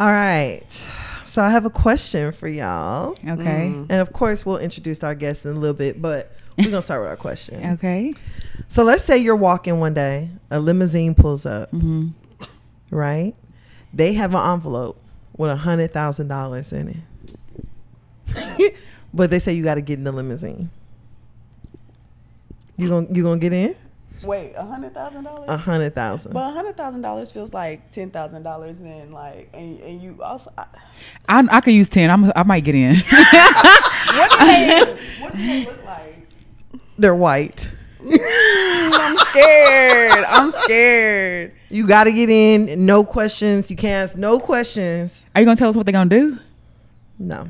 [0.00, 0.64] All right.
[1.24, 3.10] So I have a question for y'all.
[3.26, 3.66] Okay.
[3.66, 6.82] And of course, we'll introduce our guests in a little bit, but we're going to
[6.82, 7.72] start with our question.
[7.74, 8.10] Okay.
[8.68, 12.08] So let's say you're walking one day, a limousine pulls up, Mm-hmm.
[12.90, 13.34] right?
[13.92, 14.98] They have an envelope
[15.36, 17.02] with a hundred thousand dollars in
[18.28, 18.74] it,
[19.14, 20.70] but they say you got to get in the limousine.
[22.76, 23.74] You gonna you gonna get in
[24.22, 25.48] Wait, a hundred thousand dollars?
[25.48, 26.32] a hundred thousand?
[26.32, 30.22] But a hundred thousand dollars feels like ten thousand dollars, and like, and, and you
[30.22, 30.52] also.
[30.58, 30.66] I,
[31.28, 32.10] I I could use ten.
[32.10, 32.94] I'm I might get in.
[32.96, 34.96] what do they?
[35.20, 36.26] what do they look like?
[36.98, 37.70] They're white.
[38.00, 38.18] Mm,
[38.92, 40.24] I'm scared.
[40.28, 41.52] I'm scared.
[41.70, 42.84] You got to get in.
[42.86, 43.70] No questions.
[43.70, 45.24] You can't ask no questions.
[45.34, 46.38] Are you gonna tell us what they're gonna do?
[47.18, 47.46] No.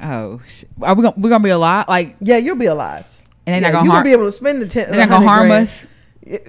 [0.00, 1.86] Oh, sh- are we gonna we gonna be alive?
[1.88, 3.06] Like, Yeah, you'll be alive.
[3.46, 4.04] and they're yeah, not gonna you harm.
[4.04, 4.88] gonna be able to spend the ten.
[4.90, 5.66] they're not gonna harm grand.
[5.68, 5.86] us.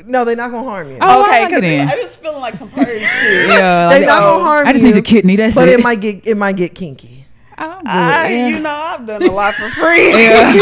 [0.05, 0.97] No, they're not gonna harm you.
[0.99, 1.89] Oh, okay, I like because.
[1.89, 3.49] I was feeling like some purge shit.
[3.51, 4.69] Yeah, They're like, not oh, gonna harm you.
[4.69, 4.87] I just you.
[4.89, 5.35] need your kidney.
[5.35, 5.79] That's but it.
[5.79, 7.25] it might get it might get kinky.
[7.57, 7.87] Oh, I'm good.
[7.87, 8.47] I, yeah.
[8.47, 10.11] you know, I've done a lot for free.
[10.11, 10.53] yeah.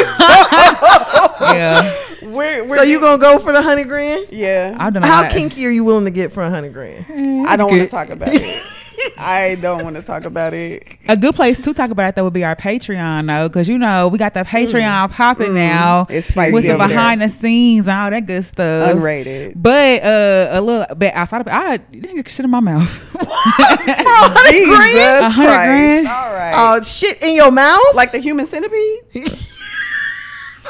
[2.31, 4.27] we're, we're So you gonna go for the hundred grand?
[4.29, 4.75] Yeah.
[4.79, 5.31] I've done a How lot.
[5.31, 7.05] kinky are you willing to get for a hundred grand?
[7.47, 8.73] I don't want to talk about it.
[9.19, 10.97] I don't want to talk about it.
[11.07, 13.77] A good place to talk about it though would be our Patreon though, because you
[13.77, 16.11] know we got the Patreon popping now Mm.
[16.11, 16.87] It's spicy with the over there.
[16.89, 18.95] behind the scenes and all that good stuff.
[18.95, 19.53] Unrated.
[19.55, 22.89] But uh, a little bit outside of it, I didn't get shit in my mouth.
[23.13, 25.35] Jesus A hundred Christ.
[25.37, 26.07] grand?
[26.07, 26.53] All right.
[26.55, 27.79] Oh shit in your mouth?
[27.95, 28.99] like the human centipede?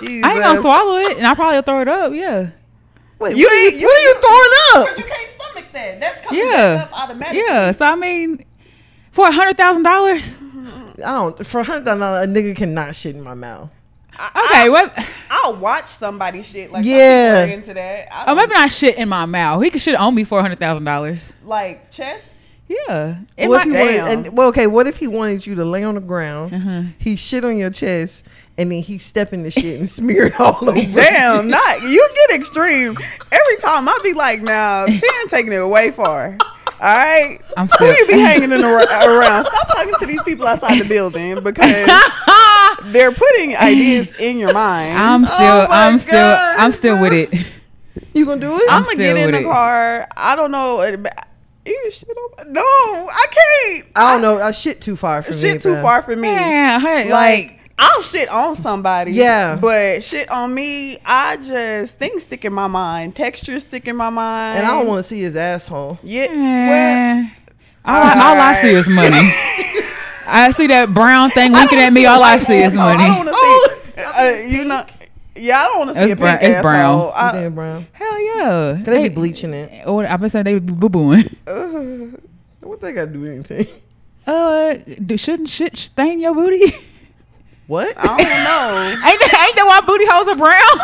[0.01, 0.23] Jesus.
[0.25, 2.13] I ain't gonna swallow it, and I probably throw it up.
[2.13, 2.49] Yeah,
[3.19, 5.07] Wait, You what, are ain't- you, what are you throwing You up?
[5.09, 5.99] can't stomach that.
[5.99, 7.39] That's coming yeah, back up automatically.
[7.47, 7.71] yeah.
[7.71, 8.45] So I mean,
[9.11, 10.37] for a hundred thousand dollars,
[10.97, 11.45] I don't.
[11.47, 13.71] For a hundred thousand dollars, a nigga cannot shit in my mouth.
[14.35, 14.69] okay.
[14.69, 14.97] What?
[15.29, 17.45] I'll watch somebody shit like Yeah.
[17.45, 17.53] yeah.
[17.53, 18.07] into that.
[18.11, 19.63] I Oh, maybe not shit in my mouth.
[19.63, 21.33] He could shit on me for a hundred thousand dollars.
[21.43, 22.29] like chest.
[22.67, 23.17] Yeah.
[23.37, 24.67] It What if he wanted, and, well, okay.
[24.67, 26.53] What if he wanted you to lay on the ground?
[26.53, 26.81] Uh-huh.
[26.99, 28.23] He shit on your chest,
[28.57, 30.79] and then he step in the shit and smear it all over.
[30.99, 32.97] Damn, not you get extreme.
[33.31, 36.37] Every time I be like, now ten taking it way far.
[36.79, 38.81] All right, I'm who still- you be hanging in ar-
[39.19, 39.45] around?
[39.45, 41.89] Stop talking to these people outside the building because
[42.93, 44.95] they're putting ideas in your mind.
[44.97, 47.47] I'm oh still, my I'm still, I'm still with it.
[48.13, 48.61] You gonna do it?
[48.69, 49.43] I'm I'm gonna get in the it.
[49.43, 50.07] car.
[50.15, 50.81] I don't know.
[50.81, 50.97] Uh,
[51.65, 53.87] you shit on No, I can't.
[53.95, 54.37] I don't know.
[54.37, 55.37] I shit too far for me.
[55.39, 55.81] Shit too bruh.
[55.81, 56.21] far for me.
[56.21, 59.11] Man, hey, like, like, I'll shit on somebody.
[59.11, 59.57] Yeah.
[59.61, 63.15] But shit on me, I just things stick in my mind.
[63.15, 64.57] Textures stick in my mind.
[64.59, 65.99] And I don't want to see his asshole.
[66.03, 66.27] Yeah.
[66.27, 67.29] Well, eh,
[67.85, 69.31] all, I, all I see is money.
[70.29, 72.05] I see that brown thing I winking at me.
[72.05, 72.81] All I see is asshole.
[72.81, 73.07] I money.
[73.07, 73.79] don't want to Oh.
[73.95, 74.01] see.
[74.03, 74.83] Uh, you know.
[75.39, 76.95] Yeah, I don't want to see a brown- pink it's brown.
[76.95, 77.11] asshole.
[77.15, 77.87] I- Damn, brown.
[77.93, 78.81] Hell yeah.
[78.83, 79.85] Can they be bleaching it?
[79.87, 81.35] Or I been saying they be boo booing.
[81.45, 82.17] uh,
[82.61, 83.67] What they got to do with anything?
[84.25, 84.73] Uh,
[85.05, 86.75] do, shouldn't shit stain your booty?
[87.67, 87.93] What?
[87.97, 88.89] I don't know.
[89.07, 90.77] ain't that ain't that why booty holes are brown?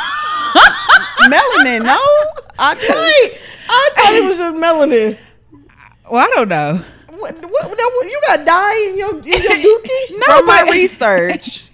[1.31, 1.99] Melanin, no.
[2.59, 5.17] I just, Wait, I thought it was just melanin.
[6.11, 6.81] well, I don't know.
[7.09, 10.11] What, what, what, you got dye in your in your dookie?
[10.11, 11.71] No, from my research,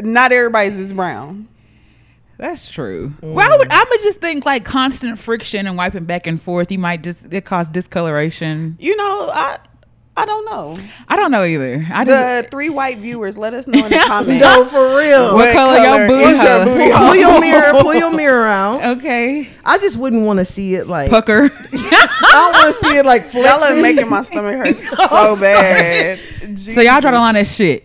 [0.00, 1.48] not everybody's is brown.
[2.38, 3.12] That's true.
[3.20, 3.32] Mm.
[3.34, 6.70] Well, I would I would just think like constant friction and wiping back and forth.
[6.70, 8.76] You might just it cause discoloration.
[8.78, 9.58] You know, I
[10.16, 10.76] I don't know.
[11.08, 11.84] I don't know either.
[11.92, 14.40] I just The three white viewers, let us know in the comments.
[14.44, 15.34] No, for real.
[15.34, 16.64] What color your booty is your hole?
[16.66, 18.98] booty Pull, pull your mirror, pull your mirror out.
[18.98, 19.48] okay.
[19.64, 21.10] I just wouldn't want to see it like.
[21.10, 21.44] Pucker.
[21.52, 23.82] I don't want to see it like Y'all are flexing.
[23.82, 26.18] making my stomach hurt so I'm bad.
[26.58, 27.84] so y'all draw the line at shit.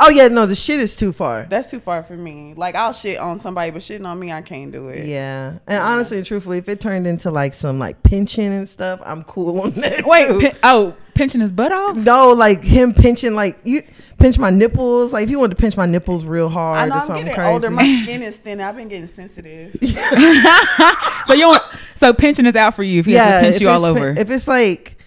[0.00, 1.42] Oh yeah, no, the shit is too far.
[1.50, 2.54] That's too far for me.
[2.56, 5.06] Like I'll shit on somebody, but shitting on me, I can't do it.
[5.06, 9.00] Yeah, and honestly and truthfully, if it turned into like some like pinching and stuff,
[9.04, 10.02] I'm cool on that.
[10.06, 10.28] Wait.
[10.28, 10.38] too.
[10.40, 11.96] Pin- oh, pinching his butt off.
[11.96, 13.82] no, like him pinching, like you
[14.18, 15.12] pinch my nipples.
[15.12, 17.24] Like if you want to pinch my nipples real I hard know or I'm something
[17.26, 17.52] getting crazy.
[17.54, 17.70] older.
[17.70, 18.64] My skin is thinner.
[18.68, 19.76] I've been getting sensitive.
[21.26, 21.62] So you want
[21.96, 24.14] so pinching is out for you if he has to pinch you all it's over.
[24.14, 24.97] pin- if it's like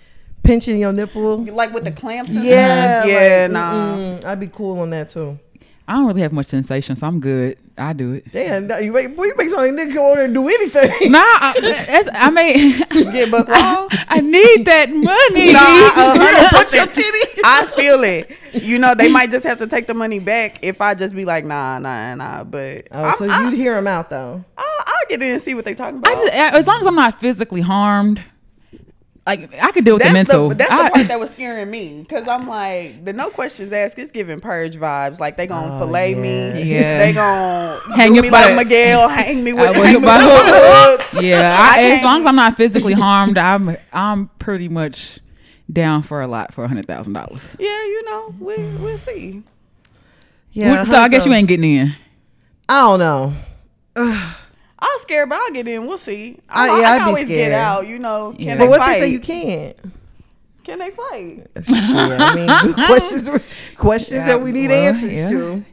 [0.44, 2.31] pinching your nipple, like with the clamps.
[2.31, 3.96] yeah, yeah, like, nah.
[3.96, 5.40] mm-mm, I'd be cool on that too.
[5.88, 7.58] I don't really have much sensation, so I'm good.
[7.78, 8.32] I do it.
[8.32, 11.11] Damn, now you make boy, you make something nigga come over there and do anything.
[11.11, 12.78] Nah, I, I mean,
[13.11, 13.88] Get buck raw.
[14.08, 15.52] I need that money.
[15.52, 17.14] Nah, a hundred Put your percent.
[17.14, 17.41] titties.
[17.44, 18.32] I feel it.
[18.53, 21.26] You know, they might just have to take the money back if I just be
[21.26, 22.44] like, nah, nah, nah.
[22.46, 24.46] But Oh, I'm- so you'd hear them out though.
[24.58, 26.11] I, I'll get in and see what they're talking about.
[26.11, 28.23] I just as long as I'm not physically harmed,
[29.28, 30.50] like I could deal with that's the mental.
[30.50, 33.72] The, that's I- the part that was scaring me because I'm like the no questions
[33.72, 34.00] asked.
[34.00, 35.20] It's giving purge vibes.
[35.20, 36.22] Like they gonna Oh, fillet yeah.
[36.53, 36.64] me.
[36.64, 36.97] Yeah.
[37.06, 38.66] They gonna Hang do your me like butt.
[38.66, 39.08] Miguel.
[39.09, 41.12] Hang me with, hang with me with hooks.
[41.14, 41.22] hooks.
[41.23, 45.20] yeah, I I, as long as I'm not physically harmed, I'm I'm pretty much
[45.72, 47.56] down for a lot for a hundred thousand dollars.
[47.59, 49.44] Yeah, you know, we we'll see.
[50.53, 50.84] Yeah.
[50.84, 51.96] so I guess you ain't getting in.
[52.68, 53.34] I don't know.
[54.82, 55.86] I'm scared, but I'll get in.
[55.88, 56.40] We'll see.
[56.50, 57.52] I- I, yeah, I I'd can be always scared.
[57.52, 57.88] get out.
[57.88, 58.56] You know, can Yeah.
[58.56, 58.94] they But what fight?
[58.94, 59.78] they say you can't?
[60.64, 61.48] Can they fight?
[61.64, 63.30] Shit, I mean, questions,
[63.76, 65.30] questions Yeah, that we need well, answers yeah.
[65.30, 65.66] to.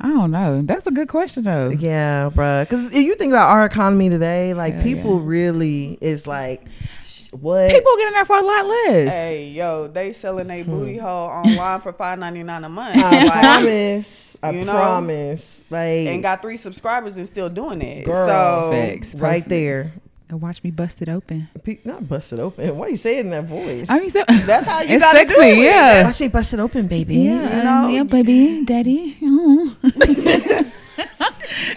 [0.00, 0.62] I don't know.
[0.62, 1.70] That's a good question though.
[1.70, 2.62] Yeah, bruh.
[2.62, 5.26] Because if you think about our economy today, like Yeah, people yeah.
[5.26, 6.66] really is like,
[7.04, 7.68] sh- what?
[7.70, 9.08] People get in there for a lot less.
[9.12, 10.70] Hey, yo, they selling a hmm.
[10.70, 12.94] booty hole online for five ninety nine a month.
[12.96, 14.36] I Like, promise.
[14.40, 15.57] I you know, promise.
[15.70, 18.04] Like, and got three subscribers and still doing it.
[18.06, 18.26] Girl.
[18.28, 19.14] so Facts.
[19.14, 19.92] right there.
[20.28, 21.48] Go watch me bust it open.
[21.62, 22.76] Pe- Not it open.
[22.76, 23.86] Why you saying in that voice?
[23.88, 25.34] I mean, so, That's how you it's gotta sexy.
[25.36, 25.58] do it.
[25.58, 26.04] Yeah.
[26.04, 27.16] Watch me bust it open, baby.
[27.16, 27.88] Yeah, You know?
[27.88, 29.16] yeah, baby, daddy.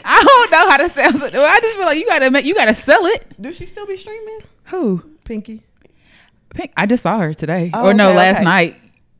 [0.04, 1.34] I don't know how to sell it.
[1.36, 3.26] I just feel like you gotta make, you gotta sell it.
[3.42, 4.40] do she still be streaming?
[4.66, 5.04] Who?
[5.24, 5.62] Pinky.
[6.54, 6.72] Pink.
[6.76, 8.44] I just saw her today, Oh, or no, okay, last okay.
[8.46, 8.76] night.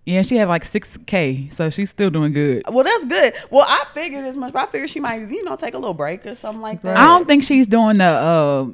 [0.06, 2.64] Yeah, she had like six k, so she's still doing good.
[2.70, 3.34] Well, that's good.
[3.52, 5.94] Well, I figured as much, but I figured she might, you know, take a little
[5.94, 6.98] break or something like that.
[6.98, 8.06] I don't think she's doing the.
[8.06, 8.66] uh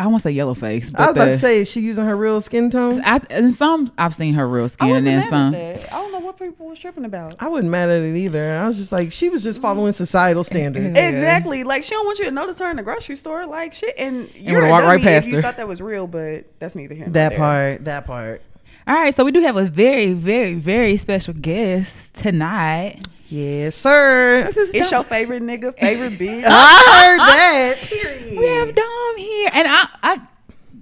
[0.00, 1.80] I want to say yellow face, but I was about the- to say, is she
[1.80, 3.02] using her real skin tone?
[3.04, 5.54] I, and some I've seen her real skin, and wasn't then mad some.
[5.56, 5.92] at that.
[5.92, 7.34] I don't know what people was tripping about.
[7.40, 8.60] I wasn't mad at it either.
[8.60, 10.94] I was just like, she was just following societal standards.
[10.96, 11.08] Yeah.
[11.08, 11.64] Exactly.
[11.64, 13.44] Like she don't want you to notice her in the grocery store.
[13.44, 15.42] Like shit, and you're would've a right dummy if past you her.
[15.42, 17.38] thought that was real, but that's neither here nor That there.
[17.38, 17.84] part.
[17.86, 18.42] That part.
[18.88, 23.06] All right, so we do have a very, very, very special guest tonight.
[23.26, 24.44] Yes, sir.
[24.46, 25.00] This is It's Dom.
[25.00, 26.42] your favorite nigga, favorite bitch.
[26.46, 27.74] I heard that.
[27.82, 28.38] Period.
[28.38, 30.20] We have Dom here, and I, I,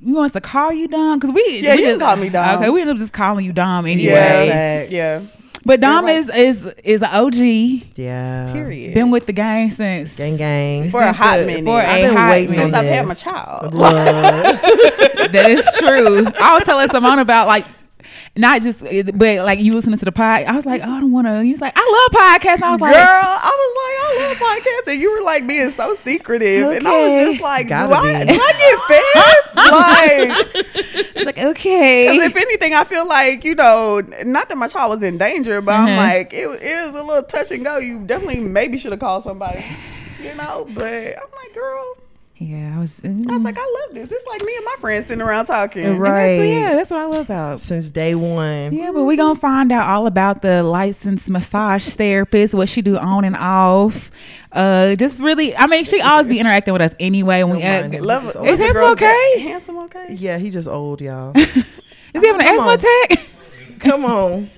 [0.00, 1.18] you want us to call you Dom?
[1.18, 2.58] Because we, Yeah, we you can call me Dom.
[2.58, 4.04] Okay, we end up just calling you Dom anyway.
[4.12, 4.46] yeah,
[4.82, 4.92] Facts.
[4.92, 5.22] yeah.
[5.64, 7.34] But Dom You're is is is an OG.
[7.96, 8.52] Yeah.
[8.52, 8.94] Period.
[8.94, 10.90] Been with the gang since Gang, gang.
[10.90, 11.64] For a hot the- minute.
[11.64, 12.64] For I've a been hot waiting minute.
[12.66, 13.72] on Since I've had my child.
[15.32, 16.24] That is true.
[16.40, 17.66] I was telling someone about like
[18.36, 20.42] not just but like you listening to the pod.
[20.44, 21.44] I was like, oh, I don't want to.
[21.44, 21.80] You was like, I
[22.12, 22.62] love podcasts.
[22.62, 25.70] I was like, Girl, I was like, I love podcasts, and you were like being
[25.70, 26.90] so secretive, and I
[27.20, 28.32] was just like, do Gotta I, be.
[28.32, 30.56] do I get fed?
[30.56, 32.08] like, it's like okay.
[32.10, 35.60] Because if anything, I feel like you know, not that my child was in danger,
[35.62, 35.86] but Mhm.
[35.88, 37.78] I'm like, it, it was a little touch and go.
[37.78, 39.64] You definitely maybe should have called somebody,
[40.22, 40.66] you know.
[40.74, 41.96] But I'm like, girl,
[42.38, 43.00] yeah, I was.
[43.04, 44.08] I was like, I love this.
[44.10, 45.96] This like me and my friends sitting around talking.
[45.98, 46.36] Right.
[46.36, 47.60] yeah, that's what I love about.
[47.60, 48.74] Since day one.
[48.74, 52.98] Yeah, but we gonna find out all about the licensed massage therapist, what she do
[52.98, 54.10] on and off.
[54.52, 57.42] Uh, just really, I mean, she always be interacting with us anyway.
[57.42, 58.00] When we Don't ask, mind is.
[58.02, 59.32] Love Is handsome Love the girls okay?
[59.36, 60.06] that- Handsome okay?
[60.10, 61.32] Yeah, he just old, y'all.
[61.36, 62.78] Is he having an Come asthma on.
[62.78, 63.28] attack?
[63.80, 64.50] Come on.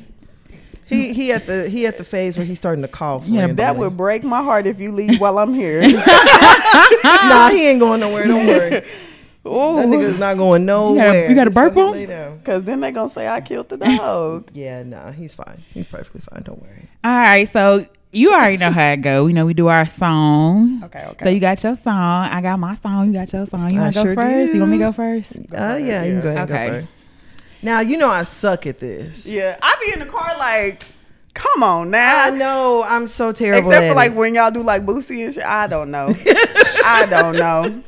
[0.89, 3.27] He he at the he at the phase where he's starting to cough.
[3.27, 3.57] Yeah, randomly.
[3.57, 5.81] That would break my heart if you leave while I'm here.
[7.05, 8.27] nah, he ain't going nowhere.
[8.27, 8.83] Don't worry.
[9.45, 11.27] That nigga's not going nowhere.
[11.31, 11.93] you got a burp on?
[11.93, 12.39] lay down.
[12.41, 14.51] Cause then they gonna say I killed the dog.
[14.55, 15.65] Yeah, nah, he's fine.
[15.73, 16.43] He's perfectly fine.
[16.43, 16.87] Don't worry.
[17.03, 19.27] All right, so you already know how it go.
[19.27, 20.83] You know we do our song.
[20.85, 21.25] Okay, okay.
[21.25, 22.29] So you got your song.
[22.29, 23.07] I got my song.
[23.07, 23.71] You got your song.
[23.73, 24.53] You want to go sure first?
[24.53, 25.37] You want me to go first?
[25.37, 26.89] Uh, yeah, you can go ahead and Okay.
[27.63, 27.65] Go first.
[27.65, 29.27] Now you know I suck at this.
[29.27, 30.85] yeah, I be in the car like,
[31.35, 32.27] come on now.
[32.27, 33.71] I know I'm so terrible.
[33.71, 34.17] Except at for like it.
[34.17, 35.45] when y'all do like Boosie and shit.
[35.45, 36.13] I don't know.
[36.85, 37.83] I don't know.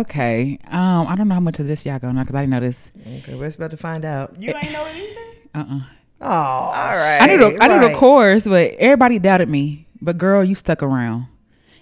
[0.00, 0.58] Okay.
[0.68, 2.60] Um, I don't know how much of this y'all gonna know because I didn't know
[2.60, 2.90] this.
[3.00, 4.40] Okay, we're about to find out.
[4.40, 5.20] You ain't know it either.
[5.54, 5.64] Uh.
[5.76, 5.80] uh
[6.22, 7.18] Oh, all right.
[7.22, 7.96] I knew the I knew the right.
[7.96, 9.86] chorus, but everybody doubted me.
[10.02, 11.26] But girl, you stuck around,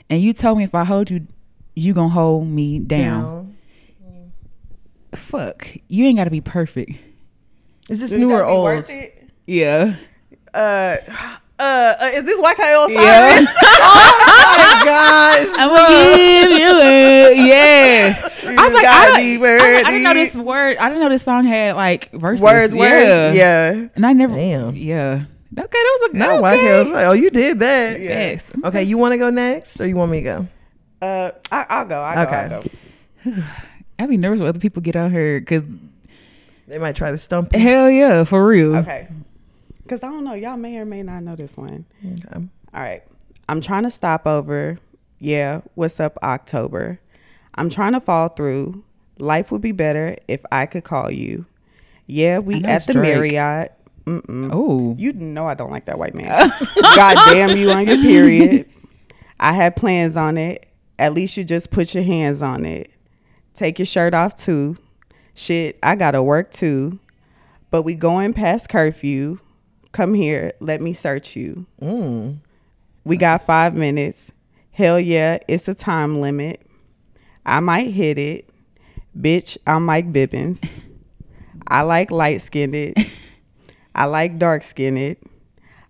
[0.09, 1.27] and you told me if I hold you,
[1.75, 3.23] you gonna hold me down.
[3.23, 4.33] Down.
[5.15, 6.93] Fuck, you ain't gotta be perfect.
[7.89, 8.85] Is this new or old?
[9.47, 9.97] Yeah.
[10.55, 10.97] Uh,
[11.59, 13.45] uh, uh, is this YKO Yeah.
[13.61, 15.77] Oh my gosh, I'm bruh.
[15.77, 17.37] gonna give you it.
[17.37, 18.23] Yes.
[18.47, 20.77] I was like, I, don't- I, I didn't know this word.
[20.79, 22.43] I didn't know this song had like verses.
[22.43, 22.81] Words, yeah.
[22.81, 23.37] words.
[23.37, 23.89] Yeah.
[23.95, 24.35] And I never.
[24.35, 24.75] Damn.
[24.75, 25.25] Yeah.
[25.59, 26.55] Okay, that was a Now okay.
[26.59, 26.83] okay.
[26.85, 28.01] was like, oh, you did that.
[28.01, 28.09] Yeah.
[28.09, 28.45] Yes.
[28.65, 30.49] Okay, you want to go next, or you want me to go?
[31.01, 32.01] Uh, I, I'll go.
[32.01, 32.49] I'll Okay.
[32.49, 32.55] go.
[33.31, 33.43] I'll go.
[34.01, 35.65] I'd be nervous when other people get on here because
[36.69, 37.59] They might try to stump you.
[37.59, 38.77] hell yeah, for real.
[38.77, 39.09] Okay.
[39.83, 40.35] Because I don't know.
[40.35, 41.87] Y'all may or may not know this one.
[42.05, 42.47] Okay.
[42.75, 43.03] All right.
[43.49, 44.77] I'm trying to stop over.
[45.19, 45.63] Yeah.
[45.75, 47.01] What's up, October?
[47.55, 48.85] I'm trying to fall through.
[49.19, 51.47] Life would be better if I could call you.
[52.07, 53.15] Yeah, we at the Drake.
[53.15, 53.73] Marriott.
[54.05, 54.51] Mm-mm.
[54.53, 54.95] Oh.
[54.99, 56.51] You know I don't like that white man.
[56.83, 58.69] God damn you on your period.
[59.41, 60.67] I had plans on it.
[60.99, 62.91] At least you just put your hands on it.
[63.55, 64.77] Take your shirt off too.
[65.39, 66.99] Shit, I gotta work too.
[67.71, 69.39] But we going past curfew.
[69.93, 71.65] Come here, let me search you.
[71.81, 72.39] Mm.
[73.05, 74.33] We got five minutes.
[74.73, 76.67] Hell yeah, it's a time limit.
[77.47, 78.51] I might hit it.
[79.17, 80.61] Bitch, I'm Mike Bibbins.
[81.69, 82.97] I like light skinned.
[83.95, 85.19] I like dark skinned.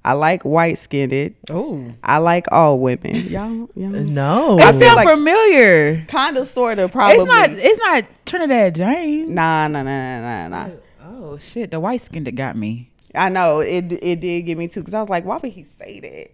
[0.08, 1.34] I like white skinned.
[1.50, 3.14] Oh I like all women.
[3.28, 3.90] Y'all, y'all.
[3.90, 4.56] no.
[4.58, 6.02] It feel sounds like- familiar.
[6.08, 7.16] Kind of, sort of, probably.
[7.16, 7.50] It's not.
[7.50, 9.28] It's not Trinidad James.
[9.28, 10.70] Nah, nah, nah, nah, nah, nah.
[11.04, 11.70] Oh shit!
[11.70, 12.88] The white skin that got me.
[13.14, 13.92] I know it.
[14.02, 16.30] It did get me too because I was like, why would he say that?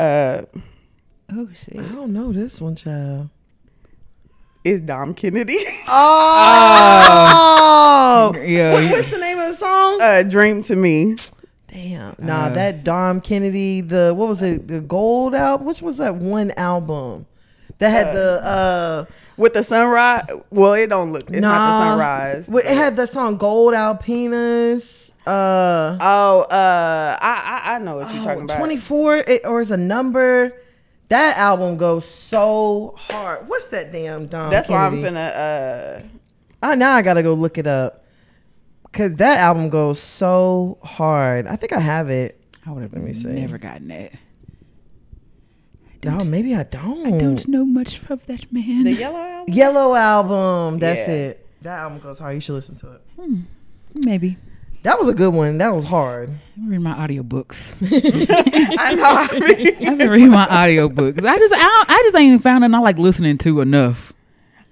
[0.00, 0.42] Uh,
[1.32, 1.78] Oh shit!
[1.78, 3.28] I don't know this one, child.
[4.64, 5.64] is Dom Kennedy.
[5.88, 6.72] Oh,
[8.44, 8.72] Yeah.
[8.74, 10.00] What- what's the name of the song?
[10.00, 11.16] uh, Dream to me.
[11.74, 15.66] Damn, nah, Uh, that Dom Kennedy, the what was it, the Gold album?
[15.66, 17.26] Which was that one album
[17.80, 19.04] that had the uh
[19.36, 21.24] With the sunrise, well, it don't look.
[21.24, 22.48] It's nah, not the sunrise.
[22.48, 25.10] well, It had the song Gold Alpinas.
[25.26, 28.58] Uh, Oh, uh, I I, I know what you're oh, talking about.
[28.58, 30.52] 24 it, or is a number.
[31.08, 33.48] That album goes so hard.
[33.48, 34.50] What's that damn Dom?
[34.50, 35.16] That's why I'm Kennedy?
[35.16, 36.00] finna.
[36.00, 36.02] Uh,
[36.62, 38.03] I now I gotta go look it up
[38.94, 41.48] because that album goes so hard.
[41.48, 42.40] I think I have it.
[42.64, 43.28] I would have Let me see.
[43.28, 44.12] never gotten it.
[46.04, 47.06] No, maybe I don't.
[47.06, 48.84] I don't know much of that man.
[48.84, 49.54] the yellow album.
[49.54, 50.78] Yellow album.
[50.78, 51.14] That's Yeah.
[51.14, 51.46] it.
[51.62, 52.34] That album goes hard.
[52.34, 53.00] You should listen to it.
[53.18, 53.40] Hmm.
[53.94, 54.36] Maybe.
[54.84, 55.58] That was a good one.
[55.58, 56.28] That was hard.
[56.30, 57.74] I read my audiobooks.
[58.78, 59.02] I know.
[59.04, 61.24] I mean, I've been reading my audiobooks.
[61.26, 64.12] I just I, don't- I just ain't found nothing I like listening to enough.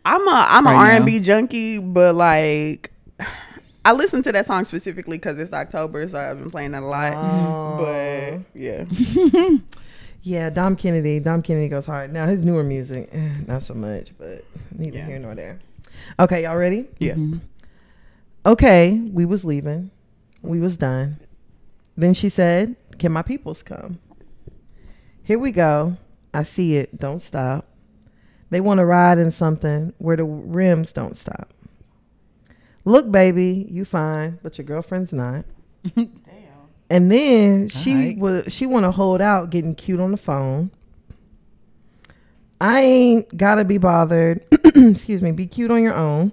[0.05, 0.99] I'm a I'm an Right now.
[0.99, 2.92] R&B junkie, but like.
[3.85, 6.87] I listened to that song specifically because it's October, so I've been playing that a
[6.87, 7.13] lot.
[7.17, 7.79] Oh.
[7.85, 8.85] But yeah,
[10.25, 11.19] Yeah, Dom Kennedy.
[11.19, 12.13] Dom Kennedy goes hard.
[12.13, 14.45] Now his newer music, eh, not so much, but
[14.77, 15.07] neither Yeah.
[15.07, 15.59] here nor there.
[16.21, 16.89] Okay, y'all ready?
[16.99, 17.17] yeah.
[18.45, 19.91] Okay, we was leaving.
[20.43, 21.19] We was done.
[21.97, 23.99] Then she said, Can my peoples come?
[25.23, 25.97] Here we go.
[26.35, 26.99] I see it.
[26.99, 27.69] Don't stop.
[28.51, 31.51] They want to ride in something where the rims don't stop.
[32.85, 35.45] Look, baby, you fine, but your girlfriend's not.
[35.95, 36.11] Damn.
[36.91, 38.19] And then she Alright.
[38.19, 40.71] was she want to hold out, getting cute on the phone.
[42.61, 44.45] I ain't gotta be bothered.
[44.77, 45.33] Excuse me.
[45.33, 46.33] Be cute on your own.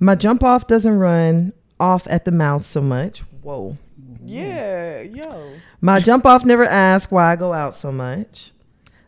[0.00, 3.20] My jump off doesn't run off at the mouth so much.
[3.42, 3.76] Whoa.
[4.24, 5.52] Yeah, yo.
[5.82, 8.52] My jump off never asks why I go out so much.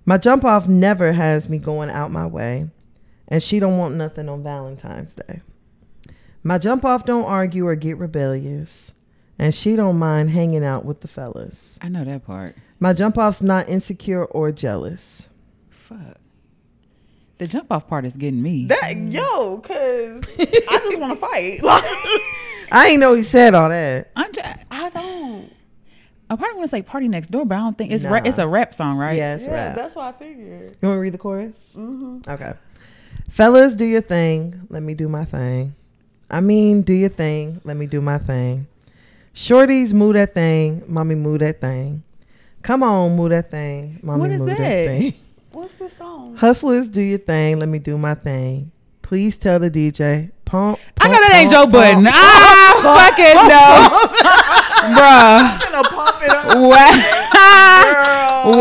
[0.04, 2.70] My jump off never has me going out my way.
[3.28, 5.40] And she don't want nothing on Valentine's Day.
[6.42, 8.92] My jump off don't argue or get rebellious.
[9.40, 11.78] And she don't mind hanging out with the fellas.
[11.80, 12.56] I know that part.
[12.80, 15.28] My jump off's not insecure or jealous.
[15.70, 16.16] Fuck.
[17.38, 18.66] The jump off part is getting me.
[18.66, 21.62] That yo, cause I just want to fight.
[21.62, 21.84] Like,
[22.72, 24.10] I ain't know he said all that.
[24.16, 25.52] I'm just, I don't.
[26.30, 28.14] I probably want to say party next door, but I don't think it's Nah.
[28.14, 29.16] ra- it's a rap song, right?
[29.16, 29.76] Yeah, it's Yeah, rap.
[29.76, 30.76] that's why I figured.
[30.82, 31.72] You want to read the chorus?
[31.76, 32.28] Mm-hmm.
[32.28, 32.52] Okay.
[33.30, 34.66] Fellas, do your thing.
[34.68, 35.74] Let me do my thing.
[36.30, 37.60] I mean, do your thing.
[37.64, 38.66] Let me do my thing.
[39.34, 40.82] Shorties, move that thing.
[40.86, 42.02] Mommy, move that thing.
[42.62, 43.98] Come on, move that thing.
[44.02, 44.58] Mommy, What is move that?
[44.58, 44.86] that?
[44.86, 45.14] thing.
[45.52, 46.36] What's the song?
[46.36, 47.58] Hustlers, do your thing.
[47.58, 48.70] Let me do my thing.
[49.02, 50.30] Please tell the DJ.
[50.44, 50.78] Pump.
[51.00, 52.04] I know that ain't Joe pump, Budden.
[52.04, 52.16] pump.
[52.16, 53.68] Ah, fucking no,
[54.96, 55.44] bruh.
[55.44, 58.52] I'm gonna pump it up, Wow.
[58.54, 58.60] girl.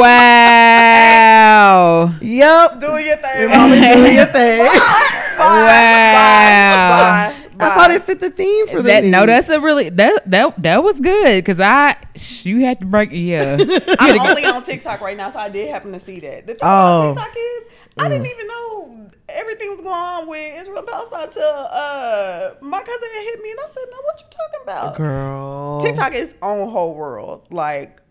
[0.88, 2.16] Wow.
[2.22, 2.80] Yup.
[2.82, 3.94] Do your thing, Mommy, mommy.
[3.94, 4.68] do your thing.
[5.38, 5.54] Wow.
[5.64, 6.90] Bye.
[6.90, 7.37] Bye.
[7.60, 10.62] I thought it fit the theme for the That no, that's a really that that
[10.64, 13.58] that was good because I sh- you had to break yeah.
[14.00, 16.46] I'm only on TikTok right now, so I did happen to see that.
[16.48, 17.12] The thing Oh.
[17.12, 17.64] about TikTok is,
[17.98, 22.80] I didn't even know everything was going on with Israel and Palestine until uh, my
[22.82, 25.82] cousin had hit me, and I said, "No, what you talking about?" Girl.
[25.82, 27.48] TikTok is own whole world.
[27.52, 28.02] Like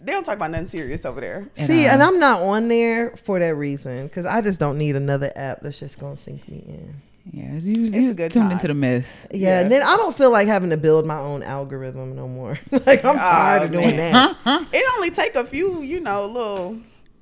[0.00, 1.48] they don't talk about nothing serious over there.
[1.66, 4.94] See, uh, and I'm not on there for that reason because I just don't need
[4.96, 6.94] another app that's just gonna sink me in.
[7.30, 8.52] Yeah, you, you It's a just good tuned time.
[8.52, 9.26] into the mess.
[9.30, 9.60] Yeah, Yeah.
[9.60, 12.58] and then I don't feel like having to build my own algorithm no more.
[12.86, 14.36] like I'm oh, tired Oh, of doing man.
[14.44, 14.66] that.
[14.72, 16.78] It only take a few, you know, little.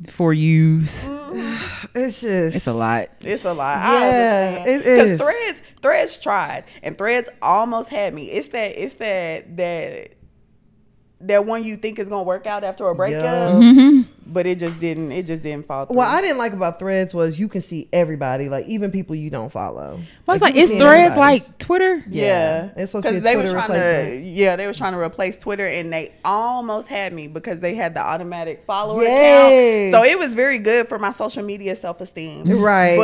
[0.08, 1.88] For use, mm.
[1.94, 3.08] It's just it's a lot.
[3.20, 3.78] It's a lot.
[3.78, 5.20] Yeah, I it understand.
[5.20, 8.30] Threads, Threads tried, and Threads almost had me.
[8.30, 8.76] It's that.
[8.78, 9.56] It's that.
[9.56, 10.10] That.
[11.20, 13.50] That one you think is gonna work out after a breakup, Yeah.
[13.52, 14.12] Mm-hmm.
[14.26, 15.12] But it just didn't.
[15.12, 15.96] It just didn't fall through.
[15.96, 19.30] What I didn't like about Threads was you can see everybody, like even people you
[19.30, 20.00] don't follow.
[20.28, 21.16] I was you like, can is Threads everybody's.
[21.48, 22.02] like Twitter?
[22.10, 22.70] Yeah.
[22.76, 24.20] It's supposed to be a they was Twitter trying to.
[24.26, 27.94] Yeah, they were trying to replace Twitter, and they almost had me because they had
[27.94, 29.92] the automatic follower Yes.
[29.92, 30.04] account.
[30.04, 32.48] So it was very good for my social media self esteem.
[32.60, 32.96] Right.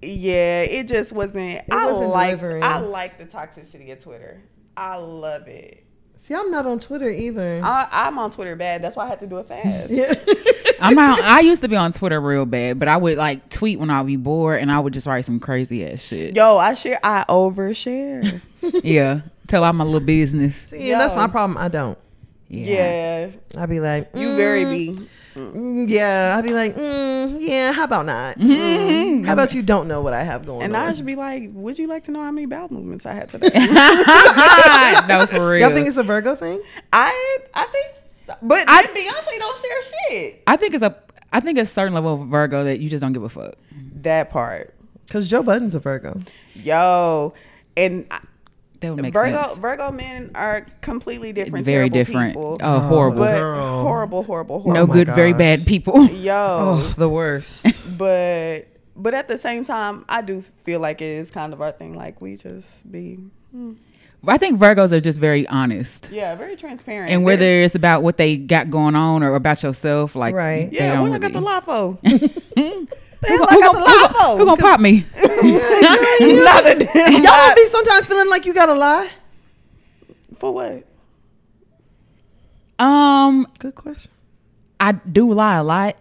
[0.00, 1.62] But yeah, it just wasn't.
[1.70, 2.38] I wasn't like.
[2.38, 2.62] delivering.
[2.62, 4.40] I like the toxicity of Twitter.
[4.76, 5.84] I love it.
[6.22, 7.60] See, I'm not on Twitter either.
[7.64, 8.80] I, I'm on Twitter bad.
[8.82, 9.90] That's why I had to do it fast.
[9.92, 10.14] yeah.
[10.80, 11.20] I'm not.
[11.20, 14.06] I used to be on Twitter real bad, but I would like tweet when I'd
[14.06, 16.36] be bored, and I would just write some crazy ass shit.
[16.36, 17.00] Yo, I share.
[17.02, 18.40] I overshare.
[18.84, 20.54] Yeah, tell all my little business.
[20.56, 21.58] See, and that's my problem.
[21.58, 21.98] I don't.
[22.48, 23.30] yeah.
[23.58, 25.08] I'd be like, You very mm, be.
[25.34, 27.72] Mm, Yeah, I'd be like, mm, yeah.
[27.72, 28.38] How about not?
[28.38, 30.80] Mm, How about you don't know what I have going And on?
[30.82, 33.12] And I should be like, would you like to know how many bowel movements I
[33.12, 33.48] had today?
[35.08, 35.60] no, for real.
[35.60, 36.60] Y'all think it's a Virgo thing?
[36.92, 37.86] I I think,
[38.26, 38.34] so.
[38.42, 40.42] but I- then Beyonce don't share shit.
[40.46, 40.96] I think it's a.
[41.32, 43.54] I think it's a certain level of Virgo that you just don't give a fuck.
[44.02, 44.74] That part,
[45.06, 46.20] Because Joe Budden's a Virgo.
[46.54, 47.32] yo,
[47.76, 48.20] and I-
[48.82, 49.56] That would make Virgo sense.
[49.56, 52.32] Virgo men are completely different, Very terrible different.
[52.34, 52.58] people.
[52.60, 53.18] Oh, horrible.
[53.18, 53.82] but Girl.
[53.82, 54.74] horrible, horrible, horrible.
[54.80, 56.04] no my good, very bad people.
[56.06, 57.66] Yo, Oh, the worst.
[57.98, 61.72] but but at the same time, I do feel like it is kind of our
[61.72, 61.94] thing.
[61.94, 63.18] Like we just be,
[63.50, 63.72] hmm.
[64.28, 66.08] I think Virgos are just very honest.
[66.12, 67.10] yeah, very transparent.
[67.10, 70.70] And whether There's- it's about what they got going on or about yourself, like Right.
[70.72, 71.44] yeah, don't I got the really-
[73.22, 73.28] lie for?
[73.28, 74.38] Who hell gon- I who got gon- the lie who gon- for?
[74.38, 75.04] Who gonna pop me?
[76.44, 77.44] Not a damn Y'all lie.
[77.46, 79.08] don't be sometimes feeling like you gotta lie?
[80.38, 80.84] for what?
[82.78, 84.10] um, Good question.
[84.80, 85.96] I do lie a lot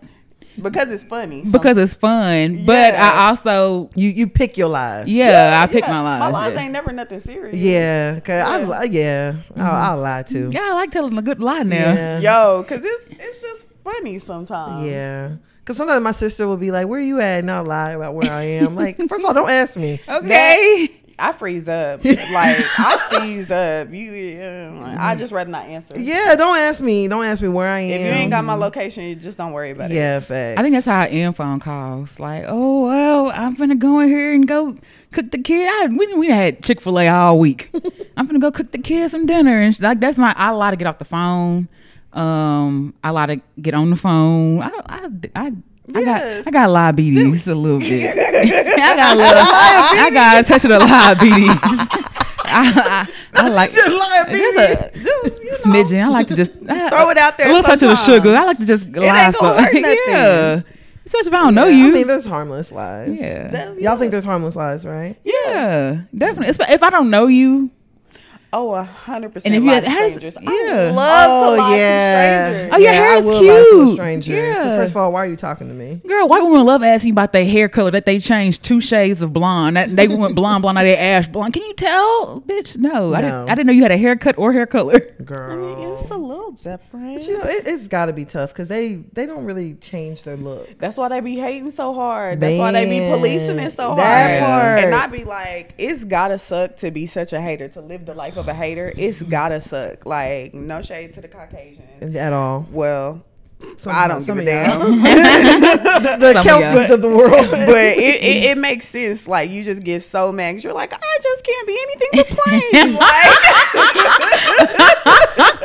[0.59, 1.43] Because it's funny.
[1.43, 3.11] because it's fun, but Yeah.
[3.15, 5.07] I also You you pick your lies.
[5.07, 6.19] yeah, I pick my lies.
[6.19, 6.33] My lies.
[6.33, 6.61] lies yeah.
[6.63, 7.55] ain't never nothing serious.
[7.57, 8.79] Yeah, cause I've Yeah.
[8.79, 10.49] li- yeah, I'll, I'll lie too.
[10.51, 11.93] Yeah, I like telling a good lie now.
[11.93, 12.19] Yeah.
[12.19, 14.87] Yo, cause it's it's just funny sometimes.
[14.87, 15.31] Yeah.
[15.63, 18.15] Cause sometimes my sister will be like, "Where are you at?" and I'll lie about
[18.15, 18.75] where I am.
[18.75, 19.99] Like, first of all, don't ask me.
[20.09, 20.91] Okay.
[21.19, 22.03] I freeze up.
[22.03, 23.93] like I seize up.
[23.93, 25.93] You, yeah, like, I just rather not answer.
[25.95, 27.07] Yeah, don't ask me.
[27.07, 27.91] Don't ask me where I am.
[27.91, 29.93] If you ain't got my location, you just don't worry about it.
[29.95, 30.57] yeah, facts.
[30.59, 32.19] I think that's how I am phone calls.
[32.19, 34.75] Like, oh well, I'm finna go in here and go
[35.11, 35.69] cook the kid.
[35.69, 37.69] I, we we had Chick Fil A all week.
[38.17, 40.33] I'm finna go cook the kids some dinner and sh- like that's my.
[40.35, 41.67] I lie to get off the phone.
[42.13, 44.61] Um, I lie to get on the phone.
[44.61, 45.51] I I I.
[45.93, 46.45] I Yes.
[46.45, 48.15] got I got liabilities a little bit.
[48.17, 51.49] I got a little, I got a touch of the liabilities.
[52.53, 54.39] I, I, I like Liability.
[54.39, 56.03] just a, just, you know, smidgen.
[56.03, 58.35] I like to just I, Throw it out there A little touch of the sugar.
[58.35, 59.31] I like to just lie.
[59.31, 59.57] so-
[60.07, 60.61] yeah,
[61.05, 61.87] especially if I don't know you.
[61.89, 63.09] I mean, there's harmless lies.
[63.09, 65.17] yeah, That's- Y'all think there's harmless lies, right?
[65.25, 66.53] yeah, definitely.
[66.53, 67.69] Espe- If I don't know you,
[68.53, 69.53] Oh, a hundred percent.
[69.55, 70.37] And if you lie had- to how does- strangers.
[70.41, 70.49] yeah.
[70.51, 72.41] I love oh to lie yeah.
[72.43, 72.73] to strangers.
[72.73, 73.91] Oh, your yeah, hair I is lie to a cute.
[73.91, 74.33] stranger.
[74.33, 74.75] Yeah.
[74.77, 76.01] First of all, why are you talking to me?
[76.05, 77.91] girl, white women love asking about their hair color.
[77.91, 79.77] That they changed two shades of blonde.
[79.77, 80.75] That they went blonde, blonde.
[80.75, 81.53] Now they ash blonde.
[81.53, 82.75] Can you tell, bitch?
[82.77, 83.49] No, I didn't.
[83.49, 84.99] I didn't know you had a haircut or hair color.
[85.23, 85.51] Girl.
[85.51, 87.19] I mean, it's a little different.
[87.19, 90.23] But you know, it, it's got to be tough because they they don't really change
[90.23, 90.77] their look.
[90.77, 92.41] That's why they be hating so hard.
[92.41, 94.51] That's why they be policing it so that hard.
[94.81, 94.83] part.
[94.83, 98.13] And I be like, it's gotta suck to be such a hater, to live the
[98.13, 98.91] life of a hater.
[98.95, 100.05] It's gotta suck.
[100.05, 102.15] Like, no shade to the Caucasians.
[102.15, 102.65] At all.
[102.71, 103.23] Well,
[103.77, 104.79] Some- I don't some give a damn.
[106.19, 107.31] the Some of of the world.
[107.51, 109.27] but it, it, it makes sense.
[109.27, 112.27] Like, you just get so mad 'cause you're like, I just can't be anything but
[112.29, 112.95] plain.
[112.95, 113.37] like,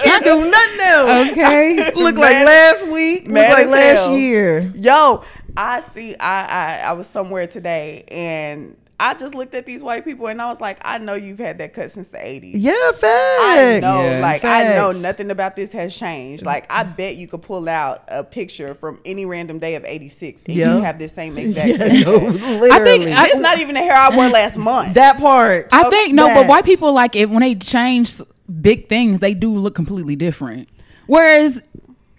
[0.04, 1.30] can't do nothing else.
[1.32, 1.92] Okay.
[1.94, 3.24] Look like last week.
[3.26, 4.16] Look like last hell.
[4.16, 4.72] year.
[4.74, 5.22] Yo,
[5.56, 6.14] I see.
[6.16, 10.40] I, I I was somewhere today, and I just looked at these white people, and
[10.40, 12.52] I was like, I know you've had that cut since the '80s.
[12.54, 13.02] Yeah, facts.
[13.04, 14.20] I know, Yeah.
[14.22, 16.42] like I know nothing about this has changed.
[16.42, 16.46] Mm.
[16.46, 20.44] Like I bet you could pull out a picture from any random day of '86,
[20.46, 20.76] and Yeah.
[20.76, 21.68] you have the same exact.
[21.68, 22.70] Yeah, no, literally.
[22.72, 24.94] I think I- it's not even the hair I wore last month.
[24.94, 25.68] that part.
[25.72, 26.34] I think no, that.
[26.34, 28.18] but white people like it when they change
[28.62, 30.68] big things, they do look completely different.
[31.06, 31.60] Whereas,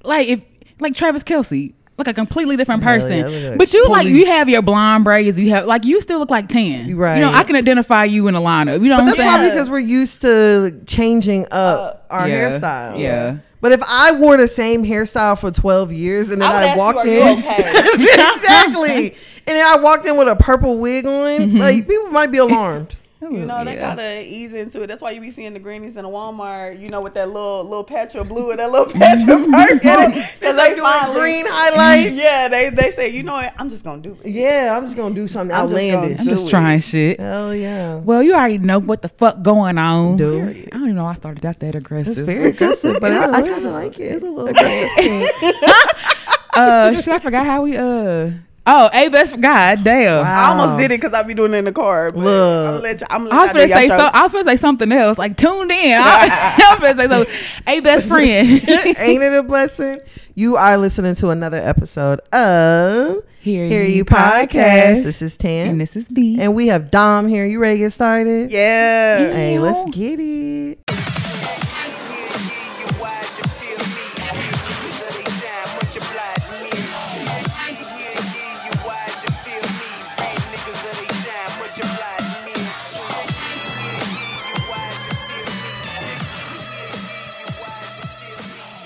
[0.04, 0.42] like if
[0.80, 3.12] like Travis Kelce, look a completely different person.
[3.12, 6.00] yeah, look like but you like you have your blonde braids, you have like you
[6.02, 6.96] still look like ten.
[6.96, 7.16] Right.
[7.18, 8.82] You know, I can identify you in a lineup.
[8.84, 9.52] You know But what that's I'm probably saying?
[9.56, 12.50] because we're used to changing up uh, our Yeah.
[12.52, 13.00] hairstyle.
[13.00, 13.38] Yeah.
[13.60, 17.06] But if I wore the same hairstyle for 12 years and then I I, walked
[17.06, 17.40] you in.
[17.40, 17.72] okay?
[17.96, 19.08] exactly.
[19.48, 21.58] And then I walked in with a purple wig on, mm-hmm.
[21.58, 22.96] like people might be alarmed.
[23.20, 23.96] You know, they Yeah.
[23.96, 24.88] gotta ease into it.
[24.88, 27.64] That's why you be seeing the grannies in a Walmart, you know, with that little
[27.64, 30.22] little patch of blue and that little patch of purple.
[30.40, 32.14] Because like they doing finally green highlight.
[32.18, 34.30] Yeah, they they say, you know what, I'm just gonna do it.
[34.30, 36.20] Yeah, I'm just gonna do something I'm just outlandish.
[36.20, 36.50] I'm do just it.
[36.52, 37.20] trying shit.
[37.20, 37.96] Hell yeah.
[37.96, 40.18] Well, you already know what the fuck going on.
[40.18, 40.68] Dude.
[40.72, 42.26] I don't even know I started out that It's aggressive.
[42.26, 44.04] very aggressive, but I, I kind of like it.
[44.18, 45.30] It's a little aggressive.
[46.54, 48.30] uh, shit, I forgot how we uh.
[48.70, 49.40] Oh, a best.
[49.40, 50.24] God damn.
[50.24, 50.46] Wow.
[50.46, 52.12] I almost did it because I be doing it in the car.
[52.12, 52.68] But Look.
[52.68, 53.08] I'm gonna let you.
[53.10, 55.72] I'm I gonna was gonna say so, I was gonna say something else, like tuned
[55.72, 55.94] in.
[56.02, 57.36] I, I was gonna say something.
[57.66, 58.50] A best friend.
[59.00, 60.00] Ain't it a blessing?
[60.36, 64.50] You are listening to another episode of Hear Hear You You Podcast.
[64.50, 65.04] Podcast.
[65.04, 65.70] This is Tan.
[65.70, 66.38] and this is B.
[66.40, 67.46] And we have Dom here.
[67.46, 68.52] You ready to get started?
[68.52, 69.32] Yeah.
[69.32, 70.80] Hey, let's get it.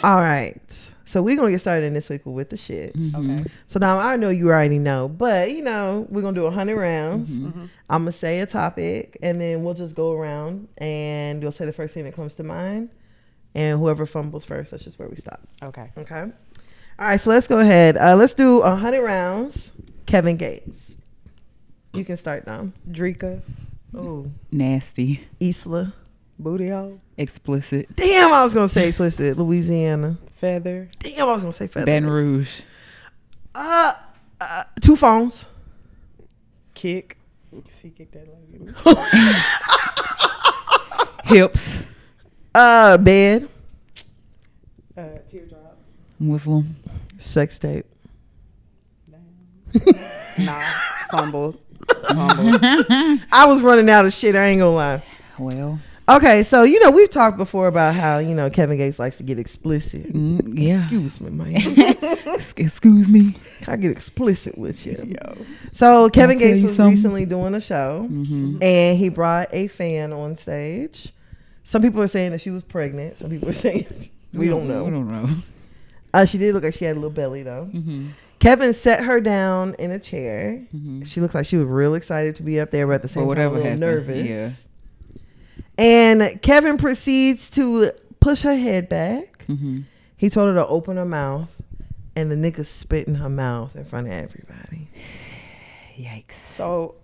[0.04, 0.88] All right.
[1.06, 2.96] So we're gonna get started in this week with the shit.
[3.16, 3.44] Okay.
[3.68, 6.78] So now I know you already know, but you know we're gonna do a hundred
[6.80, 7.30] rounds.
[7.30, 7.66] Mm-hmm.
[7.90, 11.74] I'm gonna say a topic, and then we'll just go around, and you'll say the
[11.74, 12.90] first thing that comes to mind,
[13.56, 15.42] and whoever fumbles first, that's just where we stop.
[15.62, 15.92] Okay.
[15.98, 16.22] Okay.
[16.22, 16.32] All
[17.00, 17.20] right.
[17.20, 17.98] So let's go ahead.
[17.98, 19.74] Uh, let's do a hundred rounds.
[20.06, 20.96] Kevin Gates.
[21.94, 22.70] You can start now.
[22.90, 23.42] Dreka,
[23.94, 25.92] Oh, Nasty, Islah.
[26.42, 29.38] Booty hole, explicit, Damn, I was gonna say explicit.
[29.38, 30.18] Louisiana.
[30.38, 31.86] feather, Damn, I was gonna say feather.
[31.86, 32.62] Baton Rouge,
[33.56, 33.94] Uh,
[34.40, 35.46] uh, two phones.
[36.74, 37.18] kick.
[37.82, 38.76] See, kick that leg
[41.26, 41.84] hips,
[42.56, 43.48] Uh, bed.
[44.98, 45.78] Uh, teardrop.
[46.20, 46.76] Muslim,
[47.18, 47.86] Sex tape.
[50.40, 50.62] Nah,
[51.12, 51.54] fumble.
[52.08, 52.58] Fumble.
[53.32, 54.36] I was running out of shit.
[54.36, 55.04] I ain't gonna lie.
[55.38, 55.80] well,
[56.18, 59.24] Okay, so you know we've talked before about how you know Kevin Gates likes to
[59.24, 60.12] get explicit.
[60.14, 60.82] mm, yeah.
[60.82, 61.56] Excuse me, man.
[62.58, 63.36] Excuse me.
[63.68, 65.16] I get explicit with you.
[65.72, 66.96] So Kevin Gates was something?
[66.96, 68.58] recently doing a show, Mm-hmm.
[68.62, 71.14] and he brought a fan on stage.
[71.64, 73.18] Some people are saying that she was pregnant.
[73.18, 73.86] Some people are saying
[74.34, 74.84] we don't know.
[74.84, 75.30] We don't know.
[76.14, 77.70] Uh, she did look like she had a little belly though.
[77.74, 78.08] Mm-hmm.
[78.40, 80.66] Kevin set her down in a chair.
[80.76, 81.06] Mhm.
[81.06, 83.28] She looked like she was real excited to be up there, but at the same
[83.30, 84.26] time a little happened, nervous.
[84.28, 84.50] yeah.
[85.82, 89.46] And Kevin proceeds to push her head back.
[89.48, 89.80] Mm-hmm.
[90.16, 91.60] He told her to open her mouth,
[92.16, 94.88] and the nigga spit in her mouth in front of everybody.
[95.98, 96.34] Yikes.
[96.34, 96.96] So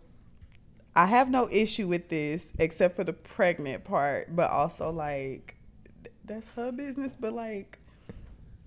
[0.95, 5.55] I have no issue with this except for the pregnant part, but also like
[6.25, 7.17] that's her business.
[7.19, 7.79] But like,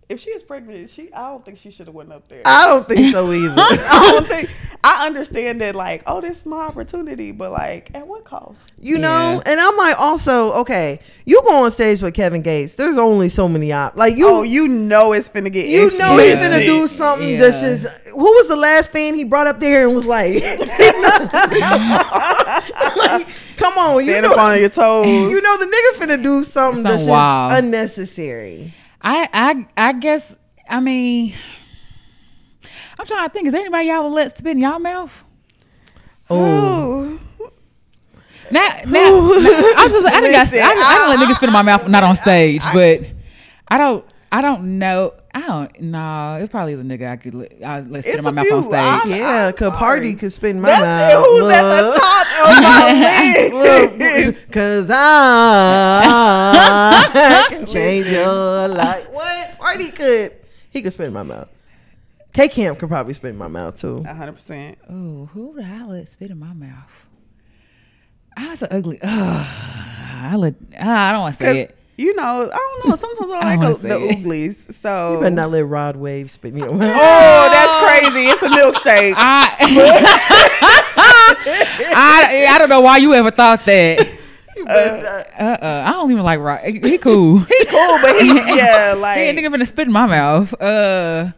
[0.08, 2.42] if she is pregnant, she I don't think she should have went up there.
[2.46, 3.54] I don't think so either.
[3.56, 4.50] I don't think
[4.82, 8.72] I understand that like, oh, this is my opportunity, but like, at what cost?
[8.80, 12.76] You know, and I'm like, also, okay, you go on stage with Kevin Gates.
[12.76, 13.96] There's only so many op.
[13.96, 16.38] Like you, oh, you know it's finna get you know he's explicit.
[16.50, 18.08] gonna do something that's just.
[18.08, 20.32] Who was the last fan he brought up there and was like,
[22.96, 25.06] like, "Come on, you Stand know, up on your toes.
[25.06, 27.52] you know the nigga finna do something that's just wild.
[27.64, 30.36] unnecessary." I I I guess
[30.68, 31.34] I mean
[33.00, 33.46] I'm trying to think.
[33.46, 35.24] Is there anybody y'all would let spit in y'all mouth?
[36.28, 37.18] Oh, Ooh.
[38.52, 40.64] Now, now, now I just I didn't, got, I, Listen, didn't- I
[40.98, 43.00] didn't let niggas spit in my mouth not on stage, but
[43.68, 45.14] I don't I don't know.
[45.32, 46.38] I don't know.
[46.42, 48.32] It probably is a nigga I could let, I let spit It's in my a
[48.34, 48.72] mouth on few.
[48.74, 49.16] I'm- stage.
[49.18, 50.14] yeah, I'm cause party sorry.
[50.18, 51.24] could spin my That's mouth.
[51.24, 51.28] it.
[51.30, 52.92] Who's at the top of my
[54.26, 54.52] list?
[54.58, 59.08] Cause I can change your life.
[59.10, 59.58] What?
[59.58, 60.32] Party could.
[60.70, 61.48] He could spit in my mouth.
[62.32, 64.04] K Camp could probably spit in my mouth too.
[64.04, 64.78] hundred percent.
[64.88, 66.90] Oh, who would I let spit in my mouth?
[68.36, 68.98] I was an ugly.
[69.02, 70.54] Uh, I let.
[70.72, 71.76] Uh, I don't want to say it.
[71.96, 72.96] You know, I don't know.
[72.96, 74.18] Sometimes I I like wanna the say it.
[74.24, 74.72] ooglies.
[74.72, 76.94] So, You better not let Rod Wave spit in your mouth.
[76.94, 78.26] oh, that's crazy.
[78.28, 79.14] It's a milkshake.
[79.16, 79.56] I,
[81.94, 84.08] I I don't know why you ever thought that.
[84.56, 84.66] You.
[84.66, 86.60] Uh uh I don't even like rock.
[86.64, 87.38] He, he cool.
[87.38, 90.52] He cool, but he yeah, like He ain't nigga finna spit in my mouth.
[90.60, 91.30] Uh,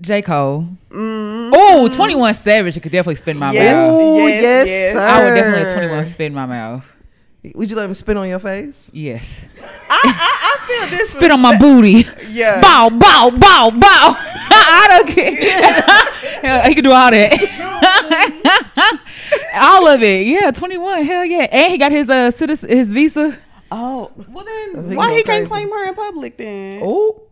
[0.00, 0.66] J Cole.
[0.90, 2.76] mm, Oh, 21 Savage.
[2.76, 3.72] It could definitely spit in my Yes.
[3.74, 3.92] mouth.
[3.92, 4.92] Ooh, yes, yes, yes.
[4.94, 5.00] sir.
[5.00, 6.84] I would definitely let 21 spit in my mouth.
[7.54, 8.90] Would you let him spit on your face?
[8.92, 9.46] Yes.
[9.88, 10.10] I, I,
[10.52, 12.06] I feel this Spit on my booty.
[12.28, 12.60] Yeah.
[12.60, 14.16] Bow, bow, bow, bow.
[14.52, 15.32] I don't care.
[16.42, 17.36] Yeah, he can do all that.
[19.54, 20.26] all of it.
[20.26, 21.04] Yeah, 21.
[21.04, 21.46] Hell yeah.
[21.52, 23.38] And he got his uh citizen, his visa.
[23.70, 26.80] Oh, well then why go he can't claim her in public then?
[26.82, 27.22] Oh,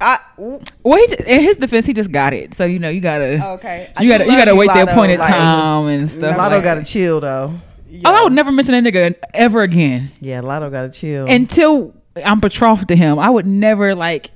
[0.00, 2.54] I, ooh, Well, in his defense, he just got it.
[2.54, 3.90] So you know, you gotta, okay.
[4.00, 6.36] you gotta, you gotta wait the appointed like- time and stuff.
[6.36, 7.54] Latto like got to chill though.
[7.88, 8.02] Yeah.
[8.06, 11.26] Oh, I would never mention that nigga ever again Yeah, Latto got to chill.
[11.30, 13.18] until I'm betrothed to him.
[13.20, 14.30] I would never like.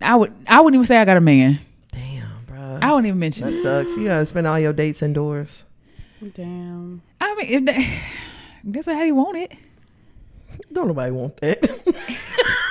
[0.00, 0.32] I would.
[0.48, 1.58] I wouldn't even say I got a man.
[1.92, 2.78] Damn, bro.
[2.82, 3.44] I wouldn't even mention.
[3.46, 3.62] That it.
[3.62, 3.96] sucks.
[3.96, 5.64] You gotta spend all your dates indoors.
[6.34, 7.02] Damn.
[7.20, 8.02] I mean, if that,
[8.64, 9.52] that's how you want it.
[10.72, 11.60] Don't nobody want that.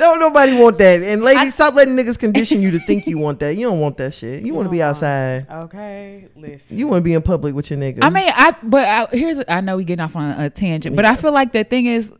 [0.00, 1.02] Don't nobody want that.
[1.02, 3.54] And ladies, stop letting niggas condition you to think you want that.
[3.54, 4.42] You don't want that shit.
[4.42, 5.46] You want to be don't want outside.
[5.50, 6.78] Okay, listen.
[6.78, 7.98] You want to be in public with your nigga.
[8.00, 11.04] I mean, I but I, here's I know we getting off on a, tangent, but
[11.04, 12.10] I feel like the thing is,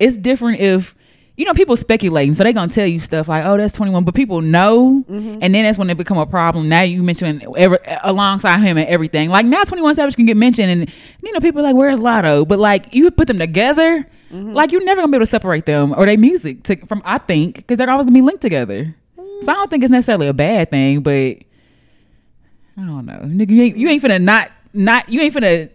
[0.00, 0.96] it's different if
[1.36, 4.16] you know people speculating, so they gonna tell you stuff like, "Oh, that's 21," but
[4.16, 5.38] people know, mm-hmm.
[5.40, 6.68] and then that's when it become a problem.
[6.68, 9.28] Now you mention ever alongside him and everything.
[9.30, 12.48] Like now, 21 Savage can get mentioned, and you know people are like, "Where's Latto?"
[12.48, 14.52] But like you put them together, Mm-hmm.
[14.52, 17.00] like you're never gonna be able to separate them or their music to, from.
[17.04, 18.94] I think because they're always gonna be linked together.
[19.18, 19.44] Mm.
[19.44, 21.42] So I don't think it's necessarily a bad thing, but I
[22.76, 23.50] don't know, nigga.
[23.50, 25.70] You ain't, you ain't finna not not you ain't finna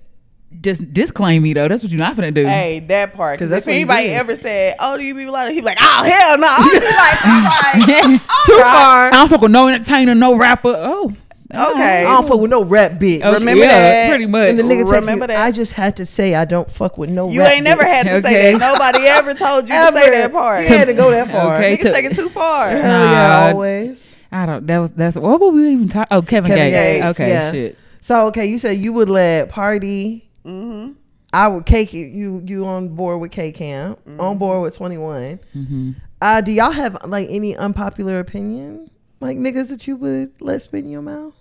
[0.61, 1.67] just disclaim me though.
[1.67, 2.45] That's what you're not gonna do.
[2.45, 3.39] Hey, that part.
[3.39, 5.65] 'Cause Because that's if what anybody ever said, "Oh, do you be like?" He be
[5.65, 7.25] like, "Oh hell no!" I'll be like,
[8.05, 8.71] all right, Too all right.
[8.71, 9.07] far.
[9.07, 10.75] I don't fuck with no entertainer, no rapper.
[10.77, 11.11] Oh,
[11.55, 12.01] Okay.
[12.01, 13.21] I don't fuck with no rap bitch.
[13.23, 14.09] Oh, Remember yeah, that?
[14.09, 14.49] Pretty much.
[14.49, 15.45] and the nigga Remember me, that?
[15.45, 17.33] I just had to say I don't fuck with no rap.
[17.33, 17.93] You rap ain't never bitch.
[17.93, 18.27] had to Okay.
[18.29, 18.59] say that.
[18.59, 19.97] Nobody ever told you Ever.
[19.97, 20.63] to say that part.
[20.63, 21.55] You had to go that far.
[21.57, 21.77] Okay.
[21.77, 22.69] Niggas take it too far.
[22.69, 23.47] Hell yeah, Nah.
[23.53, 24.15] always.
[24.31, 24.65] I don't.
[24.65, 25.15] That was that's.
[25.15, 26.07] What were we even talking?
[26.17, 27.03] Oh, Kevin, Kevin Gates.
[27.05, 27.51] Gates, Okay, yeah.
[27.51, 27.77] shit.
[28.01, 30.29] So okay, you said you would let party.
[30.45, 30.93] Mm-hmm.
[31.31, 32.09] I would cake it.
[32.11, 33.99] You you on board with K Camp?
[34.05, 34.19] Mm-hmm.
[34.19, 35.39] On board with Twenty One.
[35.53, 38.89] hmm Uh, do y'all have like any unpopular opinion,
[39.19, 41.33] like niggas that you would let spit in your mouth?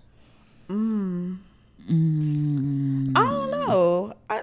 [0.73, 1.37] Mm.
[1.91, 3.13] Mm.
[3.15, 4.15] I don't know.
[4.31, 4.43] I,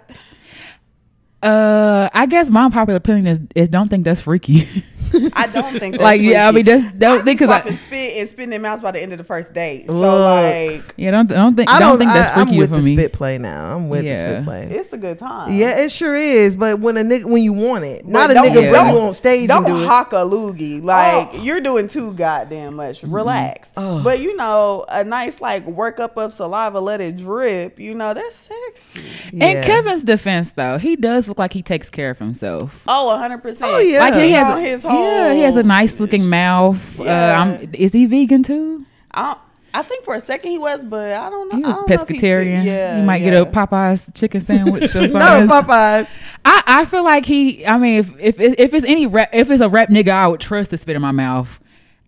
[1.42, 4.68] Uh, I guess my popular opinion is is don't think that's freaky.
[5.34, 6.82] I don't think that's like yeah, I mean freaky.
[6.82, 9.02] that's don't I think be because swapping I spit and spitting their mouths by the
[9.02, 9.88] end of the first date.
[9.88, 10.84] So Look.
[10.84, 12.84] like, yeah don't don't think I don't, don't, think that's I, I'm with for the
[12.84, 12.96] me.
[12.96, 13.76] spit play now.
[13.76, 14.64] I'm with the spit play.
[14.64, 15.54] it's a good time.
[15.54, 16.56] Yeah, it sure is.
[16.56, 18.72] But when a nigga, when you want it, But not a nigga Yeah.
[18.84, 19.88] bring you on stage Don't and do it.
[19.88, 20.82] hock a loogie.
[20.84, 21.38] Like Oh.
[21.42, 23.02] you're doing too goddamn much.
[23.02, 23.14] Mm-hmm.
[23.16, 23.72] Relax.
[23.78, 24.04] Ugh.
[24.04, 27.80] But you know, a nice like work up of saliva, let it drip.
[27.80, 29.04] You know, that's sexy.
[29.32, 29.46] Yeah.
[29.46, 32.82] In Kevin's defense, though, he does look like he takes care of himself.
[32.88, 33.72] Oh, 100 percent.
[33.72, 34.00] Oh, yeah.
[34.00, 37.00] Like he has, on a, his yeah, he has a nice looking mouth.
[37.00, 37.42] Uh, Yeah.
[37.42, 38.86] I'm, is he vegan too?
[39.14, 39.38] I,
[39.74, 41.58] I think for a second he was, but I don't know.
[41.58, 42.66] He I a don't know if he's still- pescatarian.
[42.66, 43.30] yeah, he might yeah.
[43.32, 45.14] get a Popeyes chicken sandwich or something.
[45.14, 45.48] no.
[45.48, 46.10] Popeyes.
[46.46, 47.66] I, I feel like he.
[47.66, 50.40] I mean, if if if it's any rap, if it's a rap nigga, I would
[50.40, 51.60] trust to spit in my mouth.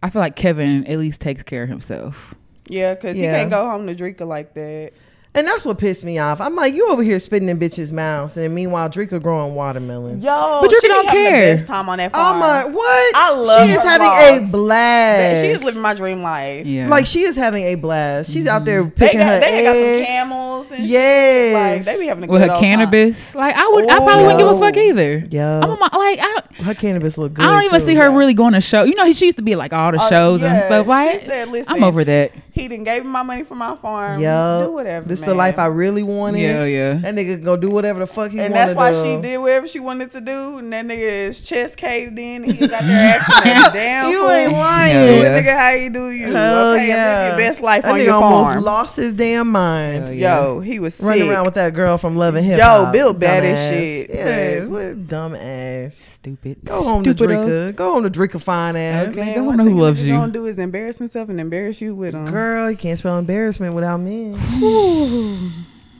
[0.04, 2.34] I feel like Kevin at least takes care of himself.
[2.68, 3.34] Yeah, because Yeah.
[3.34, 4.94] he can't go home to Dreka like that.
[5.34, 6.42] And that's what pissed me off.
[6.42, 10.26] I'm like, you over here spitting in bitches' mouths, and meanwhile, Dreka growing watermelons.
[10.26, 11.52] Yo, But Dreka she be don't care.
[11.52, 12.36] The best time on that farm.
[12.36, 13.16] Oh my, what?
[13.16, 14.48] I love She is having vlogs.
[14.48, 15.42] a blast.
[15.42, 16.66] She is living my dream life.
[16.66, 18.30] Yeah, Like she is having a blast.
[18.30, 18.90] She's out there mm-hmm.
[18.90, 20.90] They picking got, her they got some camels and shit.
[20.90, 21.54] Yes.
[21.78, 22.64] Like they be having a with good her old time.
[22.64, 23.36] cannabis.
[23.36, 25.18] Like I would, I probably wouldn't give a fuck either.
[25.30, 26.56] Yo, I'm on my, like I don't.
[26.68, 27.46] her cannabis look good.
[27.46, 27.86] I don't even too.
[27.88, 28.16] see her yeah.
[28.18, 28.84] really going to show.
[28.84, 30.88] You know, she used to be like all the Oh, shows and stuff.
[30.88, 32.32] Like she said, Listen, I'm over that.
[32.54, 34.20] He didn't gave me my money for my farm.
[34.20, 35.08] Yo, do whatever.
[35.08, 35.30] This is man.
[35.30, 36.40] the life I really wanted.
[36.42, 36.94] Yeah, yeah.
[36.96, 39.04] That nigga go do whatever the fuck he And wanna that's why do.
[39.04, 40.58] she did whatever she wanted to do.
[40.58, 42.44] And that nigga his chest caved in.
[42.44, 44.30] And he got there acting like damn You fool.
[44.32, 44.96] ain't lying.
[44.96, 45.38] Yeah, Do yeah.
[45.38, 46.32] it, nigga, how you do you?
[46.34, 47.22] Hell okay, yeah.
[47.30, 50.20] live your best life that on nigga your almost lost his damn mind.
[50.20, 50.72] Hell yeah.
[50.72, 51.32] He was Running sick.
[51.32, 52.94] around with that girl from Love and Hip Yo, Hop.
[52.94, 54.10] Bill bad as shit.
[54.10, 55.96] Yeah, what dumb ass.
[56.16, 56.64] Stupid.
[56.64, 57.18] Go home Stupido.
[57.18, 57.76] to Dreka.
[57.76, 59.08] Go home to Dreka fine ass.
[59.10, 59.20] Okay.
[59.26, 60.14] Man, Don't one know who thing a loves nigga you.
[60.14, 62.26] Gonna do is embarrass himself and embarrass you with him.
[62.26, 64.32] Girl, you can't spell embarrassment without me.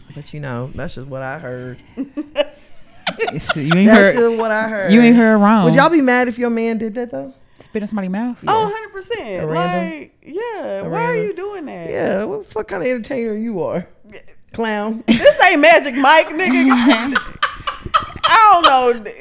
[0.16, 1.78] but you know, that's just what I heard.
[3.38, 4.16] Shit, You ain't That's heard.
[4.16, 4.94] just what I heard.
[4.94, 5.66] You ain't heard wrong.
[5.66, 7.34] Would y'all be mad if your man did that though?
[7.60, 8.38] spit in somebody's mouth?
[8.48, 9.44] Oh, 100 percent.
[9.44, 10.82] A Like, yeah.
[10.82, 11.90] A why are you doing that?
[11.90, 12.24] Yeah.
[12.26, 13.88] What fuck kind of entertainer you are?
[14.54, 15.04] Clown.
[15.08, 17.38] This ain't Magic Mike, nigga.
[18.34, 19.12] I don't know.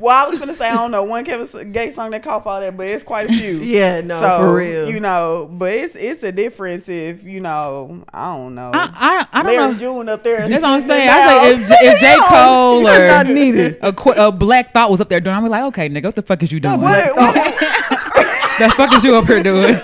[0.00, 2.60] Well, I was gonna say I don't know one Kevin Gates song that caught all
[2.60, 3.58] that, but it's quite a few.
[3.58, 4.88] yeah, no, so for real.
[4.90, 8.70] you know, but it's it's a difference if you know I don't know.
[8.74, 9.78] I I, I don't Larry know.
[9.78, 10.48] June up there.
[10.48, 11.08] That's what I'm saying.
[11.08, 11.60] it I say out.
[11.60, 13.78] if, if J Cole That's or not needed.
[13.82, 16.22] a, qu- a Black Thought was up there doing, I'm like, okay, nigga, what the
[16.22, 16.80] fuck is you doing?
[16.80, 17.34] What- what-
[18.58, 19.74] the fuck is you up here doing?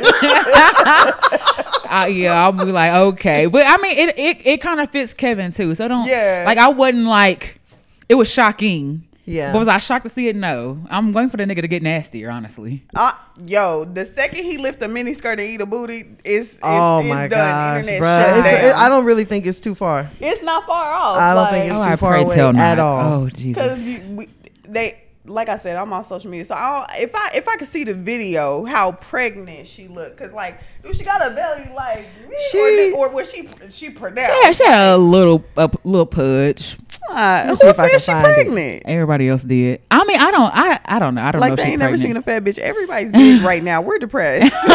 [2.03, 5.15] Uh, yeah, I'll be like, okay, but I mean, it it, it kind of fits
[5.15, 5.75] Kevin too.
[5.75, 6.43] So don't Yeah.
[6.47, 7.61] like I wasn't like
[8.09, 9.07] it was shocking.
[9.27, 9.53] Yeah.
[9.55, 10.37] But was I shocked to see it?
[10.37, 10.85] No.
[10.91, 12.85] I'm waiting for the nigga to get nastier, honestly.
[12.95, 13.11] Uh,
[13.47, 17.01] yo, the second he lift a mini skirt and eat a booty, it's, it's oh
[17.01, 17.31] it's my done.
[17.31, 18.09] gosh, Internet bro!
[18.19, 18.65] shut It's, down.
[18.67, 20.11] it, I don't really think it's too far.
[20.21, 21.17] It's not far off.
[21.17, 22.61] I don't like, think it's Oh, too I far pray away tell not.
[22.61, 23.13] at all.
[23.23, 23.79] Oh, Jesus.
[23.79, 24.27] because
[24.69, 27.57] they like I said, I'm off social media, so I don't, if I if I
[27.57, 31.69] could see the video, how pregnant she looked, because like, dude, she got a belly
[31.75, 34.31] like me, She- or, or was she she pronounced?
[34.33, 36.77] She had, she had a little a p- little pudge.
[37.11, 38.35] Uh, who see if I said she find it.
[38.35, 38.83] pregnant?
[38.87, 39.83] Everybody else did.
[39.91, 40.51] I mean, I don't.
[40.57, 41.23] I I don't know.
[41.23, 41.47] I don't know.
[41.47, 42.09] Like if they she ain't never pregnant.
[42.13, 42.59] seen a fat bitch.
[42.59, 43.83] Everybody's big right now.
[43.83, 44.55] We're depressed.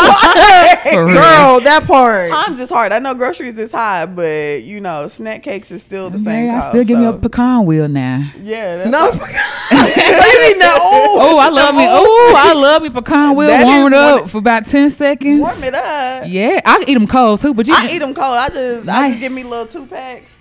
[0.94, 2.30] Girl, that part.
[2.30, 2.92] Times is hard.
[2.92, 6.48] I know groceries is high, but you know, snack cakes is still the same.
[6.48, 8.32] Man, I cost, still give me a pecan wheel now.
[8.42, 10.80] Yeah, that's No, you mean that?
[10.82, 11.86] Oh, I love me.
[11.88, 13.50] Oh, I love me pecan wheel.
[13.50, 15.42] Warm it up one- for about ten seconds.
[15.42, 15.84] warm it up.
[16.28, 17.54] Yeah, I can eat them cold too.
[17.54, 18.36] But you, I eat them cold.
[18.36, 20.36] I just I just give me little two packs.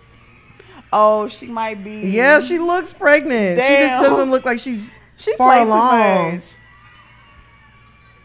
[0.92, 2.00] Oh, she might be.
[2.04, 3.60] Yeah, she looks pregnant.
[3.62, 6.40] She just doesn't look like she's she far along.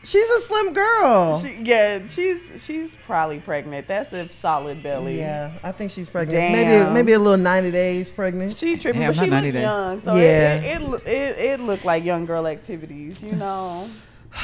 [0.06, 1.40] She's a slim girl.
[1.40, 3.88] She, yeah, she's she's probably pregnant.
[3.88, 5.18] That's a solid belly.
[5.18, 6.38] yeah, I think she's pregnant.
[6.40, 6.52] Damn.
[6.54, 8.58] Maybe maybe a little ninety days pregnant.
[8.58, 9.62] She tripping, Damn, but she not look days.
[9.62, 10.56] young, so Yeah.
[10.56, 13.88] it, it, it, it, it looked like young girl activities, you know.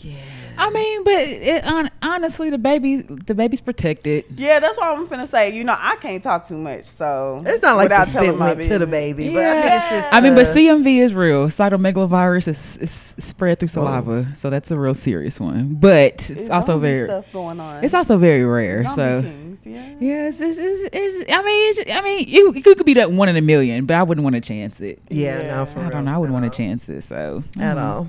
[0.00, 0.14] Yeah.
[0.60, 4.24] I mean, but it, hon- honestly, the baby, the baby's protected.
[4.36, 5.54] Yeah, that's what I'm finna say.
[5.56, 8.38] You know, I can't talk too much, so It's not like the without telling spit
[8.38, 8.90] my went to the business.
[8.90, 10.12] baby, but I think it's just.
[10.12, 11.46] I mean, but uh, CMV is real.
[11.46, 15.74] Cytomegalovirus is, is spread through saliva, so that's a real serious one.
[15.74, 17.84] But it's, It's also very, stuff going on.
[17.84, 18.82] it's also very rare.
[18.84, 19.94] Zombie So things, yeah.
[20.00, 23.12] yeah, it's, it's, it's, it's I mean, it's, I mean, you, you could be that
[23.12, 25.00] one in a million, but I wouldn't want to chance it.
[25.08, 25.48] Yeah, Yeah.
[25.56, 25.90] no, for I real.
[25.92, 26.14] don't know.
[26.14, 27.02] I wouldn't at want to chance it.
[27.04, 27.80] So at mhm.
[27.82, 28.08] all.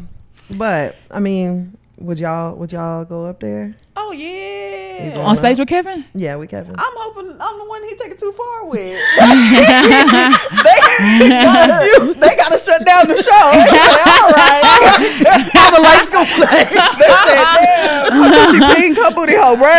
[0.58, 3.76] But I mean, would y'all would y'all go up there?
[4.02, 5.22] Oh yeah.
[5.26, 6.06] on stage with Kevin.
[6.14, 6.74] Yeah, we Kevin.
[6.78, 8.80] I'm hoping I'm the one he taking too far with.
[11.20, 13.52] they, gotta, they gotta shut down the show.
[13.52, 14.64] They say, all right.
[15.60, 16.64] All the lights go play.
[16.64, 19.76] They said, damn, put Gucci pink, her booty hole brown.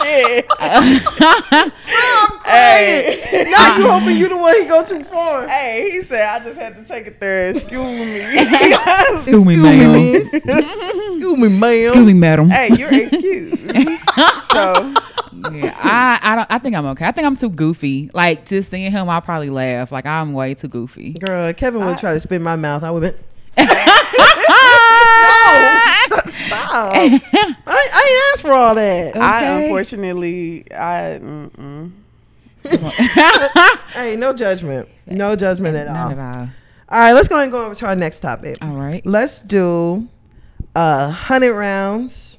[0.00, 0.46] Shit.
[2.46, 3.50] hey.
[3.50, 5.48] now you hoping you the one he go too far.
[5.48, 7.48] Hey, he said I just had to take it there.
[7.50, 8.20] Excuse me.
[9.18, 10.22] Excuse me, ma'am.
[11.14, 11.84] Excuse me, ma'am.
[11.84, 12.50] Excuse me, madam.
[12.50, 13.58] hey, you're excused.
[14.52, 14.94] so
[15.52, 16.46] yeah, I, I don't.
[16.50, 17.06] I think I'm okay.
[17.06, 18.10] I think I'm too goofy.
[18.12, 19.92] Like just seeing him, I'll probably laugh.
[19.92, 21.12] Like I'm way too goofy.
[21.14, 22.82] Girl, Kevin would try to spit my mouth.
[22.82, 23.14] I would have
[23.56, 23.66] been.
[26.48, 26.92] Stop.
[26.94, 27.20] I,
[27.66, 29.16] I asked for all that.
[29.16, 31.92] I unfortunately I mm-mm.
[33.92, 34.88] hey, no judgment.
[35.06, 36.10] No judgment at all.
[36.10, 36.48] At all.
[36.90, 38.56] All right, let's go ahead and go over to our next topic.
[38.62, 39.04] All right.
[39.04, 40.08] Let's do
[40.74, 42.38] uh hundred rounds.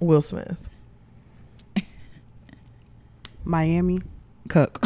[0.00, 0.56] Will Smith.
[3.44, 4.00] Miami.
[4.48, 4.82] Cook.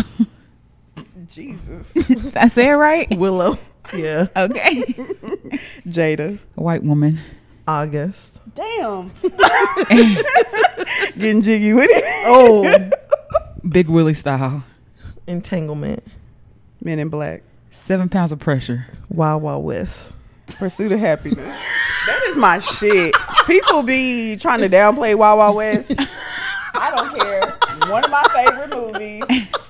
[1.30, 1.94] Jesus.
[2.36, 3.08] I say it right.
[3.16, 3.58] Willow.
[3.94, 4.26] Yeah.
[4.36, 4.82] Okay.
[5.86, 6.38] Jada.
[6.56, 7.18] A white woman.
[7.66, 8.38] August.
[8.54, 9.10] Damn.
[11.18, 12.04] Getting jiggy with it.
[12.26, 12.90] Oh,
[13.68, 14.62] Big Willie style.
[15.26, 16.02] entanglement.
[16.82, 17.42] Men in Black.
[17.70, 18.86] Seven pounds of pressure.
[19.08, 20.12] Wild Wild West.
[20.54, 21.38] Pursuit of Happiness.
[22.06, 23.14] that is my shit.
[23.46, 25.92] People be trying to downplay Wild West.
[26.74, 27.61] I don't care.
[27.92, 29.22] One of my favorite movies.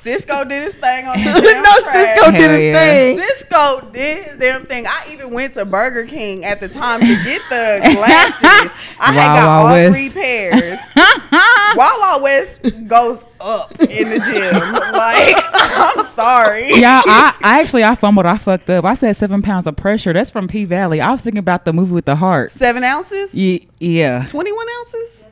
[0.02, 2.16] Sisqo did his thing on the damn no, track.
[2.18, 2.72] Sisqo did Hell his yeah.
[2.72, 3.18] thing.
[3.18, 4.87] Sisqo did his damn thing.
[4.87, 8.72] I even went to Burger King at the time to get the glasses.
[8.98, 9.92] I had got Wild all West.
[9.96, 10.78] three pairs.
[11.76, 14.72] Wild Wild West goes up in the gym.
[14.92, 16.70] Like, I'm sorry.
[16.80, 18.26] Yeah, I, I actually I fumbled.
[18.26, 18.85] I fucked up.
[18.85, 20.12] I said seven pounds of pressure.
[20.12, 21.00] That's from P Valley.
[21.00, 22.50] I was thinking about the movie with the heart.
[22.50, 23.35] Seven ounces?
[23.35, 24.26] Ye- yeah.
[24.28, 25.28] 21 ounces?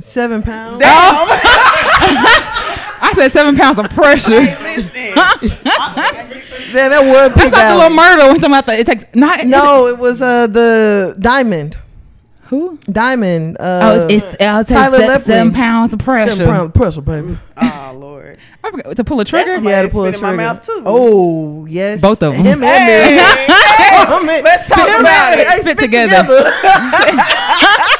[0.00, 0.80] Seven pounds.
[0.80, 0.90] Damn.
[3.06, 4.40] I said seven pounds of pressure.
[4.42, 4.90] Hey, Listen.
[6.72, 8.22] Then that would be That's like the little murder.
[8.22, 8.78] We're talking about the.
[8.80, 9.44] It takes not.
[9.46, 11.76] No, it was uh the diamond.
[12.46, 12.78] who?
[12.90, 13.56] Diamond.
[13.60, 16.34] Uh, Oh, it's, it's I'll take Tyler se- seven pounds of pressure.
[16.34, 17.38] seven pound pressure, baby.
[17.58, 18.38] oh, Lord.
[18.64, 19.58] I forgot to pull a trigger.
[19.58, 20.42] Yeah, to pull a spit in my trigger.
[20.42, 20.82] mouth, too.
[20.84, 22.40] Oh yes, Both of 'em.
[22.44, 23.22] Him and Hey, me.
[23.22, 24.42] hey, man.
[24.42, 25.46] let's talk about it.
[25.46, 26.24] hey, Spit spit together.
[26.26, 27.93] I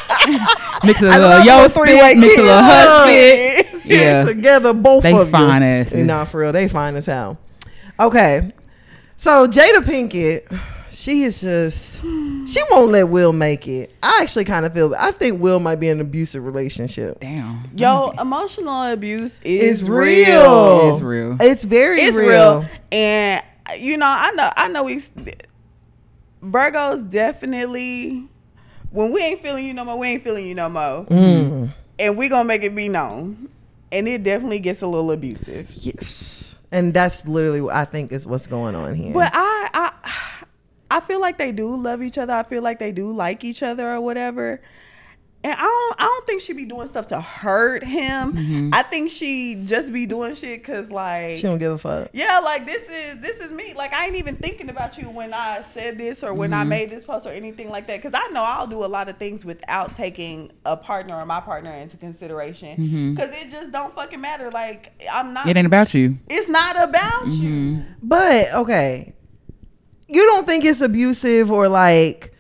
[0.85, 2.19] Mix a little yo three-way spit.
[2.19, 2.67] Mix a little kiss.
[2.67, 3.79] hut spit.
[3.81, 4.25] Spit Yeah.
[4.27, 5.69] together, both They of fine you.
[5.69, 6.07] asses.
[6.07, 7.39] Nah, for real, they fine as hell.
[8.01, 8.53] Okay,
[9.17, 10.59] so Jada Pinkett,
[10.91, 13.95] she is just she won't let Will make it.
[14.03, 14.95] I actually kind of feel.
[14.99, 17.21] I think Will might be in an abusive relationship.
[17.21, 17.71] Damn.
[17.77, 20.27] Yo, emotional abuse is It's real.
[20.89, 20.93] real.
[20.95, 21.37] It's real.
[21.41, 22.61] It's very It's real.
[22.61, 22.69] real.
[22.93, 23.43] And
[23.79, 25.03] you know, I know I know we
[26.43, 28.29] Virgos definitely
[28.95, 31.05] when we ain't feeling you no more, we ain't feeling you no more.
[31.07, 31.75] Mm.
[31.99, 33.49] And we gonna make it be known.
[33.91, 35.69] And it definitely gets a little abusive.
[35.73, 36.55] Yes.
[36.71, 39.13] And that's literally what I think is what's going on here.
[39.13, 39.93] But I I
[40.93, 42.33] I feel like they do love each other.
[42.35, 44.61] I feel like they do like each other or whatever.
[45.45, 48.33] And I don't I don't think she be doing stuff to hurt him.
[48.33, 48.71] Mm-hmm.
[48.73, 52.09] I think she just be doing shit cause like she don't give a fuck.
[52.15, 53.75] yeah, like this is this is me.
[53.75, 56.71] Like I ain't even thinking about you when I said this or when I mm-hmm.
[56.71, 57.99] made this post or anything like that.
[57.99, 61.41] Because I know I'll do a lot of things without taking a partner or my
[61.41, 62.79] partner into consideration.
[62.79, 63.15] Mm-hmm.
[63.15, 64.51] Because it just don't fucking matter.
[64.51, 65.47] Like I'm not.
[65.47, 66.19] It ain't about you.
[66.31, 67.83] it's not about you.
[68.03, 69.13] But okay,
[70.09, 72.34] you don't think it's abusive or like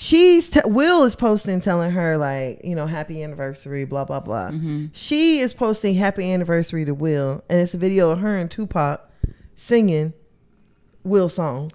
[0.00, 4.50] she's t- Will is posting telling her like you know happy anniversary blah blah blah.
[4.50, 4.86] Mm-hmm.
[4.92, 9.08] She is posting happy anniversary to Will, and it's a video of her and Tupac
[9.56, 10.14] singing
[11.04, 11.72] Will song.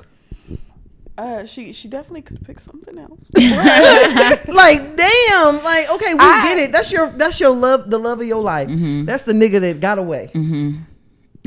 [1.18, 3.32] Uh, she she definitely could have picked something else.
[3.38, 6.72] like damn, like okay, we I- get it.
[6.72, 8.68] That's your that's your love, the love of your life.
[8.68, 9.06] Mm-hmm.
[9.06, 10.32] That's the nigga that got away.
[10.34, 10.82] Mm-hmm.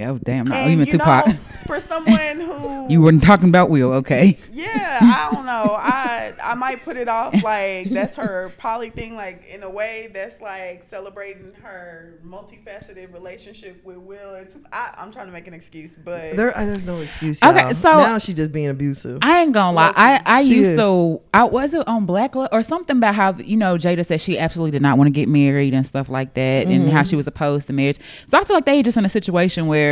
[0.01, 0.47] Oh damn!
[0.47, 1.27] Not And even you Tupac.
[1.27, 1.33] know,
[1.67, 4.37] for someone who you weren't talking about Will, okay?
[4.53, 5.75] Yeah, I don't know.
[5.79, 10.11] I I might put it off like that's her poly thing, like in a way
[10.13, 14.35] that's like celebrating her multifaceted relationship with Will.
[14.35, 17.43] It's I, I'm trying to make an excuse, but There, uh, there's no excuse.
[17.43, 17.75] Okay, y'all.
[17.75, 19.19] so- now she's just being abusive.
[19.23, 19.93] I ain't gonna lie.
[19.97, 20.79] I I She used is.
[20.79, 21.21] to.
[21.35, 24.39] I was it on Black Love or something about how you know Jada said she
[24.39, 26.91] absolutely did not want to get married and stuff like that, and Mm-hmm.
[26.91, 27.99] how she was opposed to marriage.
[28.27, 29.88] So I feel like they just in a situation where.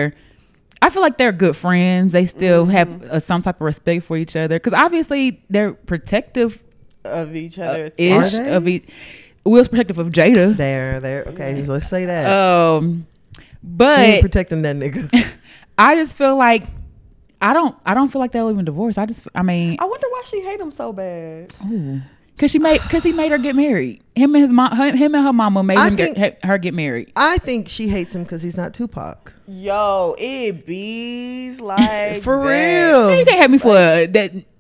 [0.83, 2.13] I feel like they're good friends.
[2.13, 2.73] They still Mm-hmm.
[2.73, 6.63] have uh, some type of respect for each other because obviously they're protective
[7.05, 7.91] of each other.
[7.97, 8.55] ish they?
[8.55, 8.85] of each.
[9.45, 10.57] Will's protective of Jada.
[10.57, 11.25] there, there.
[11.29, 12.27] Okay, let's say that.
[12.31, 13.07] Um,
[13.39, 15.27] she but ain't protecting that nigga.
[15.79, 16.65] I just feel like
[17.41, 17.77] I don't.
[17.87, 18.99] I don't feel like they'll even divorce.
[18.99, 19.27] I just.
[19.35, 21.53] I mean, I wonder why she hate him so bad.
[22.39, 24.03] Cause she made, cause he made her get married.
[24.15, 26.59] Him and his mom, him, him and her mama made I him think- get, her
[26.59, 27.11] get married.
[27.17, 29.33] I think she hates him because he's not Tupac.
[29.49, 32.49] Yo, it bees like For that.
[32.91, 33.19] real.
[33.19, 34.13] You can't have me for that.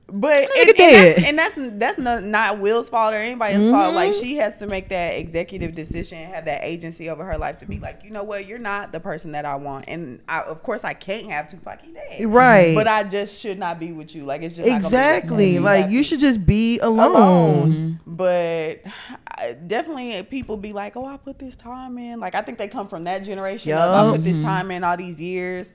[0.09, 3.93] But and, and that's, and that's that's not, not Will's fault or anybody's fault.
[3.95, 4.21] Like Mm-hmm.
[4.21, 7.81] she has to make that executive decision, have that agency over her life to be
[7.81, 10.85] like, you know what, you're not the person that I want, and I, of course
[10.85, 12.75] I can't have Tupac dead, Right.
[12.77, 14.23] But I just should not be with you.
[14.25, 15.59] Like it's just not gonna be Exactly.
[15.59, 17.11] Like you should just be alone.
[17.17, 18.01] alone.
[18.07, 18.83] But
[19.27, 22.69] I, definitely, people be like, "Oh, I put this time in." Like I think they
[22.69, 23.73] come from that generation.
[23.73, 25.73] Of, I put this time in all these years,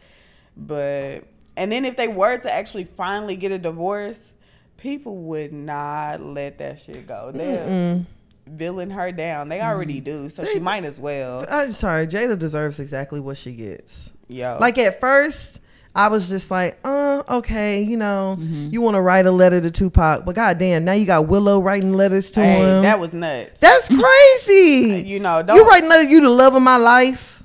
[0.55, 1.25] but
[1.61, 4.33] and then if they were to actually finally get a divorce,
[4.77, 7.31] people would not let that shit go.
[7.33, 8.03] They're
[8.47, 9.47] villain her down.
[9.49, 11.45] They already do, so she might as well.
[11.49, 14.11] I'm sorry, Jada deserves exactly what she gets.
[14.27, 15.61] Yo, Like at first,
[15.95, 18.69] I was just like, uh, okay, you know, Mm-hmm.
[18.71, 21.93] you want to write a letter to Tupac, but goddamn, now you got Willow writing
[21.93, 22.81] letters to hey, him.
[22.83, 23.59] that was nuts.
[23.59, 25.03] That's crazy.
[25.05, 27.43] you know, don't you writing letter, you the love of my life.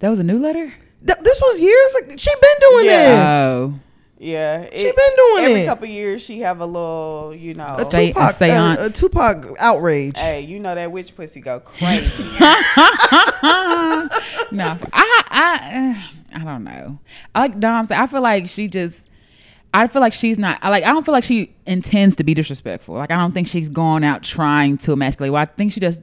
[0.00, 0.72] That was a new letter.
[1.06, 2.14] Th- this was years ago.
[2.18, 3.28] She been doing Yeah.
[3.40, 3.74] Oh,
[4.20, 5.48] Yeah, She been doing it.
[5.48, 5.66] every it.
[5.66, 6.22] couple years.
[6.24, 7.76] She have a little, you know.
[7.78, 8.80] A Stay- a Tupac, uh, seance.
[8.80, 10.18] a Tupac outrage.
[10.18, 12.24] Hey, you know that witch pussy go crazy.
[14.52, 15.96] no, I, I,
[16.32, 16.98] uh, I don't know.
[17.34, 17.98] I like Dom said.
[17.98, 19.04] I feel like she just.
[19.74, 20.58] I feel like she's not.
[20.62, 20.84] I like.
[20.84, 22.94] I don't feel like she intends to be disrespectful.
[22.96, 25.32] Like I don't think she's going out trying to emasculate.
[25.32, 26.00] Well, I think she just.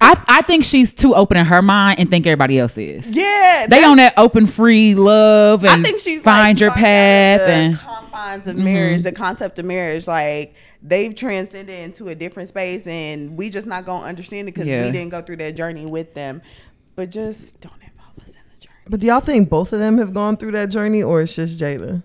[0.00, 3.10] I I think she's too open in her mind and think everybody else is.
[3.10, 6.70] yeah, They that's- on that open free love and I think she's find like, your
[6.70, 9.02] fucked out of path and confines of marriage, mm-hmm.
[9.02, 10.06] the concept of marriage.
[10.06, 14.68] Like they've transcended into a different space, and we just not gonna understand it because
[14.68, 14.84] Yeah.
[14.84, 16.42] we didn't go through that journey with them.
[16.96, 18.76] But just don't involve us in the journey.
[18.88, 21.58] But do y'all think both of them have gone through that journey, or it's just
[21.58, 22.02] Jada?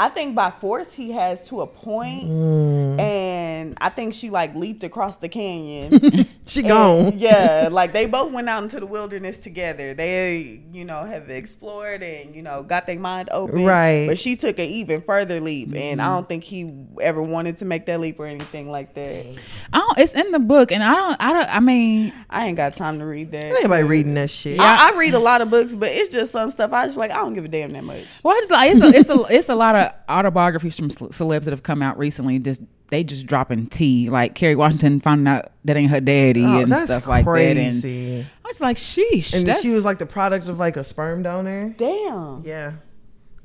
[0.00, 2.98] I think by force he has to a point, Mm.
[2.98, 6.26] and I think she like leaped across the canyon.
[6.46, 7.12] She And, gone.
[7.18, 9.94] yeah, like they both went out into the wilderness together.
[9.94, 13.62] They, you know, have explored and you know got their mind open.
[13.64, 14.06] Right.
[14.08, 16.14] But she took an even further leap, and I Mm-hmm.
[16.14, 19.26] don't think he ever wanted to make that leap or anything like that.
[19.72, 22.56] I don't, it's in the book and I don't I don't I mean I ain't
[22.56, 23.44] got time to read that.
[23.44, 24.58] Anybody reading that shit?
[24.58, 27.12] I, I read a lot of books, but it's just some stuff I just like.
[27.12, 28.06] I don't give a damn that much.
[28.24, 31.44] well I just like it's a, it's a it's a lot of autobiographies from celebs
[31.44, 35.52] that have come out recently just they just dropping tea like Kerry Washington finding out
[35.64, 38.26] that ain't her daddy Oh, and that's stuff like that and.
[38.44, 41.72] I was like sheesh And she was like the product of like a sperm donor.
[41.78, 42.42] Damn.
[42.44, 42.72] Yeah,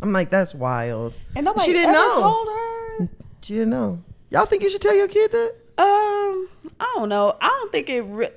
[0.01, 1.19] I'm like that's wild.
[1.35, 2.21] And nobody she didn't ever know.
[2.21, 3.09] told her.
[3.41, 4.01] She didn't know.
[4.31, 5.55] Y'all think you should tell your kid that?
[5.77, 7.37] Um, I don't know.
[7.39, 8.01] I don't think it.
[8.01, 8.29] Re-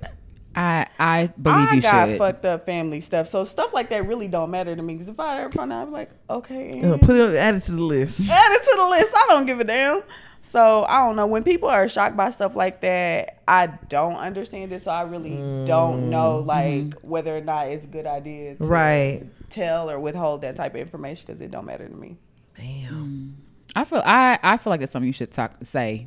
[0.59, 4.07] I I believe I you got should fucked up family stuff, so stuff like that
[4.07, 4.95] really don't matter to me.
[4.95, 7.61] Because if I ever find out, I'm like, okay, Uh, and put it, add it
[7.61, 8.21] to the list.
[8.31, 9.13] add it to the list.
[9.15, 10.01] I don't give a damn.
[10.43, 11.27] So I don't know.
[11.27, 14.83] When people are shocked by stuff like that, I don't understand it.
[14.83, 15.37] So I really
[15.67, 19.25] don't know, like whether or not it's a good idea to Right.
[19.51, 22.17] tell or withhold that type of information because it don't matter to me.
[22.57, 23.37] Damn.
[23.77, 26.07] I feel I I feel like that's something you should talk say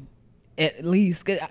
[0.57, 1.49] at least 'cause I-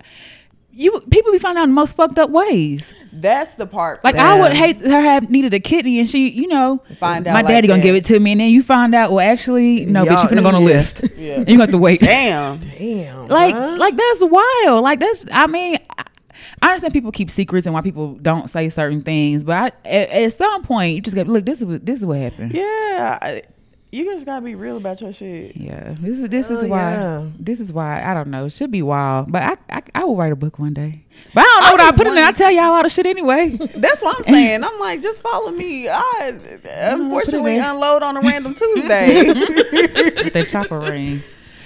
[0.73, 4.03] you people be finding out in the most fucked up ways That's the part.
[4.03, 7.33] Like I would hate her have needed a kidney and she, you know, Find out
[7.33, 7.83] my like daddy gonna that.
[7.83, 10.29] give it to me, and then you find out, well, actually, no, bitch, Y'all- you
[10.29, 10.65] finna go on a yeah.
[10.65, 11.03] list.
[11.17, 11.33] Yeah.
[11.39, 11.99] And you have to wait.
[11.99, 12.59] Damn.
[12.59, 13.27] Damn.
[13.27, 13.77] like, bruh.
[13.77, 14.83] like that's wild.
[14.83, 16.03] Like that's, I mean, I,
[16.61, 20.09] I understand people keep secrets and why people don't say certain things, but I, at,
[20.09, 21.45] at some point, you just got look.
[21.45, 22.53] This is what- this is what happened.
[22.53, 23.19] Yeah.
[23.21, 23.41] I-
[23.93, 25.57] You just gotta be real about your shit.
[25.57, 27.27] Yeah, this is this is Hell why yeah.
[27.37, 28.45] this is why I don't know.
[28.45, 31.03] It should be wild, but I I, I will write a book one day.
[31.33, 32.23] But I don't know what I I put in there.
[32.23, 33.49] I tell y'all a lot of shit anyway.
[33.75, 34.63] That's what I'm saying.
[34.63, 35.89] I'm like, just follow me.
[35.89, 36.39] I
[36.93, 39.25] unfortunately unload on a random Tuesday.
[39.27, 41.21] With that chopper ring.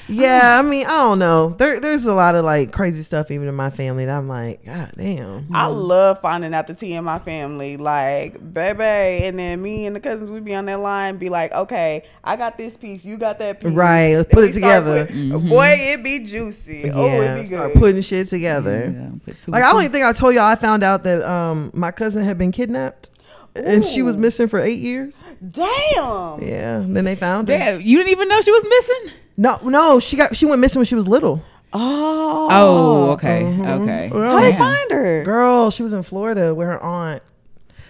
[0.08, 1.50] Yeah, I mean, I don't know.
[1.50, 4.64] There, there's a lot of like crazy stuff even in my family that I'm like,
[4.66, 5.48] God damn.
[5.54, 7.78] I love finding out the tea in my family.
[7.78, 8.84] Like, baby,
[9.26, 12.36] and then me and the cousins we be on that line, be like, okay, I
[12.36, 13.72] got this piece, you got that piece.
[13.74, 15.08] Right, let's put it together.
[15.10, 16.92] with- Boy, it be juicy.
[16.94, 17.80] oh, yeah, it be start good.
[17.80, 18.94] putting shit together.
[19.26, 21.90] Yeah, Like I don't even think I told y'all I found out that um my
[21.92, 23.10] cousin had been kidnapped
[23.56, 25.24] and she was missing for eight years.
[25.50, 26.42] Damn.
[26.44, 27.58] Yeah, then they found her.
[27.58, 29.14] Damn, you didn't even know she was missing.
[29.38, 31.44] No, no, she got she went missing when she was little.
[31.74, 32.48] Oh.
[32.52, 33.82] Oh, okay, Mhm.
[33.82, 34.10] okay.
[34.14, 35.24] Well, How they find her?
[35.24, 37.22] Girl, she was in Florida with her aunt.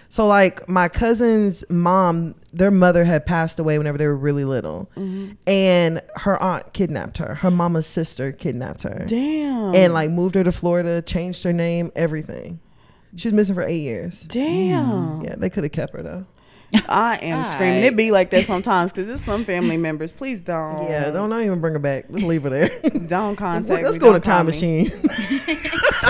[0.08, 4.88] So like my cousin's mom, their mother had passed away whenever they were really little,
[5.46, 7.34] and her aunt kidnapped her.
[7.36, 9.74] Her mama's sister kidnapped her, Damn.
[9.74, 12.60] and like moved her to Florida, changed her name, everything.
[13.16, 14.22] She was missing for eight years.
[14.28, 15.22] Damn.
[15.22, 16.26] Yeah, they could have kept her though.
[16.88, 17.74] I am screaming.
[17.76, 17.84] Alright.
[17.84, 20.12] It be like that sometimes because it's some family members.
[20.12, 20.84] Please don't.
[20.90, 22.06] Yeah, don't don't even bring her back.
[22.10, 22.68] Let's leave her there.
[23.06, 23.98] Don't contact Let's me.
[24.00, 24.50] go in a Don't call time me.
[24.52, 24.90] machine.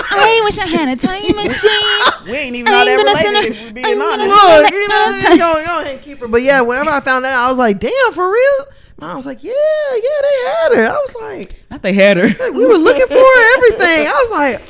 [0.09, 2.25] I wish I had a time machine.
[2.25, 4.63] We ain't even I all that gonna related her- if we're I'm being gonna honest.
[4.63, 6.27] Look, you know, just go, go ahead and keep her.
[6.27, 8.65] But yeah, whenever I found out, I was like, damn, for real?
[8.99, 10.85] I was like, yeah, yeah, they had her.
[10.85, 12.27] I was like, Not they had her.
[12.29, 14.07] like, we were looking for her, everything.
[14.07, 14.67] I was like,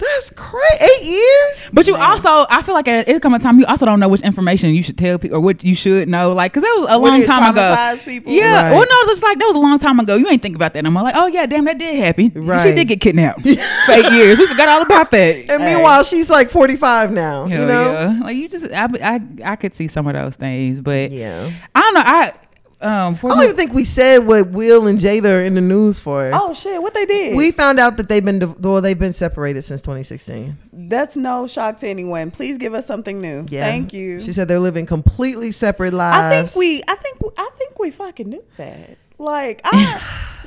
[0.00, 0.84] that's crazy.
[0.84, 1.68] Eight years?
[1.72, 4.08] But you also, I feel like at it come a time you also don't know
[4.08, 6.32] which information you should tell people or what you should know.
[6.32, 7.98] Like, cause that was a Would long time ago.
[8.04, 8.32] people?
[8.32, 8.54] Yeah.
[8.54, 8.70] Right.
[8.72, 10.16] Well, no, it's like that was a long time ago.
[10.16, 10.86] You ain't think about that.
[10.86, 12.32] I'm like, oh yeah, damn, that did happen.
[12.34, 12.60] Right.
[12.66, 14.38] She did get kidnapped for eight years.
[14.38, 15.50] We forgot all about that.
[15.50, 17.92] And meanwhile, she's like 45 now, you know?
[17.92, 18.20] yeah.
[18.22, 19.20] Like you just, I, I,
[19.52, 21.50] I could see some of those things, but Yeah.
[21.74, 22.02] I don't know.
[22.04, 22.32] I,
[22.80, 25.60] um, for I don't even think we said what Will and Jada are in the
[25.60, 26.30] news for.
[26.32, 26.80] Oh shit!
[26.80, 27.36] What they did?
[27.36, 30.56] We found out that they've been well, they've been separated since 2016.
[30.72, 32.30] That's no shock to anyone.
[32.30, 33.44] Please give us something new.
[33.48, 34.20] Yeah, Thank you.
[34.20, 36.16] She said they're living completely separate lives.
[36.16, 36.82] I think we.
[36.88, 37.18] I think.
[37.36, 38.96] I think we fucking knew that.
[39.20, 40.00] Like, I,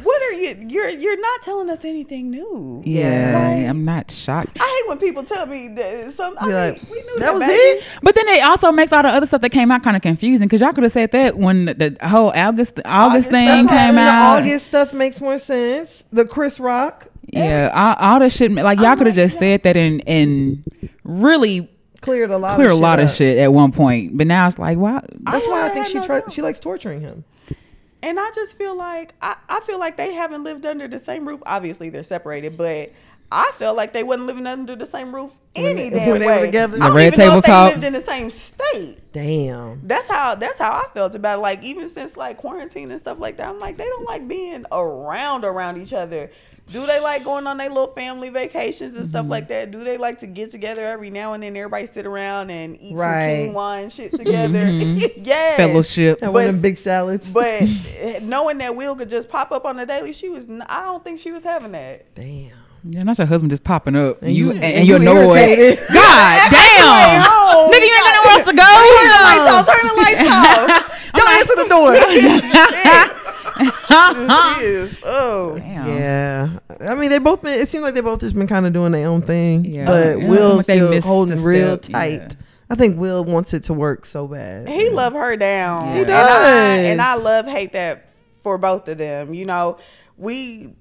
[0.04, 0.66] what are you?
[0.68, 2.82] You're you're not telling us anything new.
[2.86, 4.58] yeah, Like- I'm not shocked.
[4.60, 6.36] I hate when people tell me that some.
[6.40, 7.54] I Be mean, like, we knew that that, was baby.
[7.54, 7.84] it?
[8.02, 10.48] But then it also makes all the other stuff that came out kind of confusing
[10.48, 13.86] because y'all could have said that when the whole August August, August, thing that's That's
[13.86, 14.38] came the out.
[14.42, 16.04] August stuff makes more sense.
[16.12, 18.52] The Chris Rock Yeah, all, all the shit.
[18.52, 20.64] Like y'all oh I'm could have like, just said that and and
[21.04, 21.70] really
[22.02, 22.56] cleared a lot.
[22.56, 24.18] clear a of lot shit of shit at one point.
[24.18, 25.02] But now it's like, why?
[25.22, 26.32] That's I why I had think she no tried.
[26.32, 27.24] She likes torturing him.
[28.04, 31.28] And I just feel like I, I feel like they haven't lived under the same
[31.28, 31.42] roof.
[31.46, 32.92] Obviously, they're separated, but
[33.32, 36.20] I felt like they wasn't living under the same roof When any they- damn when
[36.22, 36.46] they were way.
[36.46, 36.78] together?
[36.82, 37.72] I don't red even know table if they talk.
[37.72, 39.00] lived in the same state.
[39.14, 39.88] Damn.
[39.88, 41.42] That's how that's how I felt about it.
[41.42, 43.48] like even since like quarantine and stuff like that.
[43.48, 46.30] I'm like they don't like being around around each other.
[46.68, 49.12] Do they like going on their little family vacations and Mm-hmm.
[49.12, 49.70] stuff like that?
[49.72, 51.56] Do they like to get together every now and then?
[51.58, 53.48] Everybody sit around and eat Right.
[53.48, 54.60] some quinoa and shit together.
[55.24, 56.20] Yeah, Fellowship.
[56.22, 57.30] And one of them big salads.
[57.32, 57.64] But
[58.22, 60.48] knowing that Will could just pop up on the daily, she was.
[60.50, 62.14] n- I don't think she was having that.
[62.16, 62.52] Damn.
[62.86, 64.94] Yeah, not your husband just popping up and, And you you- and, and and you
[64.98, 65.36] you're annoyed.
[65.38, 65.80] irritated.
[65.94, 67.72] God damn, home.
[67.72, 68.68] nigga, you ain't got nowhere else to go.
[68.68, 69.66] Turn the lights off.
[69.68, 70.68] Turn the lights off.
[71.14, 73.23] Don't answer the door.
[73.60, 75.00] she is.
[75.04, 75.58] Oh.
[75.58, 75.88] Damn.
[75.88, 76.60] yeah.
[76.82, 77.54] I mean, they both been.
[77.60, 79.66] It seems like they both just been kind of doing their own thing.
[79.66, 79.86] Yeah.
[79.86, 81.92] But Yeah, Will's like still missed holding real step.
[81.94, 82.12] tight.
[82.22, 82.30] Yeah.
[82.70, 84.68] I think Will wants it to work so bad.
[84.68, 85.94] He love her down.
[85.96, 86.48] He And I,
[86.78, 88.10] and I love hate that
[88.42, 89.34] for both of them.
[89.34, 89.78] You know,
[90.18, 90.74] we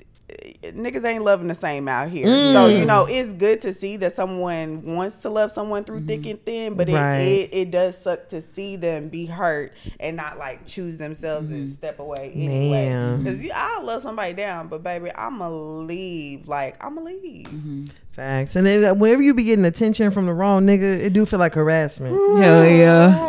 [0.62, 2.26] niggas ain't loving the same out here.
[2.26, 2.78] So Mm.
[2.78, 6.30] you know, it's good to see that someone wants to love someone through thick mm-hmm.
[6.30, 6.74] and thin.
[6.74, 7.18] But it, Right.
[7.18, 11.66] it it does suck to see them be hurt and not like choose themselves and
[11.66, 11.74] mm-hmm.
[11.74, 13.16] step away anyway.
[13.18, 16.46] Because I love somebody down, but baby, I'ma leave.
[16.48, 17.46] Like I'ma leave.
[17.48, 17.82] Mm-hmm.
[18.12, 18.56] Facts.
[18.56, 21.38] And then uh, whenever you be getting attention from the wrong nigga, it do feel
[21.38, 22.12] like harassment.
[22.14, 23.28] Hell yeah,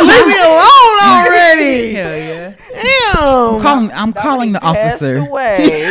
[0.00, 1.92] Leave me alone already.
[1.94, 2.54] hell yeah.
[2.72, 3.60] Damn.
[3.60, 5.18] Calling, I'm calling the officer.
[5.18, 5.90] away.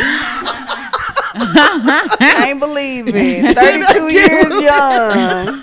[2.18, 3.56] Can't believe it.
[3.56, 5.62] 32 years young.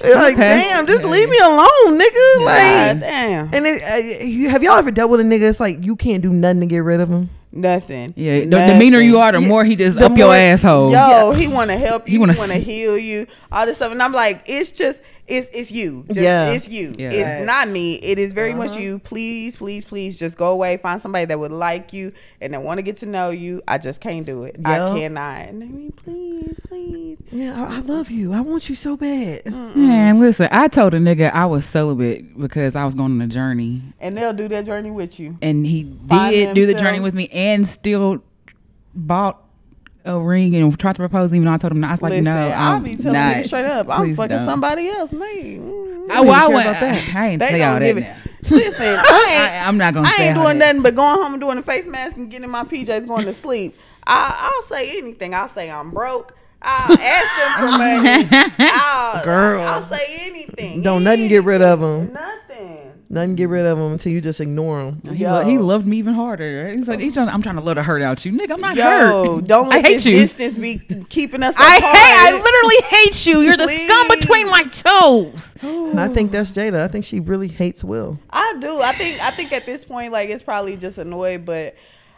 [0.00, 0.34] like, Okay.
[0.36, 2.36] damn, just leave me alone, nigga.
[2.38, 3.54] God Like, damn.
[3.54, 5.48] and it, uh, you, have y'all ever dealt with a nigga?
[5.48, 7.28] It's like you can't do nothing to get rid of him.
[7.56, 8.12] Nothing.
[8.16, 10.92] Yeah, the, the meaner you are, the Yeah, more he just the up your asshole.
[10.92, 12.10] Yo, he want to help you.
[12.10, 13.26] He He wanna want to s- heal you.
[13.50, 16.04] All this stuff, and I'm like, it's just, it's it's you.
[16.08, 16.52] Just, Yeah.
[16.52, 16.94] it's you.
[16.98, 17.10] Yeah.
[17.10, 17.44] It's Right.
[17.46, 17.94] not me.
[17.96, 18.80] It is very much Uh-huh.
[18.80, 18.98] you.
[19.00, 20.76] Please, please, please, just go away.
[20.76, 23.62] Find somebody that would like you and that want to get to know you.
[23.66, 24.56] I just can't do it.
[24.58, 24.88] Yeah.
[24.92, 25.48] I cannot.
[25.48, 27.18] I mean, please, please.
[27.32, 28.32] Yeah, I, I love you.
[28.32, 29.46] I want you so bad.
[29.46, 33.26] Man, listen, I told a nigga I was celibate because I was going on a
[33.26, 35.36] journey, And they'll do that journey with you.
[35.42, 38.22] and he Find did do the journey with me, and still
[38.94, 39.42] bought
[40.06, 41.88] a ring and tried to propose, even though I told him not.
[41.88, 43.36] I was like, Listen, no, I'll I'm be telling not.
[43.36, 44.44] niggas straight up, I'm fucking don't.
[44.46, 45.28] somebody else, man.
[45.28, 47.14] Mm, I, oh, well, I, care went, about that.
[47.16, 47.86] I ain't They say all don't that.
[47.86, 48.00] give it.
[48.02, 48.16] now.
[48.50, 50.66] Listen, I ain't, I, I'm not gonna I say ain't doing that.
[50.66, 53.24] nothing but going home and doing a face mask and getting in my PJs, going
[53.26, 53.76] to sleep.
[54.06, 55.34] I, I'll say anything.
[55.34, 56.36] I'll say I'm broke.
[56.62, 58.28] I'll ask them for money.
[58.72, 59.60] I'll, Girl.
[59.60, 60.82] I'll say anything.
[60.82, 62.12] Don't nothing get rid of them.
[62.12, 62.85] Nothing.
[63.08, 65.14] Nothing get rid of them until you just ignore them.
[65.14, 65.32] He, Yo.
[65.34, 66.72] lo- he loved me even harder.
[66.72, 68.50] He's like, he's trying, I'm trying to let the hurt out you, nigga.
[68.50, 68.84] I'm not Yo,
[69.36, 69.44] hurt.
[69.46, 70.12] don't I let hate this you.
[70.16, 70.78] distance be
[71.08, 71.96] keeping us I apart.
[71.96, 72.16] hate.
[72.18, 73.40] I literally hate you.
[73.42, 75.54] You're the scum between my toes.
[75.62, 76.80] And I think that's Jada.
[76.82, 78.18] I think she really hates Will.
[78.30, 78.80] I do.
[78.80, 79.22] I think.
[79.22, 81.76] I think at this point, like it's probably just annoyed, but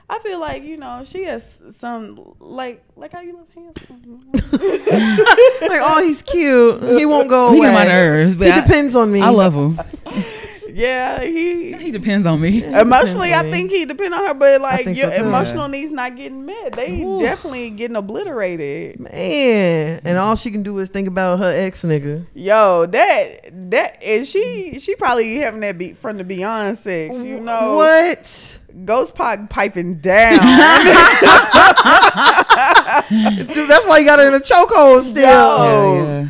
[0.08, 4.22] I feel like you know she has some like like how you look handsome.
[4.32, 6.82] like, oh, he's cute.
[6.98, 7.66] He won't go He away.
[7.68, 9.20] get my nerves, but he I- depends on me.
[9.20, 9.78] I love him.
[10.72, 11.72] yeah, he.
[11.72, 12.62] He depends on me.
[12.64, 13.50] Emotionally, I Depends on me.
[13.52, 16.72] think he depend on her, but like your so, emotional needs not getting met.
[16.72, 17.20] They Ooh.
[17.20, 19.00] definitely getting obliterated.
[19.00, 22.26] Man, and all she can do is think about her ex nigga.
[22.34, 27.18] Yo, that that and she she probably having that beat from the Beyond sex.
[27.22, 28.58] You know What?
[28.84, 30.32] Ghost Pop piping down.
[33.08, 35.22] Dude, that's why you got her in a chokehold still.
[35.22, 36.04] Yo.
[36.04, 36.28] Yeah, yeah.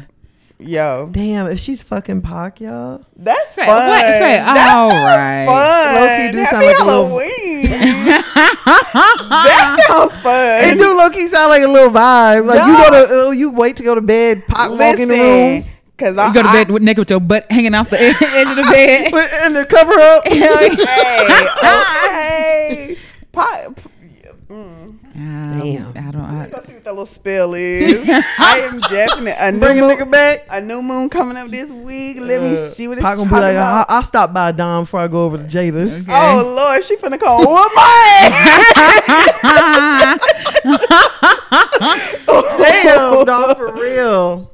[0.60, 3.06] Yo, Damn, if she's fucking Pac, y'all.
[3.16, 3.68] that's fun.
[3.68, 5.46] Right, what- right, That all sounds right.
[5.46, 5.94] fun.
[5.94, 7.18] Low-key do Happy sound like a little-
[9.28, 10.64] that sounds fun.
[10.64, 12.46] It do low key sound like a little vibe.
[12.46, 15.14] Like you go to, oh, you wait to go to bed, Pac walk in the
[15.14, 15.62] room,
[15.96, 18.00] Cause I You go to I- bed with naked with your butt hanging off the
[18.00, 19.10] edge of the bed.
[19.12, 20.26] but and the cover up.
[20.26, 20.58] Hell.
[20.86, 21.26] Hey,
[22.92, 22.96] okay.
[23.32, 23.80] Pop.
[25.18, 25.88] Um, Damn.
[26.06, 26.20] I don't.
[26.22, 28.08] I, Let's see what that little spell is.
[28.08, 29.34] I am definite.
[29.38, 30.46] A new Bring a moon, nigga back.
[30.48, 32.18] a new moon coming up this week.
[32.20, 33.86] Let me see what it's Pac gonna be like, I'll, about.
[33.90, 35.96] I'll stop by Dom before I go over to Jada's.
[35.96, 36.04] Okay.
[36.08, 38.28] Oh Lord, she finna call whoop my
[42.58, 44.50] Damn, dog, for real.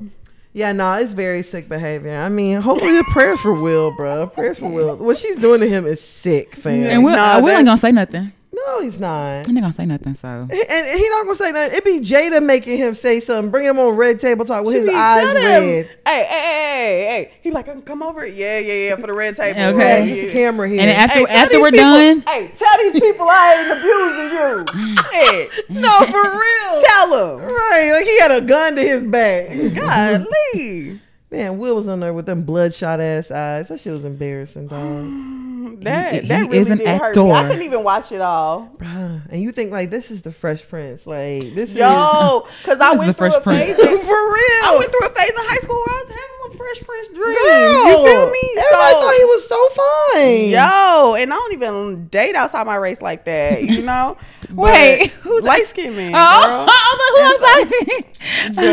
[0.52, 2.16] Yeah, no, it's very sick behavior.
[2.16, 4.28] I mean, hopefully the prayers for Will, bro.
[4.28, 4.96] Prayers for Will.
[4.96, 6.84] What she's doing to him is sick, fam.
[6.86, 8.32] and Will, Nah, Will that's- ain't gonna say nothing.
[8.66, 9.46] No, he's not.
[9.46, 10.14] He ain't gonna say nothing.
[10.14, 11.76] So And and he not gonna say nothing.
[11.78, 13.50] It be Jada making him say something.
[13.50, 15.86] Bring him on red table talk with She his be eyes telling red.
[16.06, 17.32] Hey, hey, hey, hey!
[17.42, 18.26] He like, uh, come over.
[18.26, 19.58] Yeah, yeah, yeah, for the red table.
[19.60, 19.74] Okay.
[19.74, 20.28] Okay, Yeah, just yeah.
[20.28, 20.80] a camera here.
[20.80, 24.94] and after Hey, after we're people- done, Hey, tell these people I ain't abusing you.
[25.12, 25.70] Shit.
[25.70, 26.82] no, for real.
[26.82, 27.44] Tell him.
[27.44, 29.48] Right, like he had a gun to his back.
[29.74, 31.00] Golly.
[31.34, 33.68] Man, Will was on there with them bloodshot ass eyes.
[33.68, 35.30] That shit was embarrassing, dog.
[35.84, 37.30] That He- that he really is an did hurt me.
[37.32, 38.70] I couldn't even watch it all.
[38.78, 39.20] Bruh.
[39.30, 41.06] And you think like this is the Fresh Prince?
[41.06, 41.76] Like this is.
[41.76, 43.74] Yo, because I went the through Fresh a phase.
[43.76, 43.90] Prince?
[43.92, 44.64] in- for real.
[44.64, 47.08] I went through a phase in high school where I was having a Fresh Prince
[47.08, 47.38] dreams.
[47.38, 48.40] Girl, You feel me?
[48.56, 50.48] Everybody So- thought he was so fine.
[50.50, 54.16] Yo, and I don't even date outside my race like that, you know.
[54.50, 56.12] But Wait, who's light skinned man?
[56.14, 56.66] oh, girl.
[57.10, 57.40] who was
[58.54, 58.64] But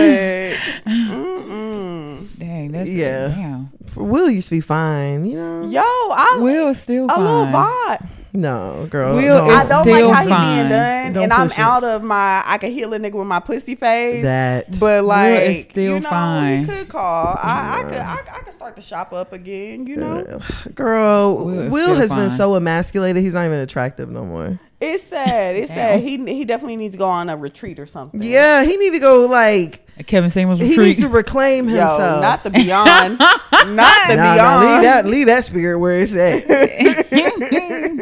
[0.92, 2.40] mm-mm.
[2.40, 3.28] Dang, that's Yeah.
[3.30, 3.70] Damn.
[3.86, 5.68] For Will used to be fine, you know.
[5.68, 7.20] yo, I Will still a fine.
[7.20, 8.08] little vibe.
[8.34, 9.16] No, girl.
[9.16, 9.50] Will no.
[9.50, 11.62] I don't like how he being done, Don't and I'm push it.
[11.62, 12.44] out of my.
[12.46, 14.24] I can heal a nigga with my pussy phase.
[14.24, 14.80] that.
[14.80, 16.62] But like, is still you know, fine.
[16.62, 17.38] You could call.
[17.42, 18.00] I, I could.
[18.00, 19.86] I, I could start the shop up again.
[19.86, 20.40] You know,
[20.76, 23.22] girl, Will Will, is still has been so emasculated.
[23.22, 24.60] He's not even attractive no more.
[24.82, 25.56] It's sad.
[25.56, 26.02] It's sad.
[26.02, 28.22] He he definitely needs to go on a retreat or something.
[28.22, 32.22] Yeah, he need to go like Kevin Samuels he needs to reclaim Yo, himself.
[32.22, 34.38] not the beyond, not the Nah, beyond.
[34.38, 36.44] nah, leave that leave that spirit where it's at.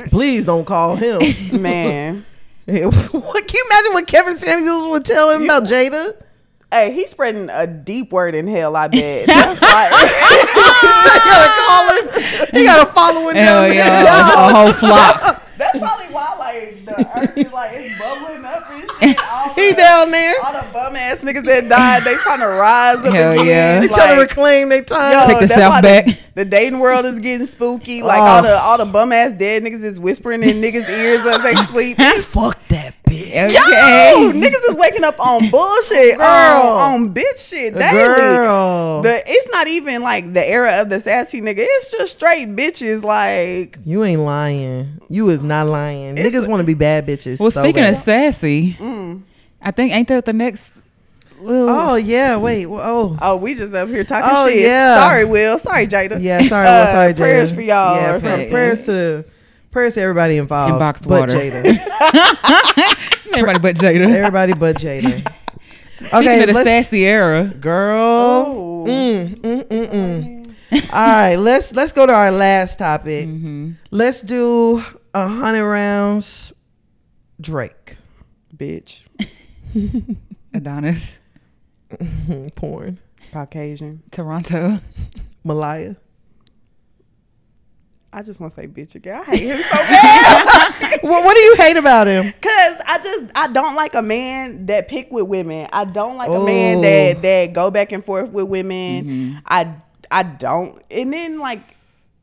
[0.09, 1.19] Please don't call him.
[1.61, 2.25] Man,
[2.65, 2.93] what
[3.47, 6.13] can you imagine what Kevin Samuels would tell him about Jada?
[6.71, 8.75] hey, he's spreading a deep word in hell.
[8.75, 9.25] I bet.
[9.27, 9.89] That's why.
[9.91, 12.47] I gotta call him.
[12.53, 15.43] He got a following Hell down yeah, a, a whole flock.
[15.73, 19.17] That's probably why, like, the earth is like it's bubbling up and shit.
[19.31, 20.35] All He the, down there.
[20.43, 23.45] all the bum ass niggas that died, they trying to rise up Hell again.
[23.45, 23.79] yeah.
[23.81, 25.11] They Like, trying to reclaim their time.
[25.29, 26.05] yo, Take the South back.
[26.05, 28.01] The, the dating world is getting spooky.
[28.01, 28.23] Like Oh.
[28.23, 31.53] all the all the bum ass dead niggas is whispering in niggas' ears as they
[31.65, 31.97] sleep.
[32.23, 33.27] Fuck that bitch.
[33.29, 34.13] Okay.
[34.21, 36.25] Yo, niggas is waking up on bullshit, Girl.
[36.25, 37.91] on, on bitch shit daily.
[37.91, 39.01] Girl.
[39.01, 41.55] The, it's not even like the era of the sassy nigga.
[41.59, 43.03] It's just straight bitches.
[43.03, 45.01] Like You ain't lying.
[45.09, 46.15] You is not lying.
[46.15, 47.37] Niggas want to be bad bitches.
[47.41, 47.95] Well, so speaking bad.
[47.95, 49.23] of sassy, mm.
[49.61, 50.71] I think ain't that the next
[51.41, 51.69] little?
[51.69, 52.65] oh yeah, wait.
[52.67, 54.61] Oh Oh, we just up here talking Oh, shit.
[54.61, 54.95] yeah.
[54.95, 55.57] Sorry, Will.
[55.59, 56.17] Sorry, Jada.
[56.21, 56.41] yeah.
[56.47, 57.17] Sorry, Uh, sorry, Jada.
[57.17, 57.95] Prayers for y'all.
[57.95, 58.49] Yeah, or pray- something.
[58.51, 59.25] prayers to
[59.71, 60.73] prayers to everybody involved.
[60.73, 61.33] In boxed but water.
[61.33, 61.79] Jada.
[63.33, 64.07] Everybody but Jada.
[64.09, 65.27] everybody but Jada.
[65.97, 67.97] Speaking Okay, of the let's, sassy era, girl.
[67.97, 68.85] Oh.
[68.87, 70.89] Mm, mm, mm, mm.
[70.93, 73.27] All right, let's let's go to our last topic.
[73.27, 73.71] Mm-hmm.
[73.91, 74.83] Let's do
[75.13, 76.53] a hundred rounds.
[77.41, 77.97] Drake
[78.55, 79.03] Bitch.
[80.53, 81.18] Adonis,
[82.55, 82.99] porn.
[83.31, 84.01] Caucasian.
[84.11, 84.79] Toronto,
[85.43, 85.95] Malaya.
[88.11, 89.21] I just want to say bitch again.
[89.21, 90.99] I hate him so bad.
[91.03, 92.33] What, what do you hate about him?
[92.41, 95.67] Cause I just I don't like a man that pick with women.
[95.71, 96.81] I don't like a man Oh.
[96.81, 99.05] that that go back and forth with women.
[99.05, 99.37] Mm-hmm.
[99.45, 99.75] I
[100.09, 100.81] I don't.
[100.89, 101.59] And then like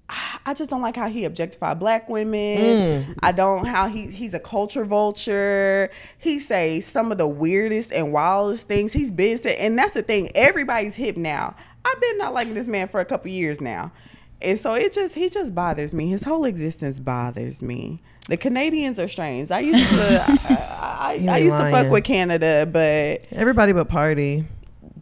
[0.08, 2.58] I just don't like how he objectify black women.
[2.58, 3.14] Mm.
[3.20, 5.90] I don't how he he's a culture vulture.
[6.18, 8.92] He says some of the weirdest and wildest things.
[8.92, 10.30] He's been said, and that's the thing.
[10.36, 11.56] Everybody's hip now.
[11.84, 13.92] I've been not liking this man for a couple years now.
[14.40, 16.08] And so it just he just bothers me.
[16.08, 18.00] His whole existence bothers me.
[18.28, 19.50] The Canadians are strange.
[19.50, 23.72] I used to I, I, You I ain't used to fuck with Canada, but Everybody
[23.72, 24.44] but party.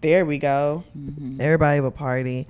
[0.01, 0.85] there we go.
[1.41, 2.47] Everybody but party.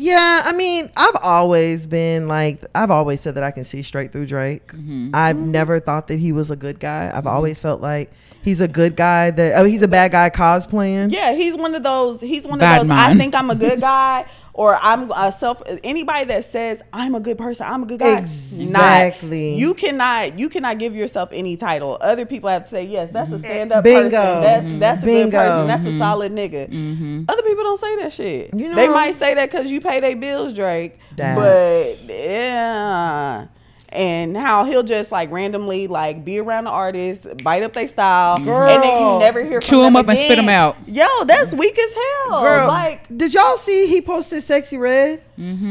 [0.00, 4.12] Yeah, I mean, I've always been like, I've always said that I can see straight
[4.12, 4.68] through Drake.
[4.68, 5.10] Mm-hmm.
[5.12, 5.50] I've mm-hmm.
[5.50, 7.08] never thought that he was a good guy.
[7.08, 7.28] I've mm-hmm.
[7.28, 8.10] always felt like
[8.42, 9.30] he's a good guy.
[9.30, 11.12] That oh, he's a bad guy cosplaying.
[11.12, 12.22] Yeah, he's one of those.
[12.22, 12.96] He's one Bad of those.
[12.96, 15.62] I think I'm a good guy, or I'm a self.
[15.84, 18.18] Anybody that says I'm a good person, I'm a good guy.
[18.18, 19.52] Exactly.
[19.52, 20.38] Not, you cannot.
[20.38, 21.98] You cannot give yourself any title.
[22.00, 23.10] Other people have to say yes.
[23.10, 23.44] That's a mm-hmm.
[23.44, 24.02] stand up Bingo.
[24.02, 24.42] person.
[24.42, 24.78] That's mm-hmm.
[24.78, 25.66] that's a good person.
[25.66, 25.98] That's a mm-hmm.
[25.98, 27.24] solid nigga.
[27.28, 28.54] Other people don't say that shit.
[28.54, 30.98] You know, they know- might say that because you pay their bills, Drake.
[31.16, 33.46] That's- But yeah.
[33.92, 38.38] And how he'll just like randomly like be around the artist, bite up their style,
[38.38, 38.68] Girl.
[38.68, 40.76] and then you never hear from Chew 'em them up and spit them out.
[40.86, 42.40] Yo, that's weak as hell.
[42.42, 45.22] Girl, Like did y'all see he posted "Sexyy Red"?
[45.36, 45.64] Mm-hmm.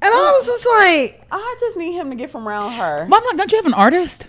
[0.00, 3.06] And I was just like, I just need him to get from around her.
[3.08, 4.28] Mom, don't you have an artist?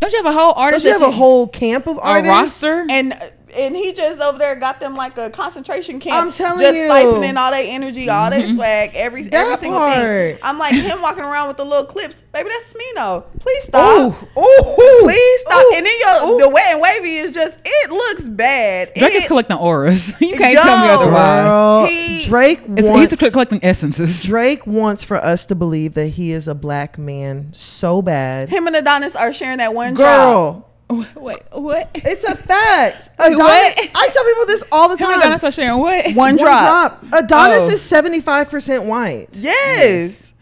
[0.00, 0.84] Don't you have a whole does artist?
[0.84, 2.62] you have that a whole camp of a artists?
[2.62, 2.86] roster?
[2.88, 3.12] And
[3.54, 6.26] and he just over there got them like a concentration camp.
[6.26, 6.66] I'm telling you.
[6.66, 6.90] just you.
[6.90, 8.54] siphoning all their energy, all their mm-hmm.
[8.54, 9.96] swag, every every That single part.
[9.96, 10.38] thing.
[10.42, 12.16] I'm like him walking around with the little clips.
[12.32, 13.24] Baby, that's Smino.
[13.38, 14.12] Please stop.
[14.12, 15.62] Ooh, ooh, Please stop.
[15.64, 16.38] Ooh, and then your ooh.
[16.38, 18.92] the wet and wavy is just it looks bad.
[18.96, 20.20] Drake is It- collecting auras.
[20.24, 20.94] You can't tell me Yo.
[20.94, 21.44] otherwise.
[21.44, 24.22] Girl, He- Drake It's, wants he's collecting essences.
[24.24, 28.48] Drake wants for us to believe that he is a black man so bad.
[28.48, 30.64] him and Adonis are sharing that one job.
[31.02, 31.90] Girl, Wait, what?
[31.94, 33.10] it's a fact.
[33.18, 33.90] Adonis, what?
[33.94, 35.20] I tell people this all the Him and time.
[35.22, 36.04] Donna start sharing what?
[36.06, 37.00] One One drop.
[37.00, 37.24] drop.
[37.24, 37.68] Adonis Oh.
[37.74, 40.32] is seventy five percent white, Yes.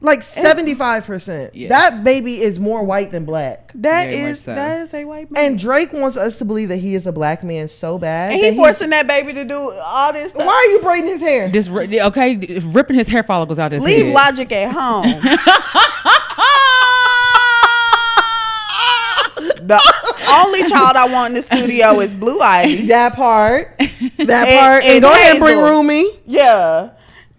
[0.00, 1.54] like seventy five percent.
[1.54, 1.70] Yes.
[1.70, 3.72] That baby is more white than black.
[3.76, 4.54] That Very is so.
[4.54, 5.44] that is a white man.
[5.52, 8.32] And Drake wants us to believe that he is a black man so bad.
[8.32, 10.46] And that he he's- forcing that baby to do all this stuff.
[10.46, 11.48] Why are you braiding his hair?
[11.50, 14.14] This okay, ripping his hair follicles out his Leave head.
[14.14, 15.20] logic at home.
[19.66, 19.80] the
[20.30, 22.86] only child I want in the studio is Blue Ivy.
[22.94, 23.76] That part.
[23.78, 23.88] That
[24.48, 24.84] And- part.
[24.84, 25.68] And, and go ahead and bring Hazel.
[25.70, 26.10] Rumi.
[26.26, 26.90] Yeah.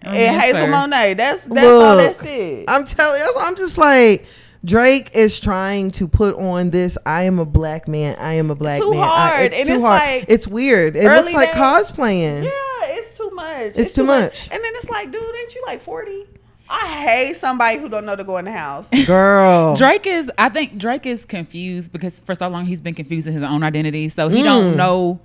[0.07, 0.67] Oh, and yes, Hazel sir.
[0.71, 1.13] Monet.
[1.15, 2.65] That's that's all that's it.
[2.67, 4.27] I'm telling you, I'm just like
[4.63, 6.97] Drake is trying to put on this.
[7.07, 8.15] I am a black man.
[8.19, 8.99] I am a black Too man.
[9.01, 10.01] I- hard, it's and too it's hard.
[10.01, 10.95] like it's weird.
[10.95, 12.43] It looks like days- cosplaying.
[12.43, 12.51] yeah,
[12.95, 13.77] it's too much.
[13.77, 14.49] It's too much.
[14.51, 16.25] And then it's like, dude, ain't you like 40?
[16.69, 18.89] I hate somebody who don't know to go in the house.
[19.05, 20.31] Girl, Drake is.
[20.37, 23.61] I think Drake is confused because for so long he's been confused in his own
[23.63, 24.43] identity, so he Mm.
[24.45, 25.19] don't know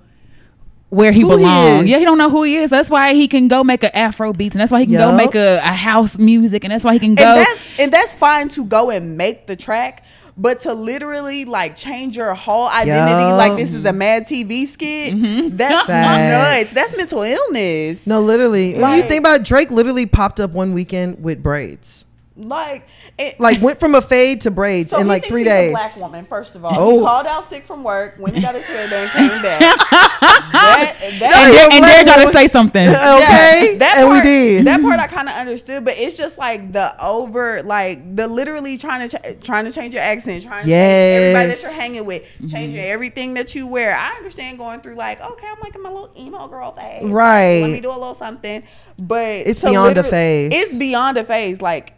[0.90, 1.84] where he Who belongs.
[1.84, 1.88] is.
[1.88, 2.68] yeah, he don't know who he is.
[2.70, 5.16] That's why he can go make a Afro beats, and that's why he can go
[5.16, 7.24] make a, a house music, and that's why he can go.
[7.24, 10.04] and that's and that's fine to go and make the track
[10.40, 13.36] but to literally like change your whole identity Yo.
[13.36, 15.56] like this is a mad tv skit Mm-hmm.
[15.56, 16.70] that's Facts.
[16.70, 18.74] nuts that's mental illness no, literally.
[18.74, 22.04] when you think about it, Drake, literally popped up one weekend with braids.
[22.48, 22.86] Like
[23.18, 25.70] it, Like went from a fade to braids so in he like three he's days.
[25.70, 26.98] a black woman first of all Oh.
[26.98, 29.76] he called out sick from work when he got his hair done came back that,
[30.52, 32.88] that, and, Yeah, there, and black there trying to say something.
[32.88, 34.64] Okay, that and we part, did.
[34.66, 38.76] That part I kind of understood, but it's just like the over, like the literally
[38.78, 42.04] trying to ch- trying to change your accent, trying to change everybody that you're hanging
[42.04, 42.48] with, mm-hmm.
[42.48, 43.96] changing everything that you wear.
[43.96, 47.60] I understand going through like, okay, I'm like in my little emo girl phase, Right.
[47.62, 48.62] Let me do a little something,
[48.98, 50.50] but It's beyond a phase.
[50.52, 51.60] It's beyond a phase.
[51.62, 51.94] Like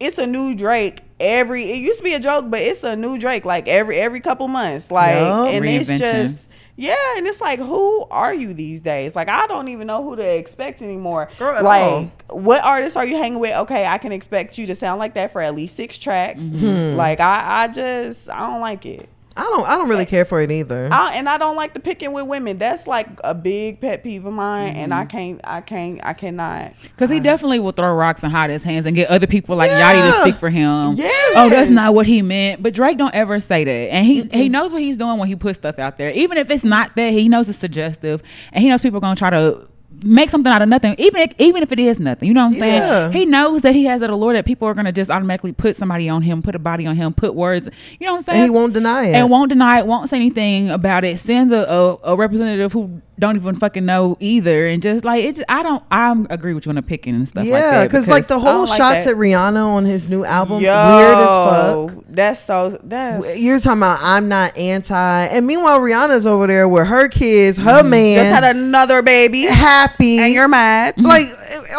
[0.00, 1.70] it's a new Drake every.
[1.70, 4.48] It used to be a joke, but it's a new Drake like every every couple
[4.48, 4.90] months.
[4.90, 5.48] Like Yup.
[5.48, 6.48] and it's just.
[6.78, 9.16] Yeah, and it's like, who are you these days?
[9.16, 11.30] Like, I don't even know who to expect anymore.
[11.38, 12.38] Girl, like, all.
[12.38, 13.54] what artists are you hanging with?
[13.60, 16.44] Okay, I can expect you to sound like that for at least six tracks.
[16.44, 16.94] Mm-hmm.
[16.98, 19.08] Like, I, I just, I don't like it.
[19.36, 19.66] I don't.
[19.66, 20.88] I don't really care for it either.
[20.90, 22.58] I, and I don't like the picking with women.
[22.58, 25.08] That's like a big pet peeve of mine, and I Mm-hmm.
[25.16, 26.72] can't, I can't, I cannot.
[26.82, 29.70] Because he definitely will throw rocks and hide his hands and get other people like
[29.70, 30.94] Yachty to speak for him.
[30.94, 31.32] Yes.
[31.36, 32.62] Oh, that's not what he meant.
[32.62, 33.70] But Drake don't ever say that.
[33.70, 34.36] And he, Mm-hmm.
[34.38, 36.10] he knows what he's doing when he puts stuff out there.
[36.10, 38.22] Even if it's not that, he knows it's suggestive.
[38.52, 39.68] And he knows people are going to try to
[40.02, 40.94] make something out of nothing.
[40.98, 42.28] Even if, even if it is nothing.
[42.28, 42.78] You know what I'm saying?
[42.78, 43.10] Yeah.
[43.10, 45.76] He knows that he has that allure that people are going to just automatically put
[45.76, 47.68] somebody on him, put a body on him, put words.
[47.98, 48.40] You know what I'm saying?
[48.42, 49.14] and he won't deny it.
[49.14, 51.18] and won't deny it, won't say anything about it.
[51.18, 55.36] Sends a, a, a representative who don't even fucking know either, and just like it.
[55.36, 55.82] Just, I don't.
[55.90, 57.42] I agree with you on the picking and stuff.
[57.44, 59.08] like Yeah, that because like the whole like shots that.
[59.08, 62.04] at Rihanna on his new album, Yo, weird as fuck.
[62.08, 62.70] That's so.
[62.82, 64.94] That's You're talking about I'm not anti,
[65.26, 67.78] and meanwhile Rihanna's over there with her kids, her mm-hmm.
[67.78, 70.18] just man, just had another baby, happy.
[70.18, 70.94] and you're mad.
[71.00, 71.26] like,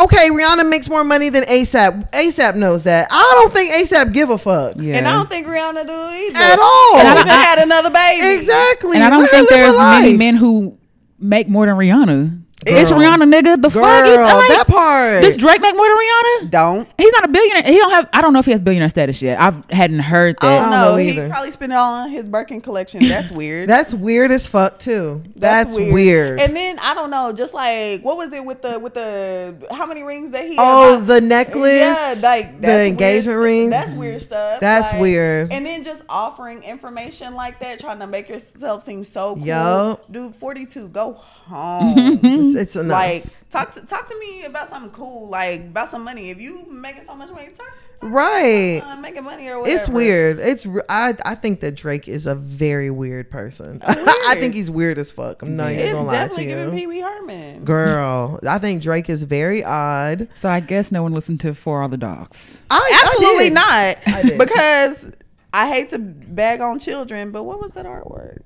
[0.04, 2.12] okay, Rihanna makes more money than ASAP.
[2.12, 3.08] ASAP knows that.
[3.12, 4.98] I don't think ASAP give a fuck Yeah.
[4.98, 6.98] And I don't think Rihanna do either at all.
[6.98, 8.40] And I I- had another baby.
[8.40, 8.98] exactly.
[8.98, 10.78] and I don't Let think there's many men who
[11.20, 12.41] make more than Rihanna.
[12.66, 13.62] It's Rihanna, nigga.
[13.62, 14.05] The Girl, fuck?
[14.08, 15.22] You- like, that part.
[15.22, 16.49] Does Drake make more than Rihanna?
[16.49, 16.88] Don't.
[16.97, 17.64] He's not a billionaire.
[17.72, 18.10] He don't have.
[18.12, 19.39] I don't know if he has billionaire status yet.
[19.39, 20.53] I hadn't heard I that.
[20.55, 20.91] don't don't know.
[20.91, 23.08] know He probably spent it all on his Birkin collection.
[23.08, 23.70] That's weird.
[23.70, 25.24] That's weird as fuck too.
[25.36, 26.39] That's, weird.
[26.41, 29.86] And then I don't know, just like what was it with the with the how
[29.86, 30.55] many rings that he?
[30.58, 31.08] Oh, bought?
[31.08, 33.70] the necklace, Yeah, like the that's weird engagement stu- rings.
[33.72, 34.60] That's weird stuff.
[34.62, 35.51] That's like- weird.
[35.51, 39.45] And then just offering information like that, trying to make yourself seem so cool.
[39.45, 40.12] Yup.
[40.12, 42.20] Dude, forty two, go home.
[42.48, 42.91] It's, it's enough.
[42.91, 46.30] like talk to talk to me about something cool, like about some money.
[46.30, 47.68] If you making so much money, talk.
[48.02, 48.82] right.
[48.84, 49.76] Uh, making money or whatever.
[49.78, 50.39] It's weird.
[50.39, 53.82] It's I I think that Drake is a very weird person.
[53.88, 55.41] I think he's weird as fuck.
[55.41, 56.80] I'm not even gonna lie to definitely giving you.
[56.80, 57.64] Pee Wee Herman.
[57.66, 60.28] Girl, I think Drake is very odd.
[60.36, 62.62] So I guess no one listened to For All the Dogs.
[62.70, 63.54] I I Absolutely did.
[63.54, 63.98] not.
[64.08, 64.38] I did.
[64.48, 65.12] Because
[65.54, 68.41] I hate to bag on children, but what was that artwork?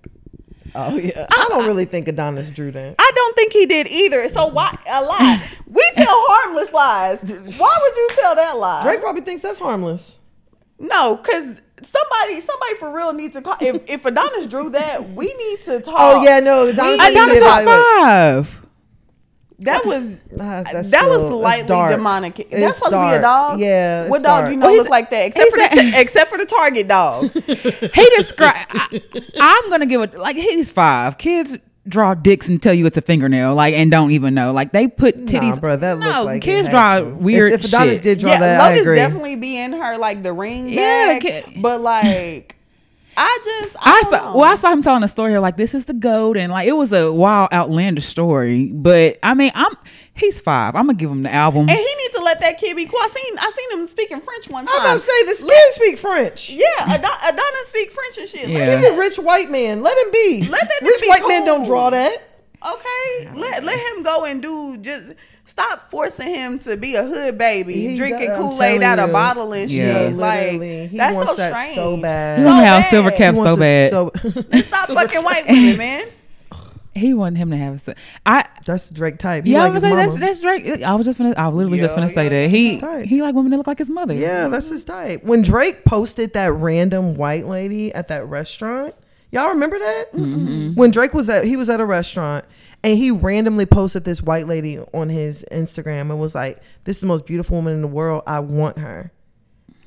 [0.73, 2.95] Oh yeah, I don't really think Adonis drew that.
[2.97, 4.27] I don't think he did either.
[4.29, 5.43] So why a lie?
[5.67, 7.19] We tell harmless lies.
[7.57, 8.83] Why would you tell that lie?
[8.83, 10.17] Drake probably thinks that's harmless.
[10.79, 13.55] No, because somebody, somebody for real needs to call.
[13.59, 15.95] If, if Adonis drew that, we need to talk.
[15.97, 16.99] Oh yeah, no, Adonis.
[16.99, 18.60] We- Adonis is five.
[19.61, 21.95] That was uh, that's that was still- it's slightly dark.
[21.95, 22.39] demonic.
[22.39, 23.59] It's That's supposed to be a dog.
[23.59, 24.51] Yeah, what dog dark.
[24.51, 25.27] you know Well, look like that?
[25.27, 27.31] Except for the except for the Target dog.
[27.93, 29.01] He described.
[29.39, 31.17] I'm gonna give it like he's five.
[31.17, 31.57] Kids
[31.87, 34.51] draw dicks and tell you it's a fingernail, like and don't even know.
[34.51, 35.55] Like they put titties.
[35.55, 37.05] Nah, bro, that no, looked like it kids draw to.
[37.05, 38.03] weird If, if Adonis shit.
[38.03, 38.95] did draw yeah, that, I Lotus agree.
[38.97, 41.21] definitely be in her like the ring Yeah, bag.
[41.45, 42.55] ki- but like,
[43.23, 44.37] I just I, I saw know.
[44.37, 46.71] well, I saw him telling a story like this is the goat, and like it
[46.71, 48.65] was a wild, outlandish story.
[48.65, 49.73] But I mean, I'm
[50.15, 50.75] he's five.
[50.75, 51.69] I'm gonna give him the album.
[51.69, 52.99] and he needs to let that kid be cool.
[52.99, 54.75] I seen I seen him speaking French one time.
[54.75, 56.49] I'm about to say this kid speak French.
[56.49, 58.49] yeah, Adon- Adonis speak French and shit.
[58.49, 58.75] Yeah.
[58.79, 59.83] He's a rich white man.
[59.83, 60.47] Let him be.
[60.49, 62.17] Let that rich nigga be white men don't draw that.
[62.65, 65.13] Okay, let let him go and do just.
[65.51, 68.99] Stop forcing him to be a hood baby, He drinking does- Kool Aid out telling
[69.03, 69.13] of you.
[69.13, 69.85] bottle and Yeah.
[70.07, 70.13] shit.
[70.15, 71.75] Literally, Like he that's wants so that strange.
[71.75, 72.39] so bad.
[72.39, 72.89] He wanna So have bad.
[72.89, 73.89] silver He caps so to bad.
[73.91, 74.11] So,
[74.61, 76.03] Stop fucking white women, man.
[76.95, 77.79] he wanted him to have a.
[77.79, 77.95] se-
[78.25, 79.43] I that's Drake type.
[79.45, 80.83] He yeah, like I his was say that's that's Drake.
[80.83, 81.33] I was just gonna.
[81.37, 83.79] I was literally just Yo, gonna say that he he like women that look like
[83.79, 84.13] his mother.
[84.13, 85.21] Yeah, that's his type.
[85.23, 88.93] When Drake posted that random white lady at that restaurant,
[89.31, 90.13] y'all remember that?
[90.13, 90.73] Mm-hmm.
[90.75, 92.45] When Drake was at he was at a restaurant
[92.83, 97.01] and he randomly posted this white lady on his Instagram and was like, "This is
[97.01, 98.23] the most beautiful woman in the world.
[98.27, 99.11] I want her."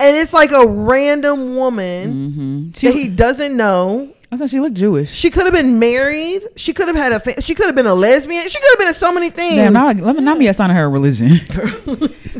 [0.00, 4.13] And it's like a random woman She, that he doesn't know.
[4.34, 5.14] I said she looked Jewish.
[5.14, 6.42] She could have been married.
[6.56, 7.20] She could have had a.
[7.20, 8.42] Fa- she could have been a lesbian.
[8.42, 9.56] She could have been so many things.
[9.56, 11.40] Damn, now, let me not me assigning her a religion.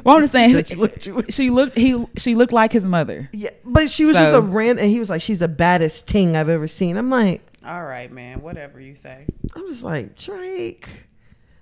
[0.05, 1.35] well, I'm just saying, said she looked Jewish.
[1.35, 3.29] she looked he she looked like his mother.
[3.33, 4.85] yeah, but she was just a random.
[4.85, 7.43] And he was like, "She's the baddest ting I've ever seen." I'm like.
[7.65, 8.43] All right, man.
[8.43, 9.25] Whatever you say.
[9.57, 10.87] I'm just like Drake.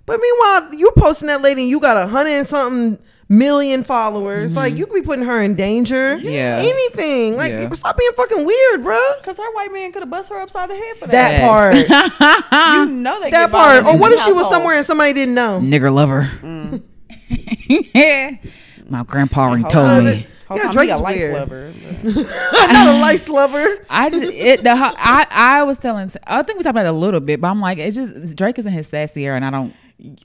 [0.05, 2.99] But meanwhile, you're posting that lady, and you got a hundred and something
[3.37, 4.55] million followers.
[4.55, 6.15] Like you could be putting her in danger.
[6.17, 6.27] Mm-hmm.
[6.29, 6.57] Yeah.
[6.59, 7.35] anything.
[7.37, 7.69] Like Yeah.
[7.69, 8.99] stop being fucking weird, bro.
[9.23, 11.41] Cause her white man could have bust her upside the head for That that.
[11.41, 12.89] part.
[12.89, 13.85] you know they that part.
[13.85, 15.59] Or what if she was somewhere and somebody didn't know?
[15.61, 16.29] Nigger lover.
[16.41, 16.83] Mm.
[18.89, 20.27] My grandpa already Whole told me.
[20.53, 21.33] Yeah, Drake's a life weird.
[21.33, 21.73] lover.
[22.03, 23.65] Not a lice lover.
[23.89, 26.91] I just it the I I was telling I think we talked about it a
[26.91, 29.49] little bit, but I'm like it's just Drake is in his sassy era, and I
[29.49, 29.73] don't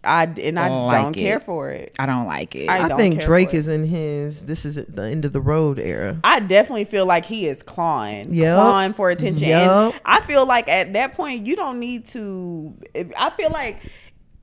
[0.03, 1.45] I and I Don't don't like care it.
[1.45, 1.95] for it.
[1.99, 2.69] I don't like it.
[2.69, 4.47] I I, think Drake is in his.
[4.47, 6.19] This is the end of the road era.
[6.25, 8.55] I definitely feel like he is clawing, Yep.
[8.57, 9.47] clawing for attention.
[9.49, 9.71] Yep.
[9.93, 12.75] And I feel like at that point, you don't need to.
[13.17, 13.77] I feel like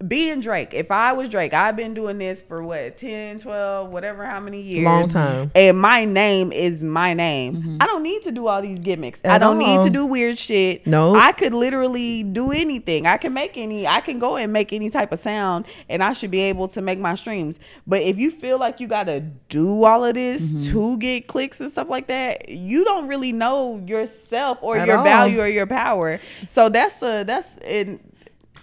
[0.07, 4.25] being Drake, if I was Drake, I've been doing this for what, 10, 12, whatever,
[4.25, 4.85] how many years.
[4.85, 5.51] Long time.
[5.55, 7.77] And my name is my name.
[7.79, 9.21] I don't need to do all these gimmicks.
[9.25, 10.85] I don't need to do weird shit.
[10.85, 11.15] No.
[11.15, 13.07] I could literally do anything.
[13.07, 16.13] I can make any, I can go and make any type of sound and I
[16.13, 17.59] should be able to make my streams.
[17.87, 20.73] But if you feel like you got to do all of this Mm-hmm.
[20.73, 24.97] to get clicks and stuff like that, you don't really know yourself or At your
[24.97, 25.03] all.
[25.03, 26.19] value or your power.
[26.47, 27.99] So that's a, that's, it,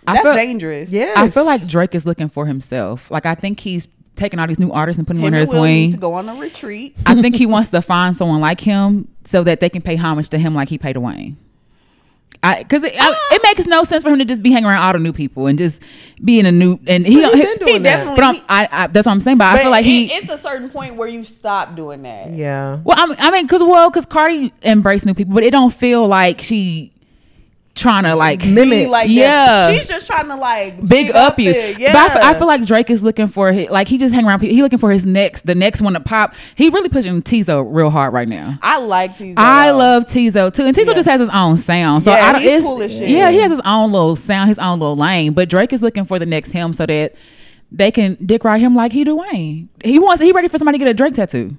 [0.07, 0.90] I that's feel- dangerous.
[0.90, 1.16] Yes.
[1.16, 3.11] I feel like Drake is looking for himself.
[3.11, 5.48] Like I think he's taking all these new artists and putting them Him under his
[5.50, 5.90] Will need wing.
[5.92, 6.94] to go on a retreat.
[7.07, 10.28] I think he wants to find someone like him so that they can pay homage
[10.30, 11.36] to him like he paid to Wayne.
[12.44, 13.38] I because it, I- it ah.
[13.44, 15.57] makes no sense for him to just be hanging around all the new people and
[15.57, 15.80] just
[16.24, 17.82] being a new and he, But he he- been doing he that.
[18.05, 19.38] definitely- But I'm, I, I that's what I'm saying.
[19.38, 20.12] But, I feel like he.
[20.12, 22.32] it's a certain point where you stop doing that.
[22.32, 22.80] Yeah.
[22.84, 25.72] well, I mean, I mean, cause well, cause Cardi embraced new people, but it don't
[25.72, 26.91] feel like she
[27.75, 28.89] trying to like Mimic.
[28.89, 29.12] Like that.
[29.12, 29.70] Yeah.
[29.70, 31.51] she's just trying to like big up you.
[31.51, 31.79] it.
[31.79, 34.41] Yeah, But I feel, like Drake is looking for his, like he just hang around.
[34.41, 34.55] people.
[34.55, 36.35] He looking for his next, the next one to pop.
[36.55, 38.59] He really pushing Teezo real hard right now.
[38.62, 39.35] I like Teezo.
[39.39, 40.95] I love Teezo too, and Teezo Yeah.
[40.95, 42.03] just has his own sound.
[42.05, 42.41] So Yeah, I don't.
[42.43, 43.09] he's it's- cool as shit.
[43.09, 45.33] Yeah, he has his own little sound, his own little lane.
[45.33, 47.14] But Drake is looking for the next him so that
[47.70, 49.70] they can dick ride him like he do Wayne.
[49.83, 50.23] He wants.
[50.23, 51.57] He ready for somebody to get a Drake tattoo.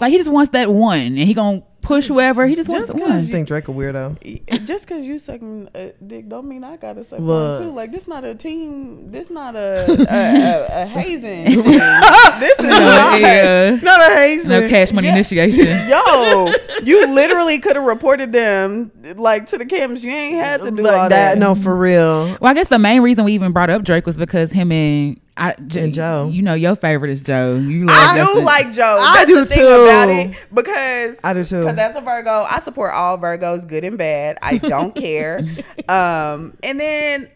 [0.00, 2.46] Like he just wants that one, and he gonna push whoever.
[2.46, 3.18] He just wants Just the I one.
[3.20, 4.42] just think Drake a weirdo.
[4.52, 7.60] Uh, just because you sucking a uh, dick don't mean I gotta suck Look.
[7.60, 7.74] one too.
[7.74, 9.10] Like this not a team.
[9.10, 11.44] This not a a, a, a hazing.
[11.46, 11.62] thing.
[11.62, 13.20] this is No, not.
[13.20, 13.78] yeah.
[13.82, 14.48] Not a hazing.
[14.50, 15.14] No cash money Yeah.
[15.14, 15.66] initiation.
[15.88, 16.52] Yo,
[16.84, 20.04] you literally could have reported them like to the cams.
[20.04, 21.10] You ain't had to do all that.
[21.10, 21.38] that.
[21.38, 22.36] No, for real.
[22.40, 25.20] Well, I guess the main reason we even brought up Drake was because him and
[25.38, 26.28] I, J- And Joe.
[26.32, 27.54] You know, your favorite is Joe.
[27.56, 28.44] You love I that's do it.
[28.44, 28.96] like Joe.
[29.00, 29.66] I That's do the thing too.
[29.66, 31.60] about it because I do too.
[31.64, 34.38] Because as a Virgo, I support all Virgos, good and bad.
[34.42, 35.40] I don't care.
[35.88, 37.30] Um, and then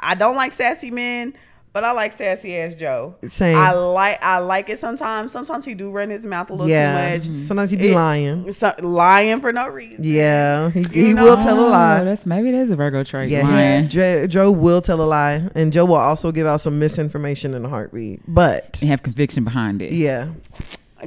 [0.00, 1.34] I don't like sassy men,
[1.72, 3.14] but I like sassy ass Joe.
[3.28, 3.56] Same.
[3.56, 5.32] I like I like it sometimes.
[5.32, 7.18] Sometimes he do run his mouth a little yeah.
[7.18, 7.46] too much.
[7.46, 8.52] Sometimes he be It- lying.
[8.52, 9.98] So, lying for no reason.
[10.00, 10.70] Yeah.
[10.70, 12.04] He, he will tell a Oh, lie.
[12.04, 13.28] that's maybe that's a Virgo trait.
[13.30, 13.88] Yeah, lying.
[13.88, 17.64] Joe, Joe will tell a lie, and Joe will also give out some misinformation in
[17.64, 18.20] a heartbeat.
[18.26, 19.92] But and have conviction behind it.
[19.92, 20.30] yeah,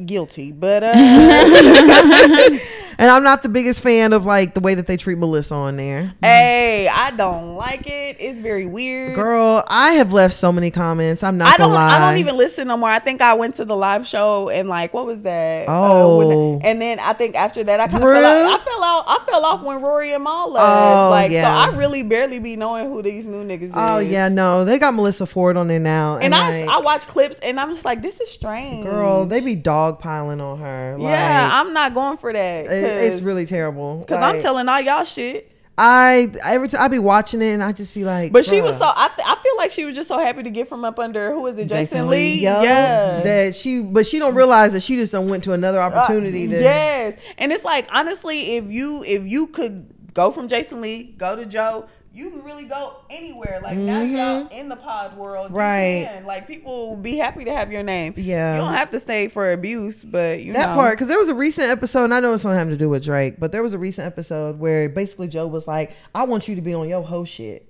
[0.06, 0.94] Guilty, but uh,
[2.98, 5.78] and I'm not the biggest fan of like the way that they treat Melissa on
[5.78, 6.14] there.
[6.22, 8.18] hey, I don't like it.
[8.20, 9.16] It's very weird.
[9.16, 11.24] Girl, I have left so many comments.
[11.24, 11.74] I'm not I don't.
[11.74, 11.98] lie.
[11.98, 12.90] I don't even listen no more.
[12.90, 15.68] I think I went to the live show and like, what was that?
[15.68, 16.60] Uh, Oh.
[16.64, 18.62] and then I think after that, I kind of fell out.
[18.62, 19.04] I fell out.
[19.08, 20.66] I fell off when Rory and Mal left.
[20.68, 21.44] Oh, like, yeah.
[21.44, 23.98] so I really barely be knowing who these new niggas are.
[23.98, 24.10] Oh is.
[24.10, 27.40] yeah, no, they got Melissa Ford on there now, And I, like, I watch clips
[27.40, 28.84] and I'm just like, this is strange.
[28.86, 30.98] girl, they be dogpiling on her.
[31.00, 32.66] Yeah, I'm not going for that.
[32.66, 34.00] it- it's really terrible.
[34.00, 35.52] because I'm telling all y'all shit.
[35.78, 38.78] I every time I be watching it and I just be like, But she was
[38.78, 38.86] so.
[38.86, 41.32] I, th- I feel like she was just so happy to get from up under
[41.32, 42.18] who is it, Jason, Jason Lee?
[42.18, 42.44] Lee.
[42.44, 43.22] Yo, yeah.
[43.22, 46.46] that she, but she don't realize that she just done went to another opportunity.
[46.48, 50.82] Uh, to, yes, and it's like honestly, if you if you could go from Jason
[50.82, 53.60] Lee, go to Joe, you can really go anywhere.
[53.64, 55.58] Like now you're out in the pod world, you Mm-hmm.
[55.58, 56.08] Right.
[56.12, 56.26] can.
[56.26, 58.14] Like people will be happy to have your name.
[58.18, 58.56] Yeah.
[58.56, 60.76] you don't have to stay for abuse, but you that know.
[60.76, 62.90] part because there was a recent episode and i know it's not having to do
[62.90, 66.48] with drake but there was a recent episode where basically joe was like i want
[66.48, 67.66] you to be on your whole shit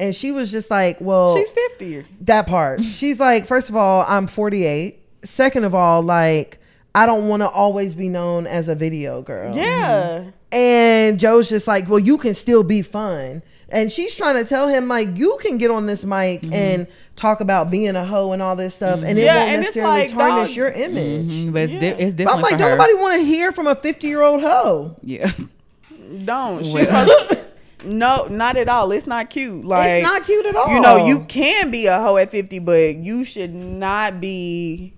[0.00, 2.04] and she was just like well She's fifty.
[2.22, 6.58] that part she's like first of all i'm 48 second of all like
[6.94, 11.66] i don't want to always be known as a video girl Yeah, and joe's just
[11.66, 15.38] like well you can still be fun and she's trying to tell him like you
[15.42, 16.86] can get on this mic and
[17.16, 20.00] talk about being a hoe and all this stuff and it Yeah, won't and necessarily
[20.00, 21.92] like, tarnish dog- your image Mhm, but it's, di- Yeah.
[21.94, 22.76] it's but different I'm like, don't her.
[22.76, 24.96] nobody want to hear from a 50 year old hoe.
[25.02, 25.32] yeah.
[26.24, 26.64] don't.
[26.64, 27.38] She supposed-
[27.84, 28.92] no, not at all.
[28.92, 29.64] It's not cute.
[29.64, 30.72] Like it's not cute at all.
[30.74, 34.92] You know, you can be a hoe at fifty, but you should not be.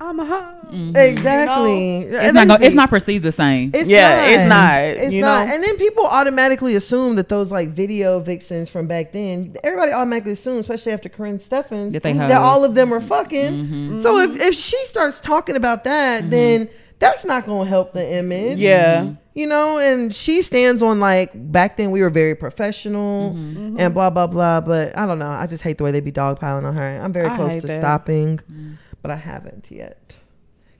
[0.00, 0.90] I'm a hoe.
[0.96, 1.98] exactly.
[2.00, 2.48] You know, It's not.
[2.48, 3.70] Gonna, it's not perceived the same.
[3.74, 4.28] It's Yeah, not.
[4.28, 5.46] it's not, It's you not.
[5.48, 5.54] know?
[5.54, 10.32] And then people automatically assume that those like video vixens from back then, everybody automatically
[10.32, 13.52] assumes, especially after Karrine Steffans, That they that all of them are fucking.
[13.52, 14.00] Mm-hmm.
[14.00, 16.68] So if, if she starts talking about that, then
[16.98, 18.58] that's not going to help the image.
[18.58, 19.14] Yeah.
[19.34, 23.76] You know, and she stands on like back then we were very professional Mm-hmm.
[23.80, 24.60] and blah blah blah.
[24.60, 25.28] But I don't know.
[25.28, 27.00] I just hate the way they be dogpiling on her.
[27.02, 27.80] I'm very I close to that.
[27.80, 28.76] stopping, Mm.
[29.04, 30.16] But I haven't yet.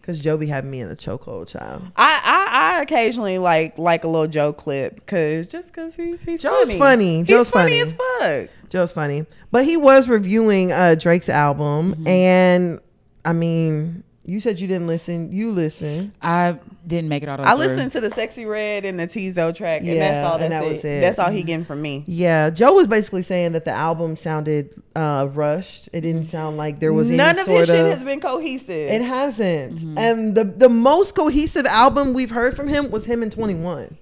[0.00, 1.82] Cause Joe be having me in a chokehold, child.
[1.96, 6.40] I, I I occasionally like like a little Joe clip because just because he's he's
[6.42, 6.78] Joe's funny.
[6.78, 7.18] funny.
[7.18, 7.80] He's Joe's funny, funny.
[7.80, 8.70] as fuck.
[8.70, 12.08] Joe's funny, but he was reviewing uh, Drake's album, Mm-hmm.
[12.08, 12.80] and
[13.26, 15.32] I mean, you said you didn't listen.
[15.32, 16.14] You listen.
[16.22, 17.66] I didn't make it all the way I through.
[17.66, 20.38] listened to the Sexyy Red and the Teezo track, and Yeah, that's all.
[20.38, 20.72] That's and that it.
[20.72, 21.00] was it.
[21.02, 21.46] That's all he mm-hmm.
[21.46, 22.04] getting from me.
[22.06, 25.88] Yeah, Joe was basically saying that the album sounded uh, rushed.
[25.92, 26.30] It didn't mm-hmm.
[26.30, 27.76] sound like there was None any of sort his of.
[27.76, 28.90] shit has been cohesive.
[28.90, 29.98] it hasn't, mm-hmm.
[29.98, 33.98] and the the most cohesive album we've heard from him was him in Twenty One.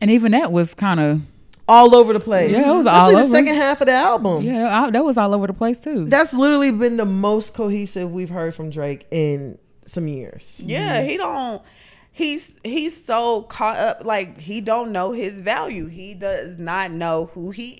[0.00, 1.20] and even that was kind of
[1.66, 2.50] All over the place.
[2.52, 3.34] Yeah, it was Especially all the over.
[3.34, 4.42] second half of the album.
[4.44, 6.04] yeah, I, that was all over the place too.
[6.04, 10.60] That's literally been the most cohesive we've heard from Drake in some years.
[10.64, 11.62] yeah, he don't.
[12.16, 15.86] He's he's so caught up, like he don't know his value.
[15.86, 17.70] He does not know who he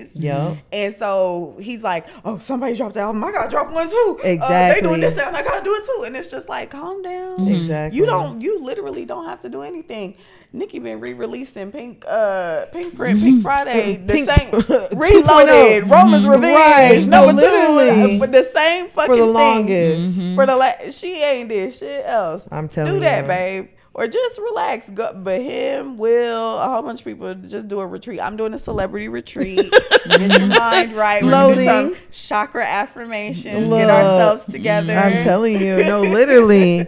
[0.00, 0.16] is.
[0.16, 0.56] Yeah.
[0.72, 3.22] And so he's like, "Oh, somebody dropped the album.
[3.22, 4.16] I gotta drop one too.
[4.18, 4.88] Uh, they Exactly.
[4.88, 5.36] doing this sound.
[5.36, 7.46] I gotta do it too." And it's just like, calm down.
[7.46, 7.96] Exactly.
[7.96, 8.40] You don't.
[8.40, 10.16] You literally don't have to do anything.
[10.54, 14.50] Nicki been re-releasing Pink, uh, Pink Print, Pink Friday, the Pink- same
[14.98, 18.20] Reloaded, Roman's Revenge, Right, number no, two, literally.
[18.20, 19.32] uh, the same fucking For the thing.
[19.34, 20.34] longest.
[20.36, 22.46] For the last she ain't did shit else.
[22.52, 22.98] I'm telling you.
[23.00, 23.68] do that, babe.
[23.96, 24.90] Or just relax.
[24.90, 28.20] Go, but him, Will, a whole bunch of people just do a retreat.
[28.20, 29.72] I'm doing a celebrity retreat.
[30.08, 31.22] Get your mind right.
[31.22, 32.02] We're gonna do some Loading.
[32.10, 33.68] chakra affirmations.
[33.68, 34.94] Look, get ourselves together.
[34.94, 36.86] I'm telling you, no, literally.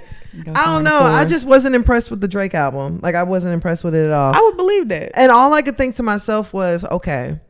[0.55, 0.99] I don't know.
[1.01, 3.01] I just wasn't impressed with the Drake album.
[3.03, 4.34] Like I wasn't impressed with it at all.
[4.34, 5.12] I would believe that.
[5.14, 7.41] And all I could think to myself was, okay,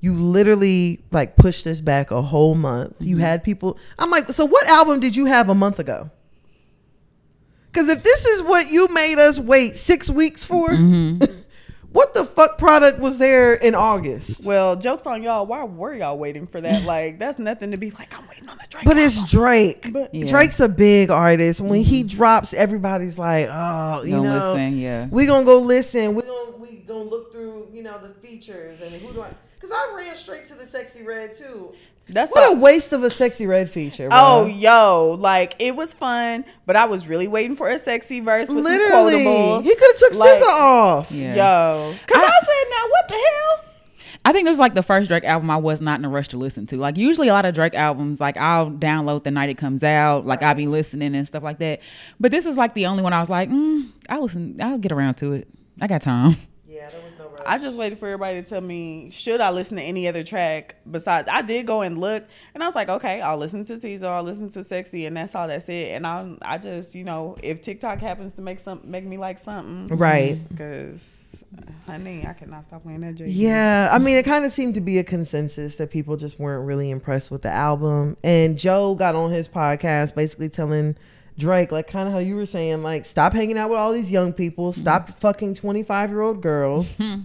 [0.00, 2.94] you literally like pushed this back a whole month.
[2.98, 3.24] You Mm-hmm.
[3.24, 3.78] had people.
[3.98, 6.10] I'm like, so what album did you have a month ago?
[7.66, 11.24] Because if this is what you made us wait six weeks for, Mm-hmm.
[11.92, 14.44] what the fuck product was there in August?
[14.44, 15.46] Well, jokes on y'all.
[15.46, 16.82] Why were y'all waiting for that?
[16.92, 18.16] Like, that's nothing to be like.
[18.18, 18.84] I'm waiting on the Drake.
[18.84, 19.92] But it's Drake.
[19.92, 20.26] But- Yeah.
[20.26, 21.60] Drake's a big artist.
[21.60, 22.16] When he mm-hmm.
[22.16, 25.06] drops, everybody's like, oh, you Gonna know, listen, yeah.
[25.10, 26.14] we gonna go listen.
[26.14, 29.28] We gonna we gonna look through, you know, the features and who do I?
[29.54, 31.72] Because I ran straight to the Sexyy Red too.
[32.08, 34.08] That's What all- a waste of a Sexyy Red feature.
[34.08, 34.18] Bro.
[34.20, 38.48] Oh, yo, like it was fun, but I was really waiting for a sexy verse
[38.48, 39.62] with literally, some quotables.
[39.62, 41.12] he could have took Like- SZA off.
[41.12, 41.34] Yeah.
[41.34, 43.64] Yo, cause I, I- said, now what the hell?
[44.24, 46.28] I think it was like the first Drake album I was not in a rush
[46.28, 46.76] to listen to.
[46.76, 50.24] Like usually a lot of Drake albums, like I'll download the night it comes out,
[50.26, 51.80] like I'll be listening and stuff like that.
[52.20, 54.92] But this is like the only one I was like, mm, I'll listen, I'll get
[54.92, 55.48] around to it.
[55.80, 56.36] I got time.
[56.68, 57.31] Yeah, there was no rush.
[57.46, 60.76] I just waited for everybody to tell me should I listen to any other track
[60.90, 61.28] besides.
[61.30, 62.24] I did go and look,
[62.54, 65.34] and I was like, okay, I'll listen to Teezo, I'll listen to Sexy, and that's
[65.34, 65.48] all.
[65.48, 65.88] That's it.
[65.88, 69.38] And I, I just, you know, if TikTok happens to make some, make me like
[69.38, 70.40] something, right.
[70.48, 71.44] Because,
[71.86, 73.14] honey, I cannot stop playing that.
[73.14, 73.26] J.
[73.26, 76.66] Yeah, I mean, it kind of seemed to be a consensus that people just weren't
[76.66, 78.16] really impressed with the album.
[78.24, 80.96] And Joe got on his podcast basically telling
[81.38, 84.10] Drake, like, kind of how you were saying, like, stop hanging out with all these
[84.10, 87.20] young people, stop fucking 25 year old girls, hmm.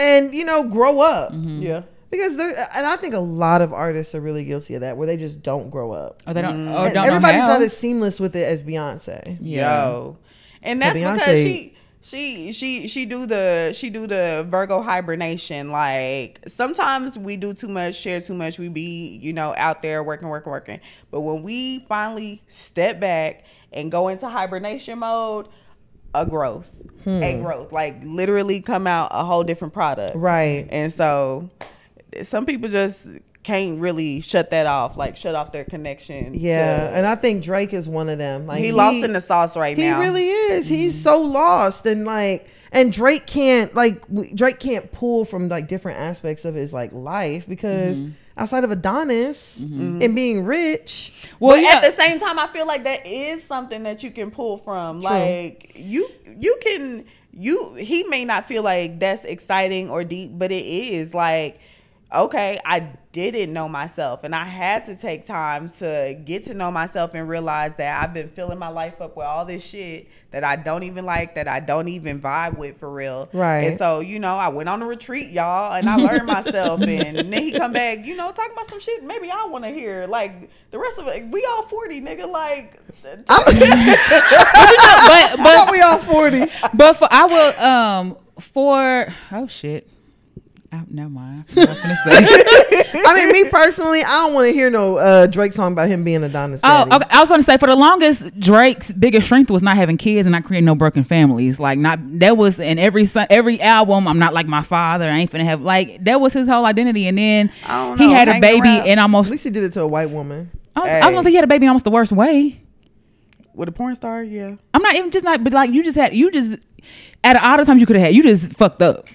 [0.00, 1.32] And, you know, grow up.
[1.32, 1.62] Mm-hmm.
[1.62, 1.82] yeah.
[2.10, 5.06] Because there, and I think a lot of artists are really guilty of that, where
[5.06, 6.22] they just don't grow up.
[6.26, 6.74] Or they don't, mm.
[6.74, 7.46] oh, or don't everybody's how.
[7.46, 9.38] not as seamless with it as Beyonce.
[9.40, 9.86] Yeah.
[9.86, 10.18] Yo.
[10.60, 15.70] And that's Beyonce- because she she she she do the she do the Virgo hibernation.
[15.70, 20.02] Like sometimes we do too much, share too much, we be, you know, out there
[20.02, 20.80] working, working, working.
[21.10, 25.48] But when we finally step back and go into hibernation mode,
[26.14, 26.70] a growth.
[27.06, 27.42] A hmm.
[27.42, 27.72] growth.
[27.72, 30.16] Like literally come out a whole different product.
[30.16, 30.66] Right.
[30.70, 31.50] And so
[32.22, 33.08] some people just
[33.42, 36.34] can't really shut that off, like shut off their connection.
[36.34, 38.46] Yeah, to- and I think Drake is one of them.
[38.46, 40.00] Like he, lost in the sauce right He now.
[40.00, 40.66] He really is.
[40.66, 41.02] He's mm-hmm.
[41.02, 44.04] so lost and like and Drake can't like
[44.34, 48.12] Drake can't pull from like different aspects of his like life because mm-hmm.
[48.40, 50.00] Outside of Adonis mm-hmm.
[50.02, 51.76] and being rich, Well, but yeah.
[51.76, 55.02] at the same time, I feel like that is something that you can pull from.
[55.02, 55.10] True.
[55.10, 57.74] Like you, you can you.
[57.74, 61.14] He may not feel like that's exciting or deep, but it is.
[61.14, 61.60] Like,
[62.12, 66.70] okay, I didn't know myself, and I had to take time to get to know
[66.70, 70.44] myself and realize that I've been filling my life up with all this shit that
[70.44, 73.28] I don't even like, that I don't even vibe with for real.
[73.32, 73.62] Right.
[73.62, 77.16] And so you know, I went on a retreat, y'all, and I learned myself, and,
[77.16, 79.04] then he come back, you know, talking about some shit.
[79.04, 81.26] Maybe I want to hear like the rest of it.
[81.28, 82.28] We all forty, nigga.
[82.28, 86.46] Like, but I but thought we all forty.
[86.74, 89.88] but for I will um for oh shit.
[90.72, 91.44] Oh, never mind.
[91.56, 92.10] I was gonna say.
[93.06, 96.04] I mean, me personally, I don't want to hear no uh, Drake song about him
[96.04, 96.60] being a Adonis.
[96.62, 96.92] Oh, daddy.
[97.04, 97.06] okay.
[97.10, 100.26] I was going to say for the longest, Drake's biggest strength was not having kids
[100.26, 101.58] and not creating no broken families.
[101.58, 104.06] Like not that was in every son- every album.
[104.06, 105.06] I'm not like my father.
[105.10, 107.06] I ain't finna have like that was his whole identity.
[107.08, 109.30] And then I don't he had a baby around- and At almost.
[109.32, 110.52] least he did it to a white woman.
[110.76, 112.60] I was, I was gonna say he had a baby in almost the worst way.
[113.54, 114.54] with a porn star, yeah.
[114.72, 116.60] I'm not even just not, but like you just had you just
[117.24, 119.08] at of all the times you could have had, you just fucked up.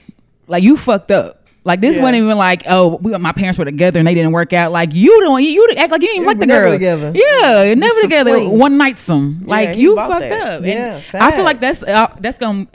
[0.48, 1.44] Like you fucked up.
[1.66, 2.04] Like this Yeah.
[2.04, 4.72] wasn't even like, oh, we my parents were together and they didn't work out.
[4.72, 6.72] Like you don't, you, you act like you didn't Yeah, like the girl.
[6.72, 7.12] together.
[7.16, 8.32] Yeah, you never Just together.
[8.32, 8.58] fling.
[8.60, 9.42] One night some.
[9.46, 10.42] Like he you fucked that.
[10.42, 10.58] up.
[10.64, 12.68] And Yeah, I feel like that's uh, that's gonna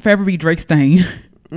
[0.00, 1.00] forever be Drake's thing.
[1.52, 1.54] I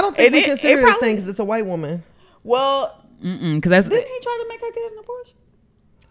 [0.00, 2.02] don't think And we it- consider it this thing because it's a white woman.
[2.44, 3.88] Well, because that's.
[3.88, 5.34] didn't he try to make her get an abortion?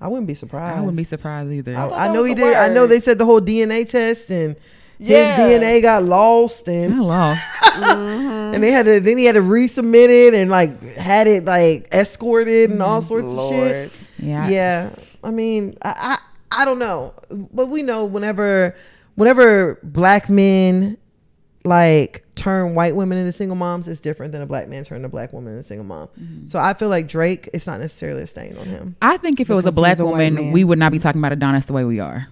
[0.02, 0.78] I wouldn't be surprised.
[0.78, 1.72] I wouldn't be surprised either.
[1.72, 2.56] I, thought I know he the did.
[2.58, 4.58] I know they said the whole DNA test and
[4.98, 5.36] Yeah.
[5.36, 7.42] his DNA got lost I and lost.
[7.76, 11.88] and they had to then he had to resubmit it and like had it like
[11.94, 13.08] escorted and all mm-hmm.
[13.08, 13.92] sorts of shit.
[14.20, 14.48] Yeah.
[14.48, 14.96] Yeah.
[15.24, 16.18] I mean, I,
[16.52, 18.76] I I don't know, but we know whenever
[19.16, 20.98] whenever black men
[21.66, 25.10] like turn white women into single moms, it's different than a black man turning a
[25.10, 26.08] black woman into a single mom.
[26.20, 26.46] Mm-hmm.
[26.46, 28.96] So I feel like Drake, it's not necessarily a stain on him.
[29.02, 30.52] I think if it was a black was a woman, man.
[30.52, 32.28] we would not be talking about Adonis the way we are.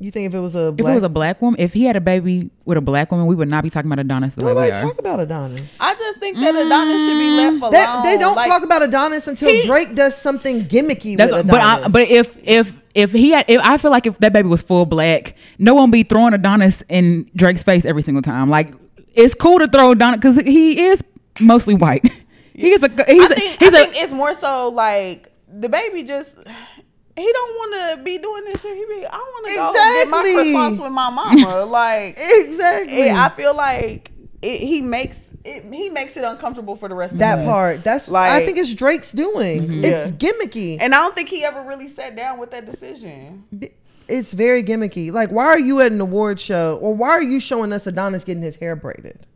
[0.00, 1.84] You think if it was a If black, it was a black woman, if he
[1.84, 4.42] had a baby with a black woman, we would not be talking about Adonis the
[4.42, 4.82] way we nobody are.
[4.82, 5.76] talk about Adonis.
[5.80, 7.60] I just think that Adonis should be left mm.
[7.60, 8.02] alone.
[8.04, 11.48] They, they don't Like, talk about Adonis until he- Drake does something gimmicky That's, with
[11.48, 11.86] but Adonis.
[11.86, 14.62] I, but if if if he had, if I feel like if that baby was
[14.62, 18.48] full black, no one be throwing Adonis in Drake's face every single time.
[18.50, 18.72] Like
[19.14, 21.02] it's cool to throw Adonis because he is
[21.40, 22.04] mostly white.
[22.54, 25.68] He's a he's I a, think, he's I a think it's more so like the
[25.68, 26.36] baby just
[27.18, 28.76] he don't want to be doing this shit.
[28.76, 30.48] He be I want to go get my Exactly.
[30.48, 31.64] response with my mama.
[31.66, 34.10] like exactly it, I feel like
[34.42, 37.44] it, he makes it he makes it uncomfortable for the rest of the that us.
[37.46, 39.62] part, that's like I think it's Drake's doing.
[39.62, 39.84] Mm-hmm.
[39.84, 40.78] It's gimmicky.
[40.80, 43.44] And I don't think he ever really sat down with that decision.
[44.08, 45.12] it's very gimmicky.
[45.12, 48.24] Like, why are you at an award show, or why are you showing us Adonis
[48.24, 49.26] getting his hair braided?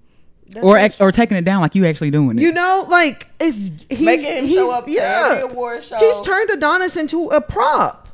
[0.53, 0.83] That's or it.
[0.83, 2.43] ex- or taking it down like you actually doing it.
[2.43, 5.29] You know, like it's he's Making him he's show up yeah.
[5.33, 5.99] every award show.
[5.99, 8.09] He's turned Adonis into a prop.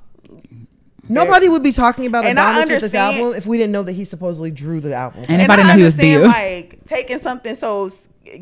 [1.11, 3.93] Nobody would be talking about And Adonis with this album if we didn't know that
[3.93, 5.25] he supposedly drew the album.
[5.29, 7.91] and if I didn't he was understand, like taking something so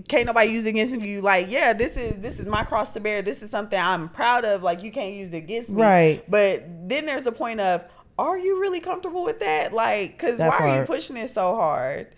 [0.08, 1.20] can't nobody use it against you.
[1.20, 3.22] Like, yeah, this is this is my cross to bear.
[3.22, 4.62] This is something I'm proud of.
[4.62, 5.80] Like, you can't use it against me.
[5.80, 6.24] Right.
[6.28, 7.84] But then there's a point of,
[8.18, 9.72] are you really comfortable with that?
[9.72, 12.08] Like, cause That why are you pushing it so hard?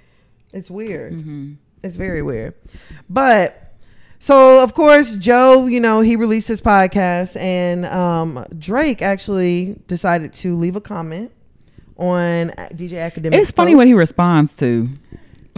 [0.53, 1.13] It's weird.
[1.13, 1.55] Mm-hmm.
[1.83, 2.55] It's very weird.
[3.09, 3.75] But
[4.19, 10.33] so of course Joe, you know, he released his podcast and um Drake actually decided
[10.35, 11.33] to leave a comment
[11.97, 13.35] on DJ Akademiks.
[13.35, 14.89] it's funny what he responds to.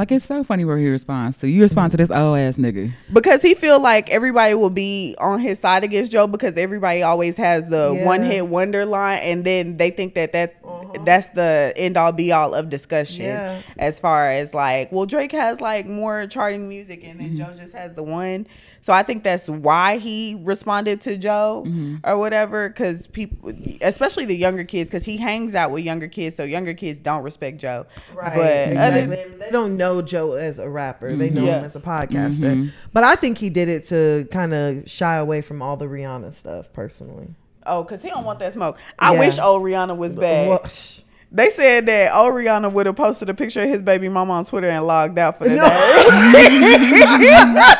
[0.01, 1.47] Like it's so funny where he responds to.
[1.47, 2.91] You respond to this old ass nigga.
[3.13, 7.37] Because he feel like everybody will be on his side against Joe because everybody always
[7.37, 8.07] has the Yeah.
[8.07, 11.03] one hit wonder line, and then they think that that uh-huh.
[11.05, 13.27] that's the end all be all of discussion.
[13.27, 13.61] Yeah.
[13.77, 17.53] As far as like, well, Drake has like more charting music, and then mm-hmm.
[17.53, 18.47] Joe just has the one.
[18.83, 21.97] So I think that's why he responded to Joe mm-hmm.
[22.05, 22.69] or whatever.
[22.69, 23.53] Because people,
[23.83, 27.23] especially the younger kids, because he hangs out with younger kids, so younger kids don't
[27.23, 27.87] respect Joe.
[28.15, 28.35] Right.
[28.35, 29.37] But other- exactly.
[29.39, 31.15] they don't know Joe as a rapper.
[31.15, 32.55] They know him as a podcaster.
[32.55, 32.69] Mm-hmm.
[32.93, 36.33] But I think he did it to kind of shy away from all the Rihanna
[36.33, 37.29] stuff personally.
[37.67, 38.79] Oh, because he don't want that smoke.
[38.99, 39.21] I Yeah.
[39.21, 40.49] wish old Rihanna was back.
[40.49, 41.01] Well, sh-
[41.31, 44.45] They said that old Rihanna would have posted a picture of his baby mama on
[44.45, 45.65] Twitter and logged out for the No.
[45.65, 45.69] day.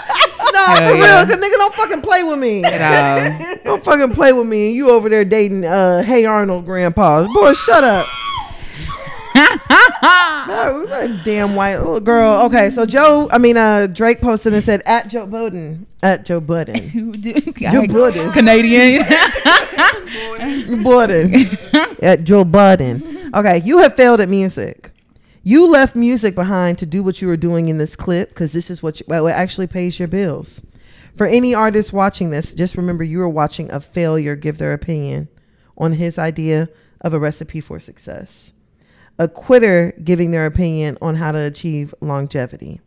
[0.67, 1.19] nah, Hell for yeah.
[1.19, 2.63] real, cause nigga don't fucking play with me.
[3.65, 4.69] Don't fucking play with me.
[4.69, 7.27] And you over there dating uh Hey Arnold grandpa.
[7.33, 8.07] Boy, shut up.
[9.35, 12.45] no, that damn white little girl.
[12.47, 15.87] Okay, so Joe, I mean uh Drake posted and said at Joe Budden.
[16.03, 17.13] At Joe Budden.
[17.23, 18.33] Joe Budden.
[18.33, 19.05] Canadian.
[20.83, 21.59] Budden.
[22.03, 23.31] at Joe Budden.
[23.35, 24.91] Okay, you have failed at music.
[25.43, 28.71] You left music behind to do what you were doing in this clip because this
[28.71, 30.61] is what, you, what actually pays your bills.
[31.17, 35.29] For any artist watching this, just remember you are watching a failure give their opinion
[35.79, 36.69] on his idea
[37.01, 38.53] of a recipe for success.
[39.19, 42.81] A quitter giving their opinion on how to achieve longevity.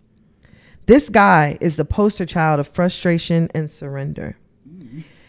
[0.85, 4.37] This guy is the poster child of frustration and surrender.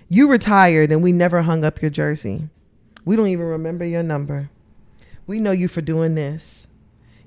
[0.09, 2.49] You retired and we never hung up your jersey.
[3.05, 4.51] We don't even remember your number.
[5.27, 6.64] We know you for doing this.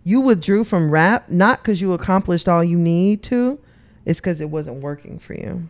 [0.07, 3.59] You withdrew from rap not because you accomplished all you need to,
[4.05, 5.67] it's because it wasn't working for you.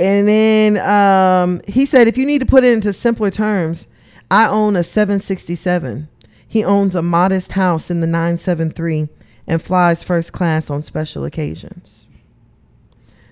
[0.00, 3.86] And then um, he said, if you need to put it into simpler terms,
[4.32, 6.08] I own a 767.
[6.48, 9.08] He owns a modest house in the 973
[9.46, 12.08] and flies first class on special occasions.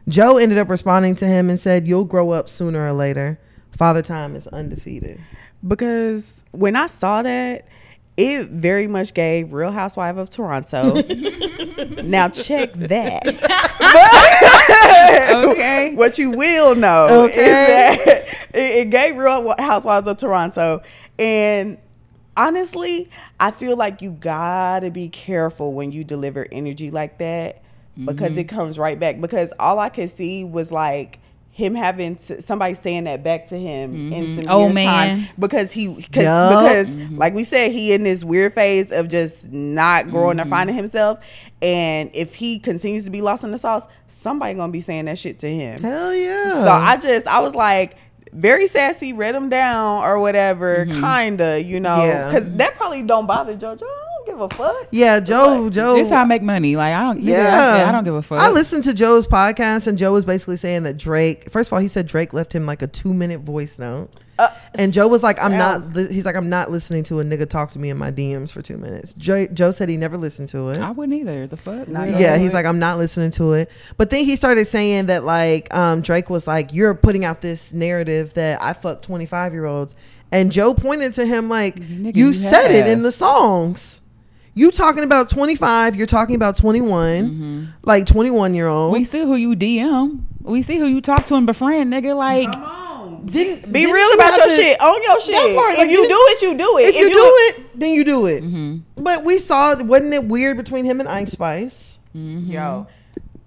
[0.08, 3.40] Joe ended up responding to him and said, You'll grow up sooner or later.
[3.72, 5.20] Father Time is undefeated.
[5.66, 7.66] because when I saw that,
[8.20, 10.94] it very much gave Real Housewife of Toronto.
[12.02, 13.26] now check that.
[15.46, 15.94] okay.
[15.94, 17.40] what you will know Okay.
[17.40, 20.82] is that it, it gave Real Housewives of Toronto,
[21.18, 21.78] and
[22.36, 27.62] honestly, I feel like you gotta be careful when you deliver energy like that
[28.04, 28.38] because Mm-hmm.
[28.38, 29.20] it comes right back.
[29.20, 31.18] Because all I could see was like
[31.60, 34.34] him having to, somebody saying that back to him in mm-hmm.
[34.42, 34.86] some Oh, years man.
[35.20, 36.48] time because he cause, Yup.
[36.50, 37.16] because mm-hmm.
[37.18, 40.50] like we said he in this weird phase of just not growing or mm-hmm.
[40.50, 41.22] finding himself
[41.62, 45.18] and if he continues to be lost in the sauce somebody gonna be saying that
[45.18, 46.64] shit to him Hell yeah.
[46.64, 47.96] so I just I was like
[48.32, 52.30] very sassy, read him down or whatever, kinda, you know, Yeah.
[52.30, 53.82] because that probably don't bother JoJo.
[54.20, 54.88] I don't give a fuck.
[54.90, 55.94] yeah, Joe, Joe.
[55.94, 56.76] This how I make money.
[56.76, 57.20] Like I don't.
[57.20, 57.84] yeah.
[57.84, 58.38] I, I don't give a fuck.
[58.38, 61.78] I listened to Joe's podcast, and Joe was basically saying that Drake, first of all,
[61.80, 64.10] he said Drake left him like a two minute voice note.
[64.38, 67.24] Uh, And Joe was like, I'm not, li- he's like, I'm not listening to a
[67.24, 69.12] nigga talk to me in my DMs for two minutes.
[69.12, 70.78] Joe, Joe said he never listened to it.
[70.78, 71.46] I wouldn't either.
[71.46, 71.88] The fuck.
[71.88, 73.70] Not yeah, he's like, I'm not listening to it.
[73.98, 77.74] But then he started saying that like um, Drake was like, you're putting out this
[77.74, 79.94] narrative that I fuck 25 year olds,
[80.32, 83.99] And Joe pointed to him like, Nigga, "You you said it in the songs.
[84.60, 85.96] You talking about 25?
[85.96, 87.64] You're talking about 21, mm-hmm.
[87.82, 88.92] like 21 year olds.
[88.92, 89.00] Mm-hmm.
[89.00, 90.24] We see who you DM.
[90.42, 92.14] We see who you talk to and befriend, nigga.
[92.14, 92.50] Like,
[93.24, 94.76] Didn't, Be didn't real you about your to- shit.
[94.78, 95.34] Own your shit.
[95.34, 96.88] That part, if like, you you- do it, you do it.
[96.88, 98.44] If you do it, then you do it.
[98.44, 99.02] Mm-hmm.
[99.02, 101.98] But we saw, wasn't it weird between him and Ice Spice?
[102.14, 102.50] Mm-hmm.
[102.50, 102.86] yo,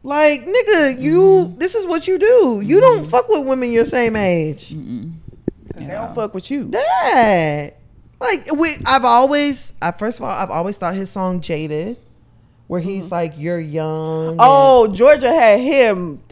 [0.01, 1.53] Like, nigga, you.
[1.59, 2.63] This is what you do.
[2.65, 4.69] You don't fuck with women your same age.
[4.71, 6.71] they don't fuck with you.
[6.71, 7.82] That.
[8.23, 11.97] Like we, I've always, I first of all, I've always thought his song "Jaded,"
[12.67, 13.13] where he's mm-hmm.
[13.13, 16.22] like, "You're young." Oh, Jorja had him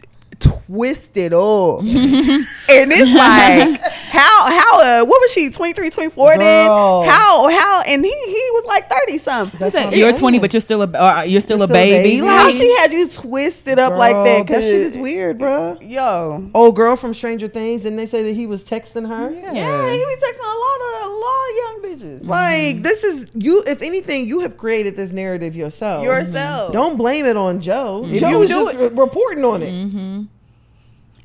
[0.42, 1.80] twisted up.
[1.82, 2.46] and
[2.92, 3.80] it's like
[4.12, 7.04] how how uh what was she 23 24 then Girl.
[7.08, 10.18] how how and he he was like 30 something That's what I'm you're saying.
[10.20, 12.16] 20, but you're still a uh, you're still You're a still a baby.
[12.20, 12.26] baby.
[12.26, 15.78] how Like, she had you twisted up like Girl, that That shit is weird, bro.
[15.80, 19.30] yo Old girl from Stranger Things, and they say that he was texting her.
[19.32, 19.52] yeah.
[19.52, 21.82] yeah he be texting a lot of a lot of young
[22.20, 23.62] bitches Like this is you.
[23.66, 26.04] If anything, you have created this narrative yourself.
[26.04, 28.06] yourself Don't blame it on Joe.
[28.12, 30.26] Joe you was do just re- reporting on it.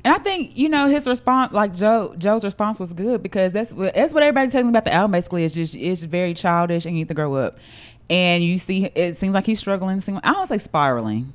[0.04, 3.72] And I think you know his response, like Joe, Joe's response was good because that's
[3.72, 5.12] what that's what everybody tells me about the album.
[5.12, 7.58] Basically, is just it's very childish and you need to grow up.
[8.08, 10.00] And you see, it seems like he's struggling.
[10.00, 11.32] seem- I don't say spiraling.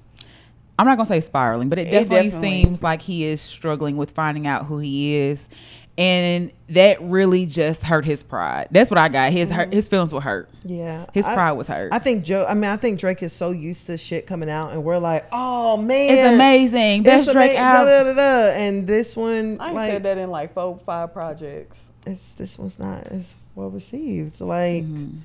[0.80, 3.95] I'm not gonna say spiraling, but it It definitely, definitely- seems like he is struggling
[3.95, 5.49] with finding out who he is,
[5.98, 8.68] and that really just hurt his pride.
[8.72, 9.32] That's what I got.
[9.32, 10.49] His hurt, his feelings were hurt.
[10.65, 11.94] Yeah, His I- pride was hurt.
[11.94, 12.45] I think Joe.
[12.49, 15.26] I mean, I think Drake is so used to shit coming out, and we're like,
[15.32, 17.03] "Oh man, it's amazing.
[17.03, 17.88] Best It's Drake ama- album.
[17.88, 18.15] da, da, da,
[18.49, 18.57] da.
[18.57, 22.78] And this one, I like, said that in like four five projects it's this one's
[22.80, 24.41] not as well received.
[24.41, 25.18] Like, Mm-hmm.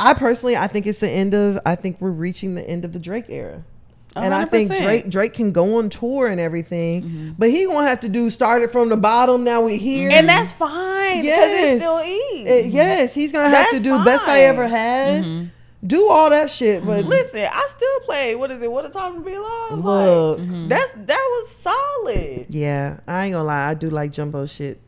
[0.00, 1.58] I personally, I think it's the end of.
[1.66, 3.62] I think we're reaching the end of the Drake era.
[4.22, 7.30] And I think Drake Drake can go on tour and everything, Mm-hmm.
[7.38, 9.44] but he gonna have to do started from the bottom.
[9.44, 13.80] Now we here, and that's fine yes, it still Uh, yes, he's gonna have to
[13.80, 15.24] That's do best I ever had.
[15.24, 15.44] Mm-hmm.
[15.86, 18.34] Do all that shit, but Listen, I still play.
[18.34, 18.70] What is it?
[18.70, 19.78] What a time to be alive.
[19.78, 20.38] Look.
[20.40, 21.06] Like, that's that
[21.40, 22.46] was solid.
[22.50, 23.68] Yeah, I ain't gonna lie.
[23.70, 24.80] I do like jumbo shit,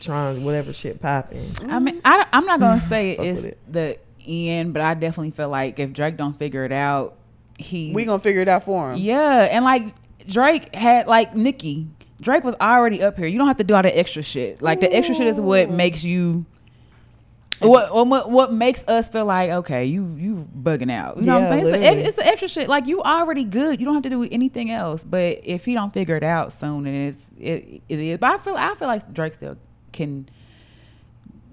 [0.00, 1.50] trying whatever shit popping.
[1.68, 3.58] I mean, I, am not gonna say it's it.
[3.70, 7.16] the end, but I definitely feel like if Drake don't figure it out,
[7.58, 8.98] he We gonna figure it out for him.
[8.98, 9.94] yeah, and like
[10.26, 11.88] Drake had like Nicki.
[12.20, 13.26] Drake was already up here.
[13.26, 14.62] You don't have to do all the extra shit.
[14.62, 16.46] Like the extra shit is what makes you.
[17.60, 21.50] What, what what makes us feel like okay you you bugging out you know what
[21.50, 24.04] I'm saying it's the, it's the extra shit like you already good you don't have
[24.04, 27.82] to do anything else but if he don't figure it out soon and it's it,
[27.88, 29.56] it is but I feel I feel like Drake still
[29.90, 30.28] can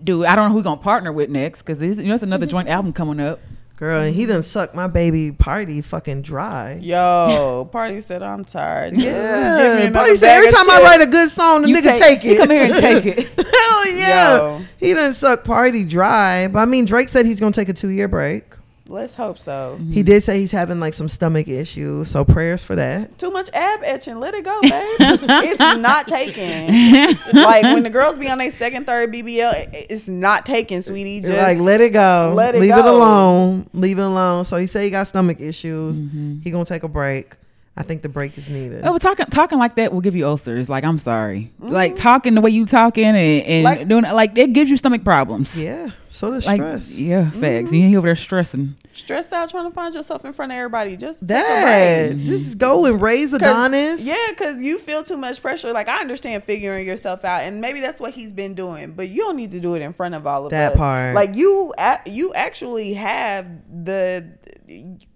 [0.03, 0.25] do.
[0.25, 2.69] I don't know who he gonna partner with next because you know it's another joint
[2.69, 3.39] album coming up
[3.77, 6.79] Girl, and he done sucked my baby party fucking dry.
[6.81, 8.93] Yo, party said I'm tired.
[8.93, 11.67] Just give me Yeah, party said every of time I write a good song, the
[11.69, 12.37] You nigga take- take, you it.
[12.37, 13.27] come here and take it.
[13.37, 14.61] Hell yeah, Yo.
[14.77, 16.47] he done suck party dry.
[16.47, 18.45] But I mean, Drake said he's gonna take a two year break.
[18.87, 19.79] Let's hope so.
[19.91, 23.17] He did say he's having like some stomach issues, so prayers for that.
[23.17, 24.19] Too much ab etching.
[24.19, 24.71] Let it go, babe.
[24.99, 27.15] it's not taking.
[27.33, 31.21] Like when the girls be on their second, third BBL, it's not taking, sweetie.
[31.21, 34.43] Just like let it go, let it leave it alone, leave it alone.
[34.43, 35.99] So he said he got stomach issues.
[35.99, 36.39] Mm-hmm.
[36.41, 37.35] He gonna take a break.
[37.77, 38.85] I think the break is needed.
[38.85, 40.69] Oh, but talking talking like that will give you ulcers.
[40.69, 41.73] Like I'm sorry, mm-hmm.
[41.73, 45.03] like talking the way you talking and, and Like- doing like it gives you stomach
[45.03, 45.61] problems.
[45.61, 46.97] Yeah, so does like stress.
[46.99, 47.71] yeah, facts.
[47.71, 47.75] Mm-hmm.
[47.89, 48.75] You over there stressing.
[48.93, 50.95] stressed out trying to find yourself in front of everybody.
[50.95, 52.23] Just take a That mm-hmm.
[52.23, 54.05] just go and raise 'Cause- Adonis.
[54.05, 55.73] Yeah, because you feel too much pressure.
[55.73, 58.93] Like I understand figuring yourself out, and maybe that's what he's been doing.
[58.93, 60.77] But you don't need to do it in front of all of That us.
[60.77, 61.13] part.
[61.13, 61.73] Like you,
[62.05, 63.47] you actually have
[63.83, 64.29] the,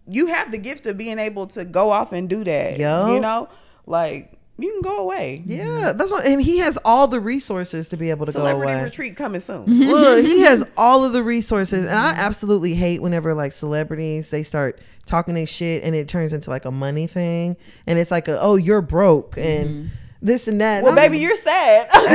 [0.10, 2.78] you have the gift of being able to go off and do that.
[2.78, 3.10] Yup.
[3.10, 3.50] You know,
[3.86, 5.42] like you can go away.
[5.46, 8.74] Yeah, that's what, and he has all the resources to be able to Celebrity go
[8.74, 8.84] away.
[8.84, 9.66] retreat coming soon.
[9.66, 14.44] Look, he has all of the resources, and I absolutely hate whenever like celebrities they
[14.44, 17.56] start talking their shit and it turns into like a money thing,
[17.88, 19.88] and it's like a oh you're broke and mm-hmm.
[20.22, 20.84] this and that.
[20.84, 21.88] well, And I'm baby, you're sad.
[21.94, 22.10] literally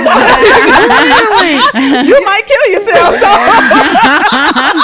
[2.09, 3.15] you might kill yourself.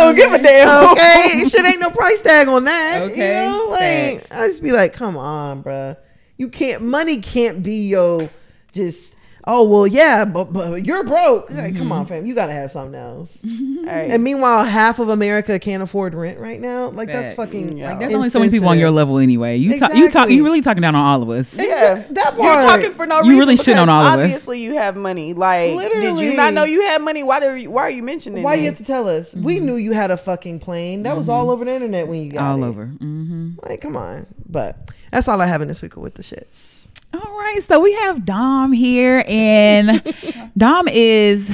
[0.00, 0.92] So I don't give a damn.
[0.92, 1.44] okay.
[1.48, 3.02] Shit ain't no price tag on that.
[3.02, 4.30] Okay, You know, like facts.
[4.32, 5.96] I just be like, come on, bruh.
[6.36, 6.82] You can't.
[6.82, 8.28] Money can't be yo.
[8.72, 9.14] Just
[9.52, 11.50] oh well, yeah, but, but you're broke.
[11.50, 11.92] Like, come Mm-hmm.
[11.92, 12.26] on, fam.
[12.26, 13.38] You gotta have something else.
[13.80, 14.10] Hey.
[14.12, 16.90] And meanwhile, half of America can't afford rent right now.
[16.90, 17.78] Like that's fucking.
[17.78, 17.90] Yeah.
[17.90, 19.56] Like there's only so many people on your level anyway.
[19.56, 21.54] You talk, you talk, you really talking down on all of us.
[21.56, 23.24] Yeah, Exa- that You're talking for no reason.
[23.24, 23.38] You reason.
[23.40, 24.12] really shitting because on all of us.
[24.24, 25.32] Obviously, you have money.
[25.32, 27.22] Like, did you not know you had money?
[27.22, 28.42] Why do you, Why are you mentioning?
[28.44, 28.60] Why it?
[28.60, 29.34] you have to tell us?
[29.34, 31.02] We knew you had a fucking plane.
[31.04, 32.62] That was all over the internet when you got Mm-hmm.
[32.62, 32.70] All it.
[32.70, 32.86] over.
[32.86, 34.26] hmm Like, come on.
[34.46, 36.79] But that's all I have in this week with the shits.
[37.12, 40.02] All right, so we have Dom here, and
[40.56, 41.50] Dom is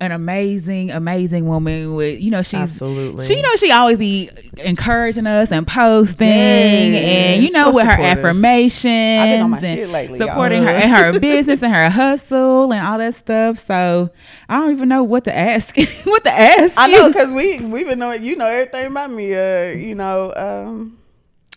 [0.00, 3.24] an amazing, amazing woman with you know she's Absolutely.
[3.24, 4.28] she you know she always be
[4.58, 7.04] encouraging us and posting Yes.
[7.36, 10.64] and you know So with her affirmations I've been on my and shit lately, supporting
[10.64, 10.72] y'all.
[10.72, 13.64] her and her business and her hustle and all that stuff.
[13.64, 14.10] So
[14.48, 15.76] I don't even know what to ask.
[16.04, 16.74] what to ask?
[16.76, 19.32] I know because we we've been knowing you know everything about me.
[19.36, 20.98] Uh, you know, um,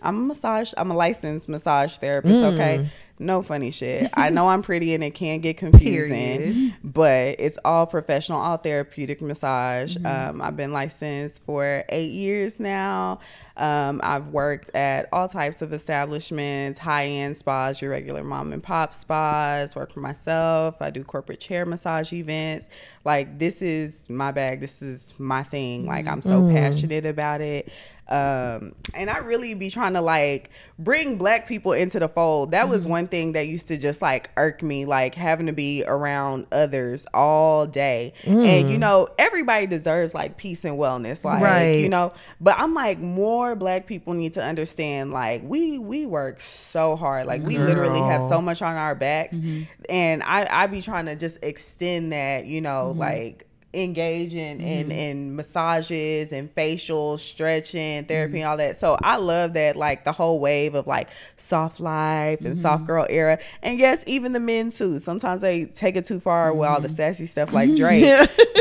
[0.04, 0.72] I'm a massage.
[0.78, 2.36] I'm a licensed massage therapist.
[2.36, 2.54] Mm.
[2.54, 4.10] Okay, no funny shit.
[4.14, 6.74] I know I'm pretty and it can get confusing, Period.
[6.84, 9.96] but it's all professional, all therapeutic massage.
[9.96, 10.06] Mm-hmm.
[10.36, 13.20] Um, I've been licensed for eight years now.
[13.58, 18.62] Um, I've worked at all types of establishments, high end spas, your regular mom and
[18.62, 20.76] pop spas, work for myself.
[20.82, 22.68] I do corporate chair massage events.
[23.06, 24.60] Like, this is my bag.
[24.60, 25.86] This is my thing.
[25.86, 27.70] Like, I'm so passionate about it.
[28.08, 32.52] Um, and I really be trying to like bring black people into the fold.
[32.52, 32.92] That was mm-hmm.
[32.92, 37.08] one thing that used to just like irk me, like having to be around others
[37.14, 38.14] all day.
[38.26, 38.80] And you mm.
[38.80, 41.24] know, everybody deserves like peace and wellness.
[41.24, 41.80] Like, Right.
[41.80, 46.42] you know, but I'm like more black people need to understand like we we work
[46.42, 47.26] so hard.
[47.26, 49.38] Like we literally have so much on our backs.
[49.38, 49.64] Mm-hmm.
[49.90, 53.00] And I I be trying to just extend that, you know, mm-hmm.
[53.00, 54.92] like engaging in mm-hmm.
[54.92, 58.38] in massages and facials, stretching, therapy, mm-hmm.
[58.38, 58.78] and all that.
[58.78, 62.88] So I love that like the whole wave of like soft life and soft mm-hmm.
[62.88, 63.40] girl era.
[63.62, 65.00] And yes, even the men too.
[65.00, 68.04] Sometimes they take it too far with all the sassy stuff like Drake.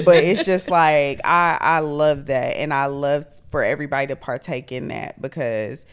[0.05, 4.73] but it's just like I I love that and I love for everybody to partake
[4.73, 5.87] in that because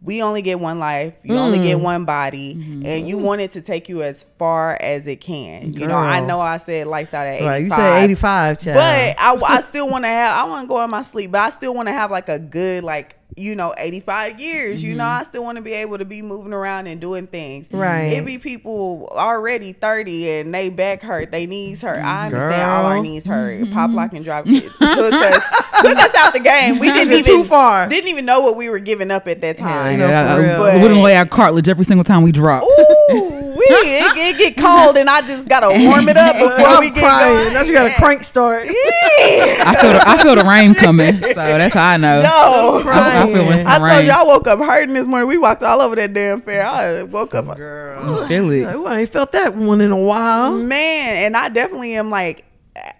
[0.00, 1.14] we only get one life.
[1.24, 1.82] You only get mm.
[1.82, 2.86] one body, mm-hmm.
[2.86, 5.72] and you want it to take you as far as it can.
[5.72, 7.48] You know, I know I said lights out at eighty five.
[7.48, 7.64] Right.
[7.64, 8.76] You said 85, child.
[8.76, 10.36] But I, I still want to have.
[10.36, 12.38] I want to go in my sleep, but I still want to have like a
[12.38, 14.82] good like you know eighty five years.
[14.82, 15.20] You know, mm-hmm.
[15.20, 17.68] I still want to be able to be moving around and doing things.
[17.70, 18.12] Right.
[18.14, 22.02] It be people already thirty and they back hurt, they knees hurt.
[22.02, 23.02] I understand all our Girl.
[23.02, 23.60] knees hurt.
[23.62, 23.72] Mm-hmm.
[23.72, 24.80] Pop lock and drop kick took
[25.12, 25.44] us
[25.80, 26.78] took us out the game.
[26.78, 27.88] We didn't even too far.
[27.88, 29.98] Didn't even know what we were giving up at that time.
[29.98, 30.62] no, Yeah, for I- real.
[30.62, 32.62] I wouldn't lay out cartilage every single time we drop.
[32.64, 36.80] Ooh, we it, it get cold and I just gotta warm it up before I'm
[36.80, 37.34] we get crying.
[37.44, 37.54] going.
[37.54, 38.62] Now you got a crank start.
[38.68, 42.22] I feel the, I feel the rain coming, so that's how I know.
[42.22, 42.82] No.
[42.90, 45.28] I, I feel when it's I gonna told you I woke up hurting this morning.
[45.28, 46.66] We walked all over that damn fair.
[46.66, 48.26] I woke up, Girl.
[48.26, 48.74] Feel it.
[48.74, 50.52] Ooh, I ain't felt that one in a while.
[50.52, 52.44] man, and I definitely am like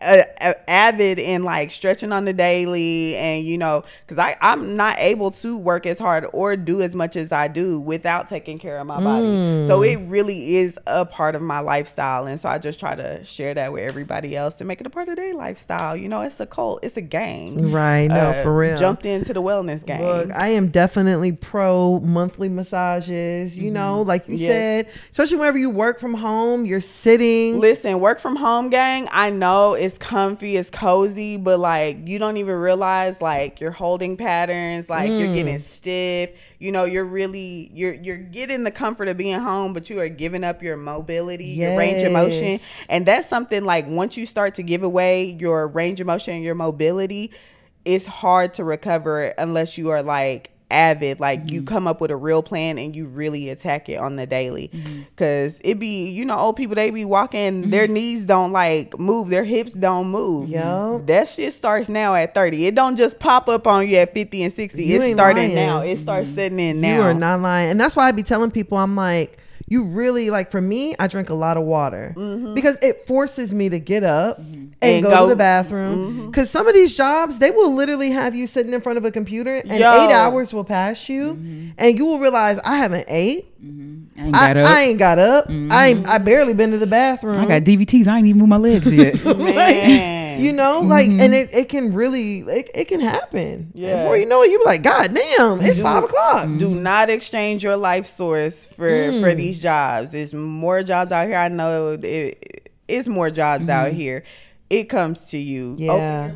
[0.02, 4.76] a, a- avid in like stretching on the daily, and you know, because I I'm
[4.76, 8.58] not able to work as hard or do as much as I do without taking
[8.58, 9.66] care of my body.
[9.66, 13.24] So it really is a part of my lifestyle, and so I just try to
[13.24, 15.96] share that with everybody else to make it a part of their lifestyle.
[15.96, 17.70] You know, it's a cult, it's a gang.
[17.72, 18.06] Right.
[18.08, 18.78] No, Uh, for real.
[18.78, 20.00] Jumped into the wellness game.
[20.02, 23.58] Look, I am definitely pro monthly massages.
[23.58, 24.42] You know, like you Mm-hmm.
[24.44, 24.52] Yes.
[24.94, 27.58] said, especially whenever you work from home, you're sitting.
[27.58, 32.36] Listen, work from home gang, I know it's comfy, it's cozy, but like you don't
[32.36, 35.34] even realize like you're holding patterns, like you're Mm.
[35.34, 36.30] getting stiff.
[36.58, 40.08] You know, you're really you're you're getting the comfort of being home, but you are
[40.08, 42.58] giving up your mobility, your range of motion.
[42.88, 46.44] And that's something like once you start to give away your range of motion and
[46.44, 47.30] your mobility,
[47.84, 51.74] it's hard to recover unless you are like avid like you mm-hmm.
[51.74, 54.68] come up with a real plan and you really attack it on the daily.
[54.68, 55.02] Mm-hmm.
[55.10, 57.94] Because it be you know old people they be walking their mm-hmm.
[57.94, 60.48] knees don't like move their hips don't move.
[60.48, 64.14] Yo that shit starts now at 30 it don't just pop up on you at
[64.14, 65.54] 50 and 60 You it's starting lying.
[65.54, 65.80] now.
[65.80, 67.70] It starts setting in now You are not lying.
[67.70, 69.38] And that's why I be telling people, I'm like,
[69.68, 72.54] you really like for me, I drink a lot of water mm-hmm.
[72.54, 74.52] because it forces me to get up mm-hmm.
[74.52, 75.98] and, And go, go- to the bathroom.
[75.98, 76.26] Mm-hmm.
[76.26, 79.10] Because some of these jobs, they will literally have you sitting in front of a
[79.10, 79.92] computer and Yo.
[79.92, 81.30] eight hours will pass you,
[81.76, 83.46] and you will realize I haven't ate.
[83.60, 84.66] I ain't I, got up.
[84.66, 85.46] I ain't got up.
[85.48, 86.08] I ain't.
[86.08, 87.38] I barely been to the bathroom.
[87.38, 88.06] I got DVTs.
[88.06, 89.24] I ain't even moved my legs yet.
[89.24, 91.32] man you know, like, and mm-hmm.
[91.34, 93.72] it, it can really, it, it can happen.
[93.74, 93.96] Yeah.
[93.96, 96.44] Before you know it, you be like, God damn, it's five o'clock.
[96.58, 96.82] do mm-hmm.
[96.82, 99.36] not exchange your life source for for mm.
[99.36, 100.12] these jobs.
[100.12, 101.36] There's more jobs out here.
[101.36, 103.96] I know it, it's more jobs out mm-hmm.
[103.96, 104.24] here.
[104.70, 105.74] It comes to you.
[105.78, 106.32] Yeah.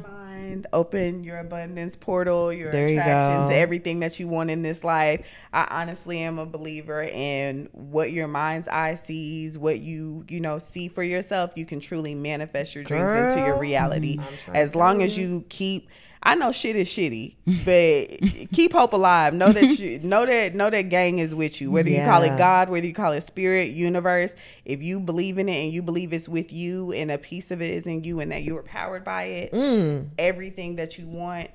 [0.52, 0.92] Open your mind.
[0.92, 2.52] Open your abundance portal.
[2.52, 3.50] Your There attractions.
[3.50, 3.54] go.
[3.54, 5.24] Everything that you want in this life.
[5.52, 9.58] I honestly am a believer in what your mind's eye sees.
[9.58, 11.52] What you you know see for yourself.
[11.56, 14.18] You can truly manifest your dreams into your reality.
[14.52, 15.28] As long as you.
[15.28, 15.88] you keep
[16.24, 17.34] I know shit is shitty,
[17.64, 19.34] but keep hope alive.
[19.34, 21.70] Know that you know that know that gang is with you.
[21.70, 25.48] Whether you call it God, whether you call it spirit, universe, if you believe in
[25.48, 28.20] it and you believe it's with you and a piece of it is in you
[28.20, 30.10] and that you are powered by it, Mm.
[30.18, 31.50] everything that you want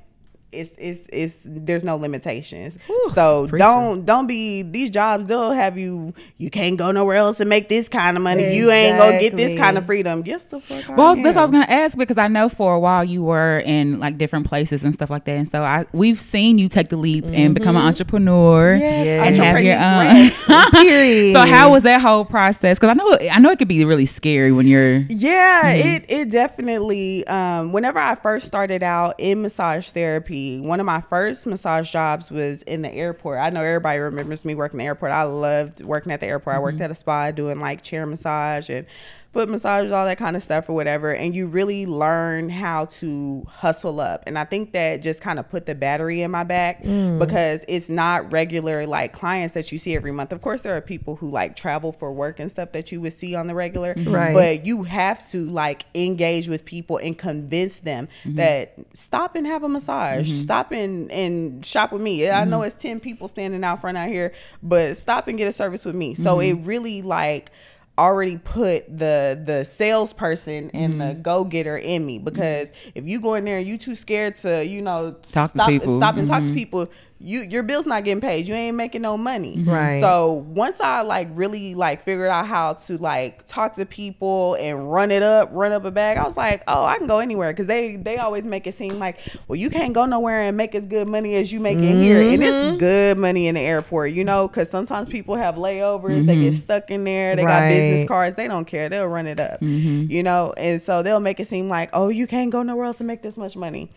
[0.51, 2.77] it's it's it's there's no limitations.
[3.13, 3.57] So preacher.
[3.63, 5.25] don't don't be these jobs.
[5.25, 6.13] They'll have you.
[6.37, 8.55] You can't go nowhere else and make this kind of money.
[8.55, 10.23] You ain't gonna get this kind of freedom.
[10.25, 10.89] Yes, the fuck.
[10.89, 13.23] I Well, that's what I was gonna ask because I know for a while you
[13.23, 16.69] were in like different places and stuff like that, and so I we've seen you
[16.69, 19.23] take the leap and become an entrepreneur Yes, Yeah.
[19.25, 20.31] and have your own.
[21.33, 22.77] So how was that whole process?
[22.79, 24.97] Because I know I know it could be really scary when you're.
[25.09, 25.87] Yeah, Mm-hmm.
[25.89, 27.25] it it definitely.
[27.27, 32.30] Um, whenever I first started out in massage therapy, one of my first massage jobs
[32.31, 33.39] was in the airport.
[33.39, 35.11] I know everybody remembers me working in the airport.
[35.11, 36.53] I loved working at the airport.
[36.55, 36.64] I Mm-hmm.
[36.64, 38.85] worked at a spa doing like chair massage and
[39.33, 41.13] foot massage, all that kind of stuff or whatever.
[41.13, 44.23] And you really learn how to hustle up.
[44.25, 47.19] And I think that just kind of put the battery in my back Mm.
[47.19, 50.31] because it's not regular like clients that you see every month.
[50.31, 53.13] Of course, there are people who like travel for work and stuff that you would
[53.13, 54.13] see on the regular, mm-hmm.
[54.13, 54.33] Right.
[54.33, 58.35] but you have to like engage with people and convince them mm-hmm.
[58.37, 60.41] that stop and have a massage, mm-hmm.
[60.41, 62.29] stop and, and shop with me.
[62.29, 64.33] I know it's 10 people standing out front out here,
[64.63, 66.15] but stop and get a service with me.
[66.15, 67.51] So it really like
[67.97, 71.21] already put the the salesperson and the mm-hmm.
[71.21, 72.89] go getter in me because mm-hmm.
[72.95, 75.69] if you go in there and you too scared to you know Talk to stop,
[75.69, 75.97] people.
[75.97, 76.55] stop and talk to mm-hmm.
[76.55, 76.89] people
[77.19, 78.48] you your bill's not getting paid.
[78.48, 79.57] You ain't making no money.
[79.57, 79.69] Mm-hmm.
[79.69, 80.02] Right.
[80.02, 84.91] so once i like really like figured out how to like talk to people and
[84.91, 87.52] run it up run up a bag i was like oh i can go anywhere.
[87.52, 89.18] Because they they always make it seem like
[89.48, 92.22] well you can't go nowhere and make as good money as you make in here.
[92.22, 92.77] And it's mm-hmm.
[92.77, 96.56] good money in the airport you know because sometimes people have layovers they get mm-hmm.
[96.56, 100.23] stuck in there they got business cards they don't care they'll run it up you
[100.23, 100.53] know?
[100.57, 103.22] And so they'll make it seem like oh you can't go nowhere else and make
[103.22, 103.91] this much money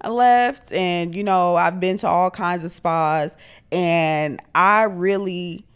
[0.00, 3.36] I left and you know I've been to all kinds of spas
[3.72, 5.66] and I really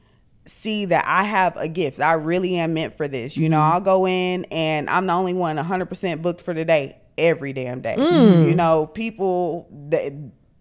[0.47, 2.01] see that I have a gift.
[2.01, 3.37] I really am meant for this.
[3.37, 3.75] You know, mm-hmm.
[3.75, 7.81] I'll go in and I'm the only one 100% booked for the day every damn
[7.81, 7.97] day.
[7.97, 8.49] Mm.
[8.49, 10.13] You know, people that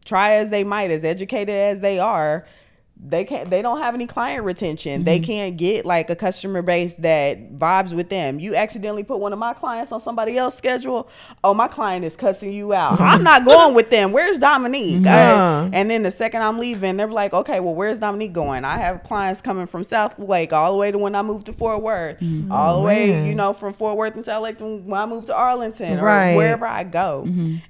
[0.05, 2.45] try as they might as educated as they are,
[3.01, 5.05] they can't they don't have any client retention.
[5.05, 5.25] They mm-hmm.
[5.25, 8.39] can't get like a customer base that vibes with them.
[8.39, 11.07] You accidentally put one of my clients on somebody else's schedule.
[11.41, 12.93] Oh, my client is cussing you out.
[12.93, 13.03] Mm-hmm.
[13.03, 14.11] I'm not going with them.
[14.11, 15.05] Where's Dominique?
[15.07, 18.65] Uh, and then the second I'm leaving, they're like, okay, well, where's Dominique going?
[18.65, 21.81] I have clients coming from Southlake all the way to when I moved to Fort
[21.81, 22.51] Worth, mm-hmm.
[22.51, 25.35] all the way, you know, from Fort Worth into LA to when I moved to
[25.35, 26.35] Arlington or Right.
[26.35, 27.23] wherever I go.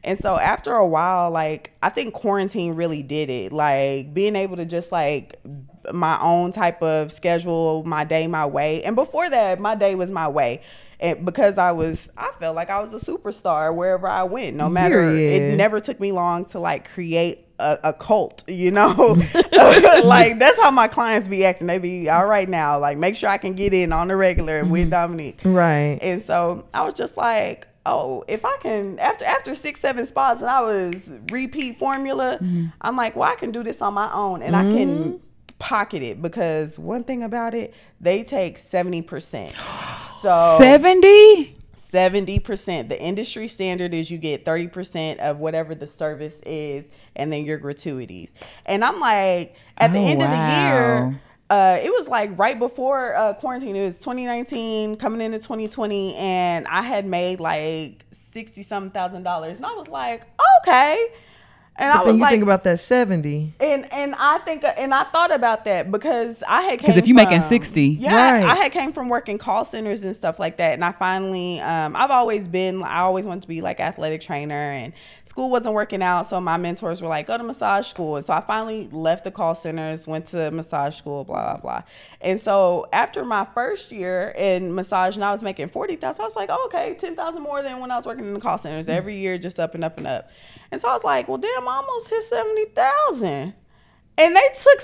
[0.03, 3.53] And so after a while, like, I think quarantine really did it.
[3.53, 5.39] Like, being able to just like,
[5.93, 8.83] my own type of schedule, my day, my way.
[8.83, 10.61] And before that, my day was my way.
[10.99, 14.55] And because I was, I felt like I was a superstar wherever I went.
[14.57, 15.53] No matter, Period.
[15.53, 18.89] it never took me long to like create a, a cult, you know?
[20.03, 21.67] like that's how my clients be acting.
[21.67, 22.77] They be all right now.
[22.79, 24.89] Like make sure I can get in on the regular with mm-hmm.
[24.89, 25.39] Dominique.
[25.45, 25.99] Right.
[26.01, 30.41] And so I was just like, oh, if I can after after six, seven spots
[30.41, 32.67] and I was repeat formula, mm-hmm.
[32.81, 35.17] I'm like, well, I can do this on my own and I can mm-hmm.
[35.59, 39.53] pocket it because one thing about it, they take 70%.
[40.19, 41.55] So Seventy.
[41.77, 42.89] 70%.
[42.89, 47.57] The industry standard is you get 30% of whatever the service is and then your
[47.57, 48.31] gratuities.
[48.65, 52.57] And I'm like, at the Oh, end of the year, uh, it was like right
[52.59, 53.75] before uh, quarantine.
[53.75, 59.57] It was 2019 coming into 2020, and I had made like 60 something thousand dollars.
[59.57, 60.23] And I was like,
[60.61, 61.07] okay.
[61.81, 63.53] And I But was then you like, think about that 70.
[63.61, 67.07] and and I think and I thought about that because I had 'Cause came if
[67.07, 67.87] you're making 60.
[68.01, 68.43] yeah, Right.
[68.43, 71.95] I had came from working call centers and stuff like that, and I finally um,
[71.95, 74.91] I've always been I always wanted to be like athletic trainer, and
[75.23, 78.33] school wasn't working out, so my mentors were like go to massage school, and so
[78.33, 81.83] I finally left the call centers, went to massage school, blah blah blah,
[82.19, 86.25] and so after my first year in massage, and I was making forty thousand, I
[86.25, 88.57] was like oh, okay, ten thousand more than when I was working in the call
[88.57, 90.29] centers every year, just up and up and up,
[90.73, 93.53] and so I was like well damn, I almost hit seventy thousand.
[94.17, 94.79] And they took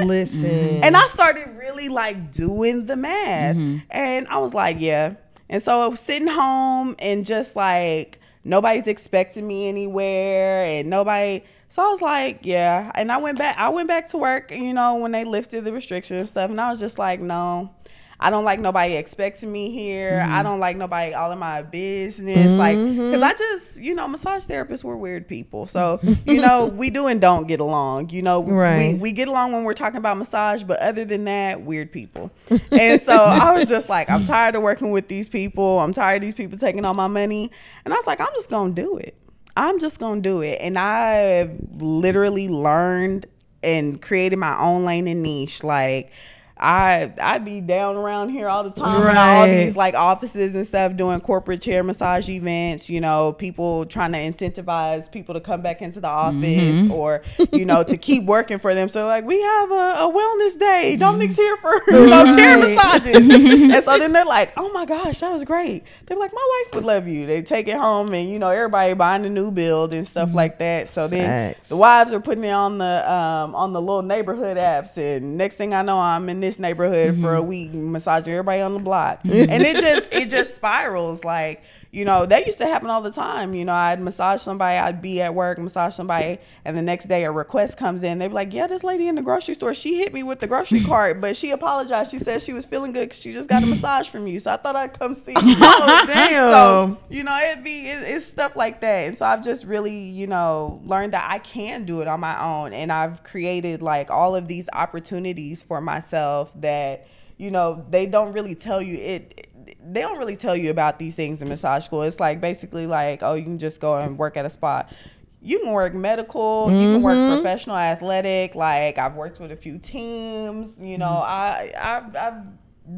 [0.00, 0.06] 70%.
[0.06, 0.82] Listen.
[0.82, 3.54] And I started really like doing the math.
[3.54, 3.86] Mm-hmm.
[3.88, 5.14] And I was like, yeah.
[5.48, 11.88] And so sitting home and just like nobody's expecting me anywhere and nobody so I
[11.88, 12.92] was like, yeah.
[12.94, 15.72] And I went back I went back to work, you know, when they lifted the
[15.72, 16.50] restrictions and stuff.
[16.50, 17.74] And I was just like, no.
[18.18, 20.12] I don't like nobody expecting me here.
[20.12, 20.32] Mm-hmm.
[20.32, 22.56] I don't like nobody all in my business.
[22.56, 25.66] Like, cause I just, you know, massage therapists were weird people.
[25.66, 28.08] So, you know, we do and don't get along.
[28.10, 28.94] You know, Right.
[28.94, 32.30] we, we get along when we're talking about massage, but other than that, weird people.
[32.70, 35.78] And so I was just like, I'm tired of working with these people.
[35.80, 37.50] I'm tired of these people taking all my money.
[37.84, 39.14] And I was like, I'm just gonna do it.
[39.58, 40.58] I'm just gonna do it.
[40.62, 43.26] And I literally learned
[43.62, 45.62] and created my own lane and niche.
[45.64, 46.10] Like
[46.58, 49.64] I I be down around here all the time, in all Right.
[49.64, 52.88] these like offices and stuff, doing corporate chair massage events.
[52.88, 56.90] You know, people trying to incentivize people to come back into the office mm-hmm.
[56.92, 57.22] or
[57.52, 58.88] you know to keep working for them.
[58.88, 60.96] So like we have a, a wellness day.
[60.96, 61.42] Dominic's mm-hmm.
[61.42, 62.74] here for you know chair Right.
[62.74, 63.16] massages,
[63.74, 65.84] and so then they're like, oh my gosh, that was great.
[66.06, 67.26] They're like, my wife would love you.
[67.26, 70.36] They take it home, and you know everybody buying a new build and stuff mm-hmm.
[70.36, 70.88] like that.
[70.88, 71.68] So then Facts.
[71.68, 75.56] the wives are putting it on the um on the little neighborhood apps, and next
[75.56, 77.48] thing I know, I'm in this neighborhood for a mm-hmm.
[77.48, 79.50] week massaging everybody on the block, mm-hmm.
[79.50, 81.62] and it just it just spirals like.
[81.96, 83.54] You know, that used to happen all the time.
[83.54, 86.36] You know, I'd massage somebody, I'd be at work, massage somebody,
[86.66, 88.18] and the next day a request comes in.
[88.18, 90.46] They'd be like, Yeah, this lady in the grocery store, she hit me with the
[90.46, 92.10] grocery cart, but she apologized.
[92.10, 94.38] She said she was feeling good because she just got a massage from you.
[94.40, 95.56] So I thought I'd come see you.
[95.58, 96.52] Oh, damn.
[96.52, 99.06] So, you know, it'd be it, it's stuff like that.
[99.06, 102.38] And so I've just really, you know, learned that I can do it on my
[102.38, 102.74] own.
[102.74, 107.06] And I've created like all of these opportunities for myself that,
[107.38, 109.48] you know, they don't really tell you it
[109.88, 112.02] they don't really tell you about these things in massage school.
[112.02, 114.92] It's like basically like, oh, you can just go and work at a spot.
[115.40, 117.40] You can work medical, you can work mm-hmm.
[117.40, 118.54] professional athletic.
[118.54, 121.22] Like I've worked with a few teams, you know, mm-hmm.
[121.22, 122.42] I I've, I've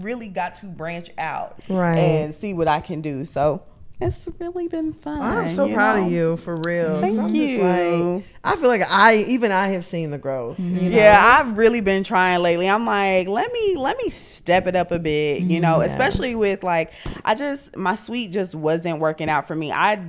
[0.02, 1.98] really got to branch out Right.
[1.98, 3.24] and see what I can do.
[3.24, 3.62] So
[4.01, 5.20] it's really been fun.
[5.20, 6.07] I'm so proud know?
[6.07, 7.01] of you for real.
[7.01, 7.62] Thank I'm you.
[7.62, 10.59] like- I feel like I even I have seen the growth.
[10.59, 10.85] you mm-hmm.
[10.85, 10.97] know?
[10.97, 12.69] Yeah, I've really been trying lately.
[12.69, 15.87] I'm like, let me let me step it up a bit, you know, Yeah.
[15.87, 16.93] especially with like
[17.25, 19.73] I just my suite just wasn't working out for me.
[19.73, 20.01] I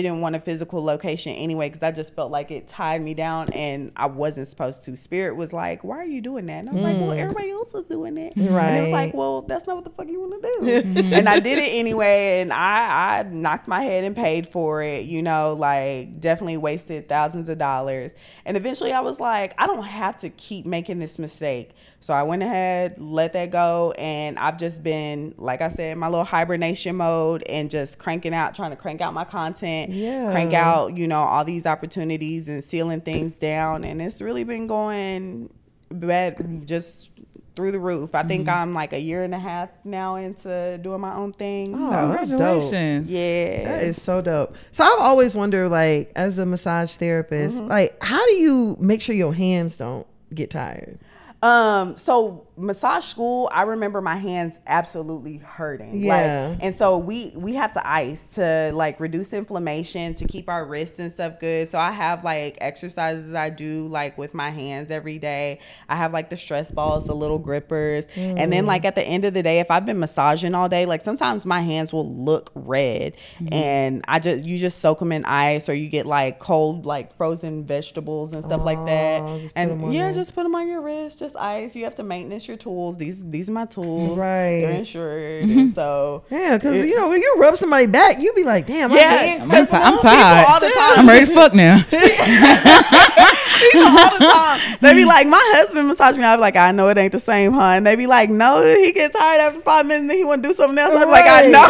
[0.00, 3.50] didn't want a physical location anyway because I just felt like it tied me down
[3.50, 4.96] and I wasn't supposed to.
[4.96, 7.18] Spirit was like, "Why are you doing that?" And I was like, "Well, mm.
[7.18, 10.08] everybody else is doing it." And it was like, "Well, that's not what the fuck
[10.08, 11.12] you want to do." Mm-hmm.
[11.12, 15.04] and I did it anyway, and I I knocked my head and paid for it.
[15.04, 18.14] You know, like definitely wasted thousands of dollars.
[18.44, 21.72] And eventually, I was like, I don't have to keep making this mistake.
[22.02, 25.98] So I went ahead, let that go, and I've just been, like I said, in
[26.00, 30.30] my little hibernation mode and just cranking out, trying to crank out my content, Yeah.
[30.30, 33.84] crank out, you know, all these opportunities and sealing things down.
[33.84, 35.52] And it's really been going
[35.90, 37.10] bad, just
[37.54, 38.14] through the roof.
[38.14, 41.74] I think I'm like a year and a half now into doing my own thing.
[41.76, 42.38] Oh, so that's dope.
[42.40, 43.10] Congratulations.
[43.10, 44.56] yeah, That is so dope.
[44.70, 47.68] So I've always wondered, like, as a massage therapist, Mm-hmm.
[47.68, 50.98] like, how do you make sure your hands don't get tired?
[51.42, 55.96] Um, so massage school, I remember my hands absolutely hurting.
[55.96, 56.50] Yeah.
[56.50, 60.64] Like, and so we we have to ice to like reduce inflammation to keep our
[60.64, 61.68] wrists and stuff good.
[61.68, 65.58] So I have like exercises I do like with my hands every day.
[65.88, 68.06] I have like the stress balls, the little grippers.
[68.16, 70.86] And then like at the end of the day, if I've been massaging all day,
[70.86, 73.14] like sometimes my hands will look red
[73.50, 77.16] and I just you just soak them in ice or you get like cold like
[77.16, 79.20] frozen vegetables and stuff like Oh, that.
[79.22, 80.14] put 'em And yeah, there.
[80.14, 81.74] just put them on your wrist, just ice.
[81.76, 82.96] You have to maintenance your tools.
[82.96, 84.18] These these are my tools.
[84.18, 84.60] Right.
[84.62, 85.44] They're insured.
[85.44, 88.90] and so Yeah, because you know when you rub somebody back, you be like, "Damn,
[88.90, 90.46] my Yeah, hand." I'm, ti- I'm tired.
[90.48, 91.82] all the time- I'm ready to fuck now.
[91.90, 94.78] people all the time.
[94.80, 96.24] They be like, my husband massage me.
[96.24, 97.62] I be like, I know it ain't the same, huh?
[97.76, 100.48] And they be like, no, he gets tired after five minutes and he want to
[100.48, 100.94] do something else.
[100.96, 101.62] I'm like, I know.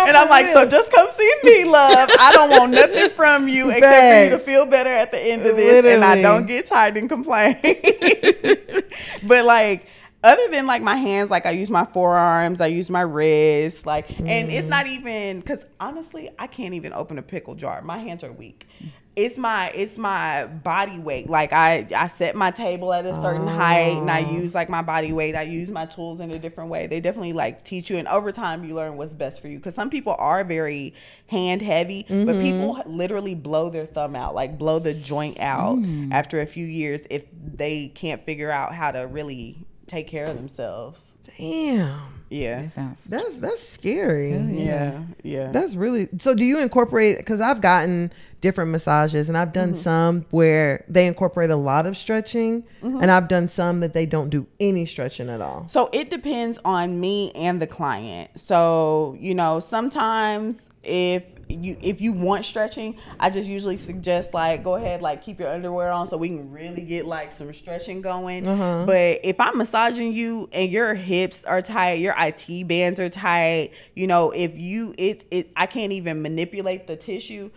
[0.10, 2.08] And I'm like, so just come see me, love.
[2.18, 5.46] I don't want nothing from you except for you to feel better at the end
[5.46, 7.56] of this, and I don't get tired and complain.
[9.26, 9.86] but like.
[10.22, 14.10] Other than like my hands, like I use my forearms, I use my wrists, like,
[14.20, 14.68] and it's mm.
[14.68, 17.80] not even because honestly, I can't even open a pickle jar.
[17.80, 18.66] My hands are weak.
[19.16, 21.28] It's my it's my body weight.
[21.28, 24.32] Like I I set my table at a certain height, and I ah.
[24.32, 25.34] use like my body weight.
[25.34, 26.86] I use my tools in a different way.
[26.86, 29.58] They definitely like teach you, and over time you learn what's best for you.
[29.58, 30.94] Because some people are very
[31.26, 32.40] hand heavy, but mm-hmm.
[32.40, 36.12] people literally blow their thumb out, like blow the joint out hmm.
[36.12, 40.36] after a few years if they can't figure out how to really take care of
[40.36, 41.16] themselves.
[41.36, 42.62] Damn, Yeah.
[42.62, 43.04] That sounds.
[43.04, 44.36] that's that's scary.
[44.36, 45.02] Yeah.
[45.24, 45.50] Yeah.
[45.50, 46.34] That's really so.
[46.34, 47.16] Do you incorporate?
[47.18, 49.74] Because I've gotten different massages, and I've done Mm-hmm.
[49.82, 53.02] some where they incorporate a lot of stretching, Mm-hmm.
[53.02, 55.66] and I've done some that they don't do any stretching at all.
[55.68, 58.30] So it depends on me and the client.
[58.38, 64.62] So, you know, sometimes if you if you want stretching, I just usually suggest like
[64.64, 68.00] go ahead like keep your underwear on so we can really get like some stretching
[68.00, 68.46] going.
[68.46, 68.84] Uh-huh.
[68.86, 73.72] But if I'm massaging you and your hips are tight, your IT bands are tight,
[73.94, 77.50] you know, if you it it I can't even manipulate the tissue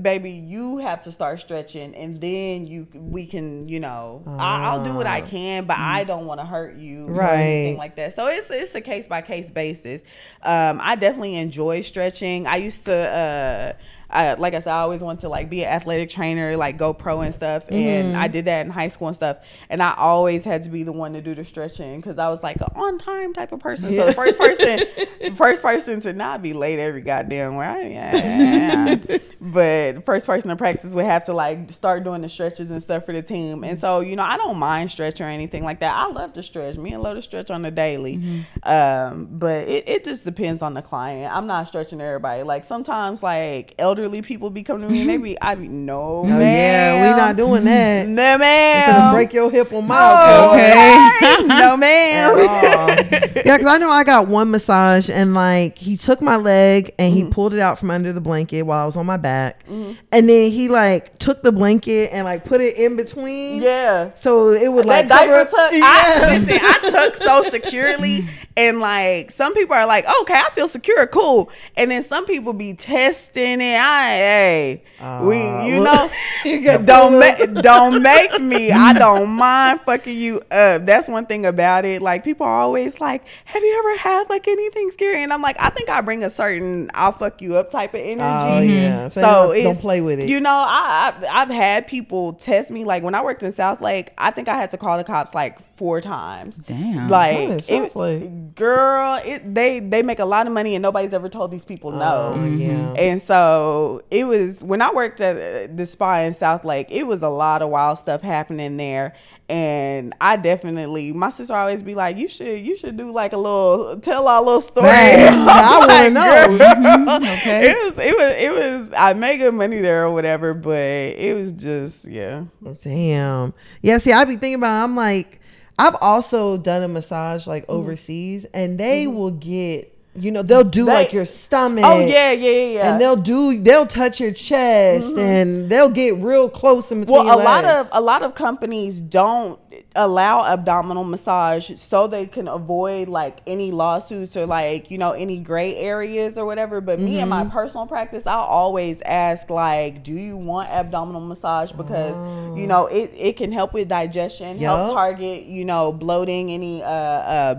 [0.00, 4.82] baby you have to start stretching and then you we can you know I, i'll
[4.82, 7.76] do what i can but i don't want to hurt you Right.
[7.78, 8.14] like that.
[8.14, 10.02] So it's it's a case by case basis.
[10.42, 12.46] Um i definitely enjoy stretching.
[12.46, 13.72] I used to uh
[14.12, 16.92] I, like I said, I always wanted to like be an athletic trainer, like go
[16.92, 17.64] pro and stuff.
[17.70, 19.38] And I did that in high school and stuff.
[19.68, 22.42] And I always had to be the one to do the stretching because I was
[22.42, 23.92] like an on time type of person.
[23.92, 24.80] So the first person,
[25.20, 28.96] the first person to not be late every goddamn where I yeah.
[29.40, 32.82] but the first person to practice would have to like start doing the stretches and
[32.82, 33.64] stuff for the team.
[33.64, 35.94] And so you know, I don't mind stretch or anything like that.
[35.94, 36.76] I love to stretch.
[36.76, 38.44] Me and to stretch on the daily.
[38.62, 41.34] Um, but it, it just depends on the client.
[41.34, 42.42] I'm not stretching everybody.
[42.42, 46.40] Like sometimes like elderly people be coming to me, maybe I be no Oh, man.
[46.40, 48.08] yeah, we not doing that.
[48.08, 48.88] No I'm man.
[48.90, 51.46] gonna break your hip on my Oh, Okay.
[51.46, 52.36] no man.
[53.44, 57.12] yeah, because I know I got one massage and like he took my leg and
[57.12, 57.26] Mm-hmm.
[57.26, 59.96] he pulled it out from under the blanket while I was on my back, and
[60.28, 63.60] then he like took the blanket and like put it in between.
[63.62, 64.10] yeah.
[64.16, 65.72] So it would like that cover diaper tuck.
[65.72, 65.80] Yeah.
[65.84, 68.26] I, listen, I tuck so securely,
[68.56, 72.52] and like some people are like, "Okay, I feel secure, cool," and then some people
[72.52, 73.76] be testing it.
[73.78, 74.82] I, hey,
[75.22, 76.10] we, Uh, you look- know,
[76.44, 78.70] You got don't pulled make don't make me.
[78.72, 80.84] I don't mind fucking you up.
[80.86, 82.02] That's one thing about it.
[82.02, 85.56] Like people are always like, "Have you ever had like anything scary?" And I'm like,
[85.60, 88.20] I think I bring a certain "I'll fuck you up" type of energy.
[88.22, 89.08] Oh yeah.
[89.08, 90.28] So, So don't, it's, don't play with it.
[90.28, 92.84] You know, I, I've, I've had people test me.
[92.84, 95.58] Like when I worked in Southlake, I think I had to call the cops like
[95.76, 96.56] four times.
[96.56, 97.08] Damn.
[97.08, 98.30] Like Oh, in it South was- Lake.
[98.54, 101.90] Girl, it they they make a lot of money and nobody's ever told these people
[101.92, 102.34] no.
[102.36, 102.94] Oh, yeah.
[102.94, 107.22] And so it was when I worked at uh, the spa in Southlake, it was
[107.22, 109.14] a lot of wild stuff happening there.
[109.48, 113.36] And I definitely, my sister always be like, "You should, you should do like a
[113.36, 115.28] little, tell our little story." Right.
[115.28, 116.58] I'm I wanna like, know.
[116.58, 117.70] "Girl." Okay.
[117.70, 118.92] It was, it was, it was.
[118.96, 122.44] I made good money there or whatever, but it was just, yeah.
[122.82, 123.52] Damn.
[123.82, 125.40] Yeah, see, I be thinking about it, I'm like,
[125.82, 127.72] I've also done a massage like mm-hmm.
[127.72, 129.16] overseas and they mm-hmm.
[129.16, 130.86] will get, you know, they'll do Mm-hmm.
[130.88, 131.84] They- like your stomach.
[131.86, 132.66] Oh yeah, yeah, yeah.
[132.74, 132.92] yeah.
[132.92, 137.18] And they'll do they'll touch your chest and they'll get real close in between.
[137.20, 137.28] Mm-hmm.
[137.28, 137.88] well, a lot legs.
[137.90, 139.58] of a lot of companies don't
[139.96, 145.38] allow abdominal massage so they can avoid like any lawsuits or like you know any
[145.38, 147.28] gray areas or whatever but me in Mm-hmm.
[147.30, 152.16] my personal practice i'll always ask like do you want abdominal massage because
[152.58, 154.76] you know it, it can help with digestion Yup.
[154.76, 157.54] help target you know bloating any uh uh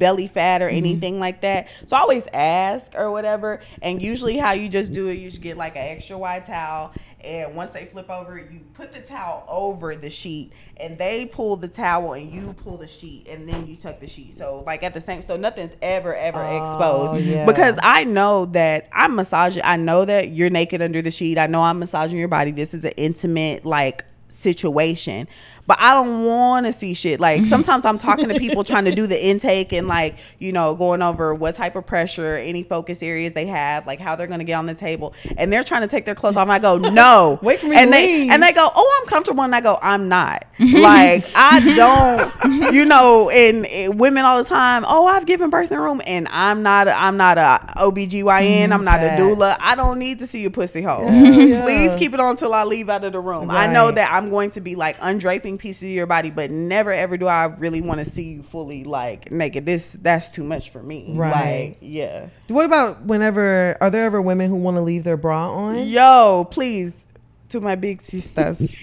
[0.00, 0.78] belly fat or mm-hmm.
[0.78, 1.68] anything like that.
[1.86, 3.60] So I always ask or whatever.
[3.80, 6.92] And usually how you just do it, you just get like an extra wide towel.
[7.22, 11.56] And once they flip over, you put the towel over the sheet and they pull
[11.56, 14.38] the towel and you pull the sheet and then you tuck the sheet.
[14.38, 17.26] So like at the same so nothing's ever, ever Oh, exposed.
[17.26, 17.44] yeah.
[17.44, 21.36] Because I know that I'm massaging I know that you're naked under the sheet.
[21.36, 22.52] I know I'm massaging your body.
[22.52, 25.28] This is an intimate like situation.
[25.70, 27.20] But I don't want to see shit.
[27.20, 27.48] Like mm-hmm.
[27.48, 31.00] sometimes I'm talking to people trying to do the intake and like, you know, going
[31.00, 34.44] over what type of pressure, any focus areas they have, like how they're going to
[34.44, 35.14] get on the table.
[35.36, 36.42] And they're trying to take their clothes off.
[36.42, 37.38] And I go, no.
[37.42, 38.32] Wait for me and they, leave.
[38.32, 39.44] And they go, oh, I'm comfortable.
[39.44, 40.44] And I go, I'm not.
[40.58, 45.70] like I don't, you know, and, and women all the time, oh, I've given birth
[45.70, 46.02] in a room.
[46.04, 48.24] And I'm not, a, I'm not a OBGYN.
[48.24, 49.56] Mm, I'm not a doula.
[49.60, 51.04] I don't need to see your pussy hole.
[51.04, 51.62] yeah.
[51.62, 53.52] Please keep it on till I leave out of the room.
[53.52, 56.90] I know that I'm going to be like undraping pieces of your body, but never
[56.90, 59.66] ever do I really want to see you fully like naked.
[59.66, 61.14] This that's too much for me.
[61.14, 61.68] Right.
[61.68, 62.30] Like, yeah.
[62.48, 65.86] What about whenever are there ever women who want to leave their bra on?
[65.86, 67.06] Yo, please,
[67.50, 68.78] to my big sisters.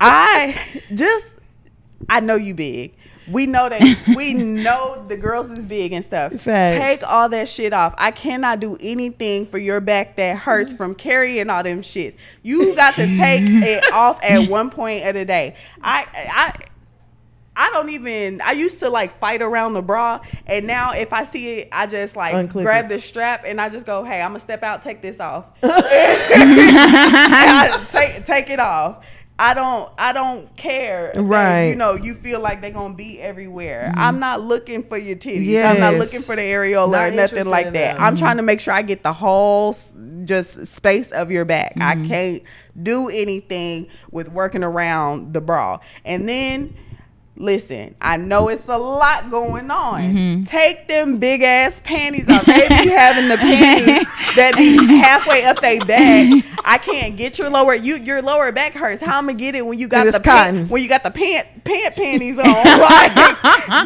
[0.00, 0.60] I
[0.94, 1.34] just
[2.08, 2.94] I know you big.
[3.30, 3.80] We know that
[4.16, 6.32] we know the girls is big and stuff.
[6.32, 6.78] Facts.
[6.78, 7.94] Take all that shit off.
[7.96, 12.16] I cannot do anything for your back that hurts from carrying all them shits.
[12.42, 15.54] You got to take it off at one point of the day.
[15.82, 16.52] I I
[17.56, 18.40] I don't even.
[18.40, 21.86] I used to like fight around the bra, and now if I see it, I
[21.86, 22.88] just like grab it.
[22.88, 25.72] the strap and I just go, "Hey, I'm gonna step out, take this off, take
[28.26, 29.04] take it off."
[29.38, 29.90] I don't.
[29.98, 31.10] I don't care.
[31.14, 31.68] that, Right.
[31.68, 33.92] you know, you feel like they're gonna be everywhere.
[33.96, 35.64] I'm not looking for your titties.
[35.64, 37.94] I'm not looking for the areola Not or nothing like that.
[37.94, 37.96] them.
[37.98, 39.76] I'm trying to make sure I get the whole
[40.24, 41.74] just space of your back.
[41.80, 42.06] I mm-hmm.
[42.06, 42.42] can't
[42.80, 45.80] do anything with working around the bra.
[46.04, 46.76] And then
[47.36, 50.00] listen, I know it's a lot going on.
[50.02, 50.42] Mm-hmm.
[50.42, 52.44] Take them big ass panties off.
[52.46, 54.06] They be having the panties
[54.36, 56.44] that be halfway up their back.
[56.64, 59.02] I can't get your lower you your lower back hurts.
[59.02, 60.68] How I'm gonna get it when you got the pant, cotton.
[60.68, 62.44] when you got the pant pant panties on?
[62.44, 63.14] like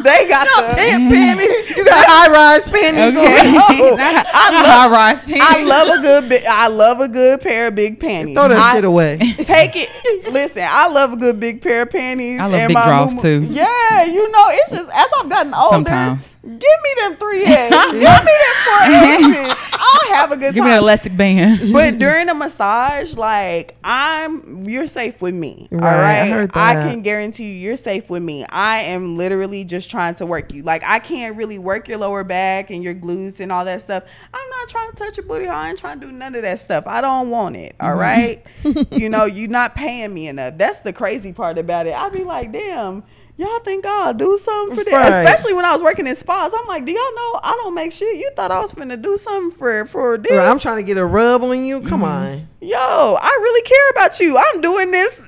[0.03, 1.77] they got the Damn panties.
[1.77, 3.49] You got high rise panties Okay.
[3.93, 3.99] on.
[3.99, 5.45] I I love- high rise pants.
[5.47, 8.35] I love a good I love a good pair of big panties.
[8.35, 9.17] Throw that I- shit away.
[9.37, 9.89] Take it.
[10.33, 12.39] Listen, I love a good big pair of panties.
[12.39, 13.47] I love and big my draws, moo-moo- too.
[13.53, 16.35] Yeah, you know, it's just as I've gotten older, Sometimes.
[16.41, 17.75] Give me them three eggs.
[17.91, 19.55] Give me them four eggs.
[19.73, 20.53] I'll have a good time.
[20.55, 21.73] Give me an elastic band.
[21.73, 25.67] but during a massage, like I'm, you're safe with me.
[25.73, 28.45] all Right, I right, heard I can guarantee you, you're safe with me.
[28.49, 30.63] I am literally just trying to work you.
[30.63, 34.03] Like I can't really work your lower back and your glutes and all that stuff.
[34.33, 35.47] I'm not trying to touch your booty.
[35.47, 36.85] I ain't trying to do none of that stuff.
[36.87, 37.75] I don't want it.
[37.81, 37.99] All Mm-hmm.
[37.99, 40.57] right, you know, you're not paying me enough.
[40.57, 41.93] That's the crazy part about it.
[41.93, 43.03] I'd be like, damn.
[43.39, 44.93] Y'all think I'll do something for this?
[44.93, 45.23] Right.
[45.23, 46.51] Especially when I was working in spas.
[46.53, 48.17] I'm like, do y'all know I don't make shit?
[48.17, 50.31] You thought I was finna do something for for this?
[50.31, 51.79] Well, I'm trying to get a rub on you.
[51.81, 52.41] Come Mm-hmm.
[52.41, 52.47] on.
[52.59, 54.37] yo, I really care about you.
[54.37, 55.21] I'm doing this.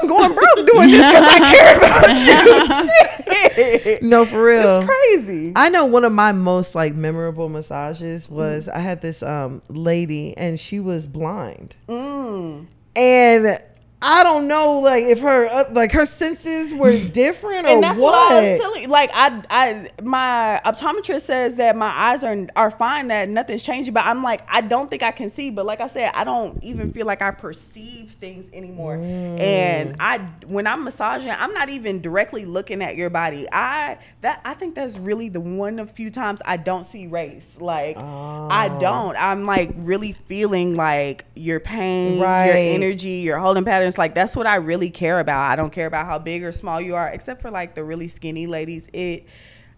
[0.00, 1.76] I'm going broke doing this because I care
[3.86, 4.08] about you.
[4.08, 4.80] No, for real.
[4.80, 5.52] It's crazy.
[5.54, 10.36] I know one of my most like memorable massages was I had this um lady
[10.36, 11.76] and she was blind.
[11.88, 12.66] Mm.
[12.96, 13.58] And
[14.06, 17.98] I don't know like if her uh, like her senses were different or And that's
[17.98, 18.12] what.
[18.12, 18.88] what, I was telling.
[18.90, 23.94] Like I, I, my optometrist says that my eyes are are fine, that nothing's changing.
[23.94, 25.48] But I'm like, I don't think I can see.
[25.48, 28.98] But like I said, I don't even feel like I perceive things anymore.
[28.98, 29.40] Mm.
[29.40, 33.46] And I, when I'm massaging, I'm not even directly looking at your body.
[33.50, 37.56] I that I think that's really the one of few times I don't see race.
[37.58, 38.78] Like I Oh.
[38.80, 39.16] don't.
[39.16, 42.46] I'm like really feeling like your pain, Right.
[42.48, 43.93] your energy, your holding patterns.
[43.98, 45.50] Like that's what I really care about.
[45.50, 48.08] I don't care about how big or small you are, except for like the really
[48.08, 48.86] skinny ladies.
[48.92, 49.26] It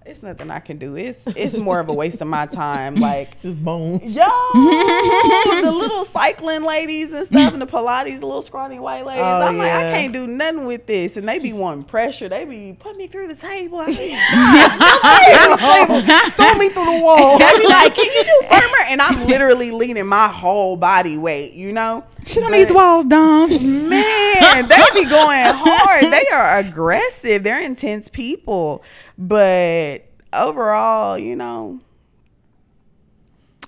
[0.07, 0.97] it's nothing I can do.
[0.97, 2.97] It's it's more of a waste of my time.
[3.07, 4.17] Like Just bones.
[4.17, 4.23] Yo,
[4.55, 9.23] the little cycling ladies and stuff, and the Pilates, the little scrawny white ladies.
[9.25, 12.29] Oh, I'm like, I can't do nothing with this, and they be wanting pressure.
[12.29, 13.79] They be putting me through the table.
[13.81, 13.95] I be,
[16.37, 17.39] Throw me through the wall.
[17.39, 21.53] they be like, "Can you do firmer?" And I'm literally leaning my whole body weight.
[21.53, 23.51] You know, Shit on these walls, Dom.
[23.51, 26.13] Man, they be going hard.
[26.13, 27.45] They are aggressive.
[27.45, 28.83] They're intense people.
[29.17, 29.96] But
[30.33, 31.81] overall, you know,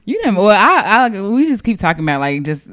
[0.04, 2.64] You know, well, I, I, we just keep talking about like just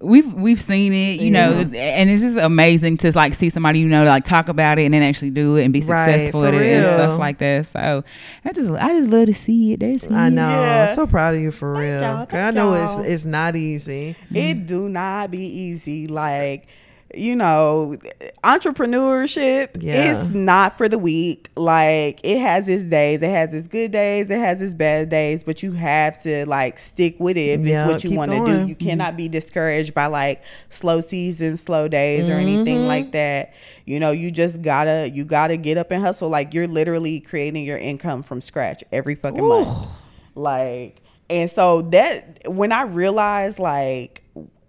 [0.00, 3.86] we've we've seen it, you know, and it's just amazing to like see somebody you
[3.86, 6.54] know like talk about it and then actually do it and be successful for at
[6.54, 7.66] it and stuff like that.
[7.66, 8.02] So
[8.44, 9.80] I just I just love to see it.
[9.80, 10.48] That's I know.
[10.48, 10.94] Yeah.
[10.94, 12.00] So proud of you for real.
[12.00, 13.00] y'all, 'Cause I know y'all.
[13.00, 14.16] it's it's not easy.
[14.24, 14.36] Mm-hmm.
[14.36, 16.06] it do not be easy.
[16.08, 16.66] Like,
[17.16, 17.96] you know,
[18.42, 20.10] entrepreneurship Yeah.
[20.10, 21.50] is not for the weak.
[21.56, 23.22] Like, it has its days.
[23.22, 24.30] It has its good days.
[24.30, 25.42] It has its bad days.
[25.42, 28.44] But you have to like stick with it if Yeah, it's what you want to
[28.44, 28.66] do.
[28.68, 32.40] You cannot be discouraged by like slow seasons, slow days, or Mm-hmm.
[32.40, 33.52] anything like that.
[33.84, 36.28] You know, you just gotta you gotta get up and hustle.
[36.28, 39.88] Like you're literally creating your income from scratch every fucking month.
[40.34, 41.00] Like,
[41.30, 44.22] and so that when I realized like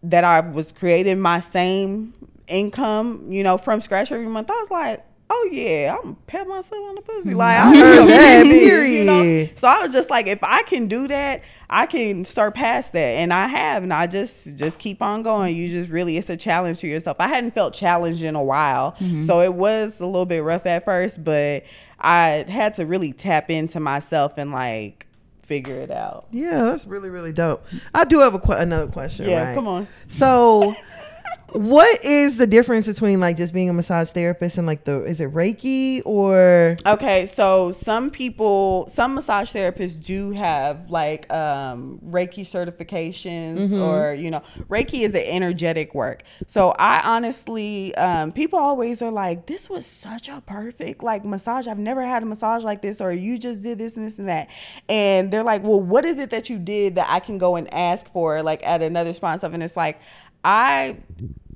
[0.03, 2.13] that I was creating my same
[2.47, 6.81] income, you know, from scratch every month, I was like, oh yeah, I'm pat myself
[6.83, 7.29] on the pussy.
[7.29, 7.39] Mm-hmm.
[7.39, 9.21] Like I heard that, you know?
[9.21, 9.59] period.
[9.59, 12.99] So I was just like, if I can do that, I can start past that,
[12.99, 15.55] and I have, and I just just keep on going.
[15.55, 17.17] You just really, it's a challenge to yourself.
[17.19, 19.23] I hadn't felt challenged in a while, mm-hmm.
[19.23, 21.63] so it was a little bit rough at first, but
[21.99, 25.07] I had to really tap into myself and like
[25.41, 26.27] figure it out.
[26.31, 27.65] Yeah, that's really really dope.
[27.93, 29.29] I do have a que- another question.
[29.29, 29.55] Yeah, right?
[29.55, 29.87] come on.
[30.07, 30.75] So,
[31.51, 35.21] what is the difference between like just being a massage therapist and like the is
[35.21, 42.41] it Reiki or Okay, so some people, some massage therapists do have like um, Reiki
[42.41, 46.23] certifications, or you know, Reiki is an energetic work.
[46.47, 51.67] So I honestly, um, people always are like, "This was such a perfect like massage.
[51.67, 54.27] I've never had a massage like this, or you just did this and this and
[54.29, 54.47] that."
[54.89, 57.71] And they're like, "Well, what is it that you did that I can go and
[57.73, 59.99] ask for like at another spot and stuff?" And it's like,
[60.45, 60.97] I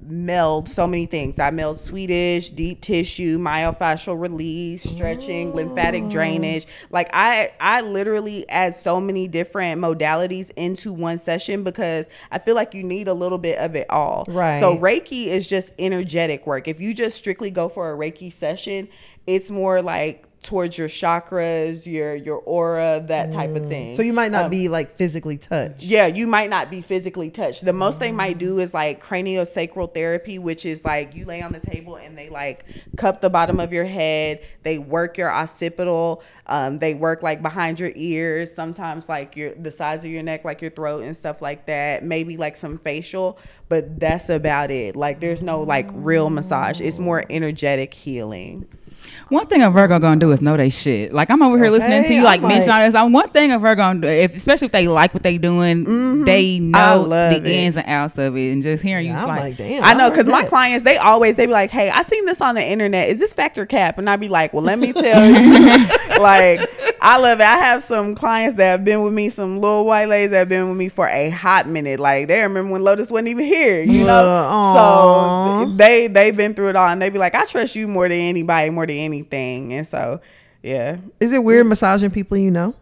[0.02, 1.38] meld so many things.
[1.38, 6.12] I meld Swedish, deep tissue, myofascial release, stretching, lymphatic mm.
[6.12, 6.66] drainage.
[6.90, 12.56] Like I I literally add so many different modalities into one session because I feel
[12.56, 14.26] like you need a little bit of it all.
[14.28, 14.60] Right.
[14.60, 16.68] So Reiki is just energetic work.
[16.68, 18.90] If you just strictly go for a Reiki session,
[19.28, 23.92] it's more like towards your chakras, your your aura, that type of thing.
[23.92, 23.96] Mm.
[23.96, 25.84] so you might not Um, be like physically touched.
[25.84, 27.66] yeah, you might not be physically touched.
[27.66, 31.52] The most they might do is like craniosacral therapy, which is like you lay on
[31.52, 34.42] the table and they like cup the bottom of your head.
[34.64, 36.24] They work your occipital.
[36.48, 38.54] Um, they work like behind your ears.
[38.54, 42.04] Sometimes like your the sides of your neck, like your throat and stuff like that.
[42.04, 43.38] Maybe like some facial,
[43.68, 44.96] but that's about it.
[44.96, 46.80] Like there's no like real massage.
[46.80, 48.68] It's more energetic healing.
[49.30, 51.14] One thing a Virgo gonna do is know they shit.
[51.14, 52.96] Like I'm over here listening to you, like I'm mention all this.
[52.96, 55.86] I'm one thing a Virgo gonna do, if, especially if they like what they doing,
[55.86, 56.24] mm-hmm.
[56.26, 57.46] they know the it.
[57.46, 59.84] ins and outs of it, and just hearing you, Yeah, I'm like, like, damn.
[59.84, 62.56] I know because my clients they always they be like, "Hey, I seen this on
[62.56, 63.10] the internet.
[63.10, 65.88] Is this factor cap?" And I be like, "Well, let me tell you,
[66.20, 66.62] like
[67.02, 67.44] I love it.
[67.44, 70.50] I have some clients that have been with me, some little white ladies that have
[70.50, 72.00] been with me for a hot minute.
[72.00, 74.48] Like they remember when Lotus wasn't even here, you know.
[74.50, 75.66] Aw.
[75.66, 78.10] So they they've been through it all, and they be like, "I trust you more
[78.10, 80.22] than anybody, more than anything." And so,
[80.64, 80.98] yeah.
[81.20, 82.74] Is it weird massaging people you know?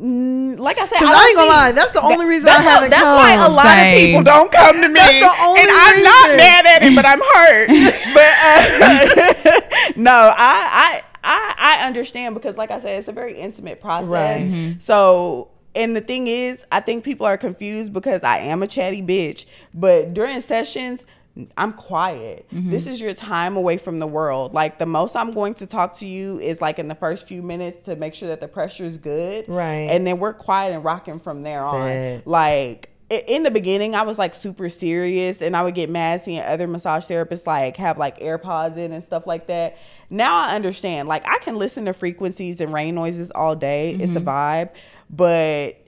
[0.00, 2.48] Mm, Like I said, Because I, don't ain't gonna see- lie, that's the only reason
[2.48, 3.16] I haven't that's come.
[3.18, 3.94] why a lot Same.
[3.94, 4.94] of people don't come to me.
[4.94, 7.68] That's the only and I'm not mad at it, but I'm hurt.
[8.14, 13.38] but uh, no, I, I I I understand because, like I said, it's a very
[13.38, 14.42] intimate process.
[14.42, 14.76] Right.
[14.80, 15.50] So.
[15.72, 19.44] And the thing is, I think people are confused because I am a chatty bitch.
[19.72, 21.04] But during sessions,
[21.56, 22.46] I'm quiet.
[22.52, 22.70] Mm-hmm.
[22.70, 24.54] This is your time away from the world.
[24.54, 27.42] Like the most I'm going to talk to you is like in the first few
[27.42, 29.48] minutes to make sure that the pressure is good.
[29.48, 29.88] Right.
[29.90, 32.22] And then we're quiet and rocking from there on.
[32.24, 36.40] Like in the beginning, I was like super serious, and I would get mad seeing
[36.40, 39.78] other massage therapists like have like AirPods in and stuff like that.
[40.10, 41.08] Now I understand.
[41.08, 43.92] Like I can listen to frequencies and rain noises all day.
[43.94, 44.28] It's a mm-hmm.
[44.28, 44.70] vibe,
[45.10, 45.79] but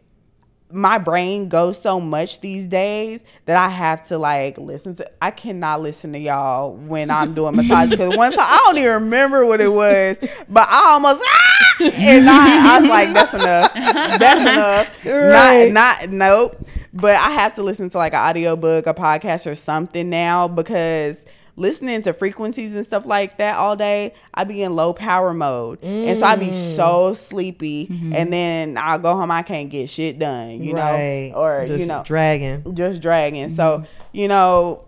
[0.73, 5.11] my brain goes so much these days that I have to like listen to.
[5.21, 8.93] I cannot listen to y'all when I'm doing massage because one time I don't even
[9.05, 10.19] remember what it was,
[10.49, 11.63] but I almost ah!
[11.81, 13.75] and I, I was like, "That's enough.
[13.75, 15.73] That's enough." Right.
[15.73, 16.67] Not, not nope.
[16.95, 21.25] But I have to listen to like an audiobook, a podcast, or something now because
[21.57, 25.83] listening to frequencies and stuff like that all day, I be in low power mode,
[25.83, 26.77] and so I be Mm.
[26.77, 29.31] so sleepy, and then I'll go home.
[29.31, 31.31] I can't get shit done, you right.
[31.33, 32.75] know, or just you know, dragging.
[32.75, 33.47] just dragging.
[33.49, 33.57] Mm-hmm.
[33.57, 34.85] So you know,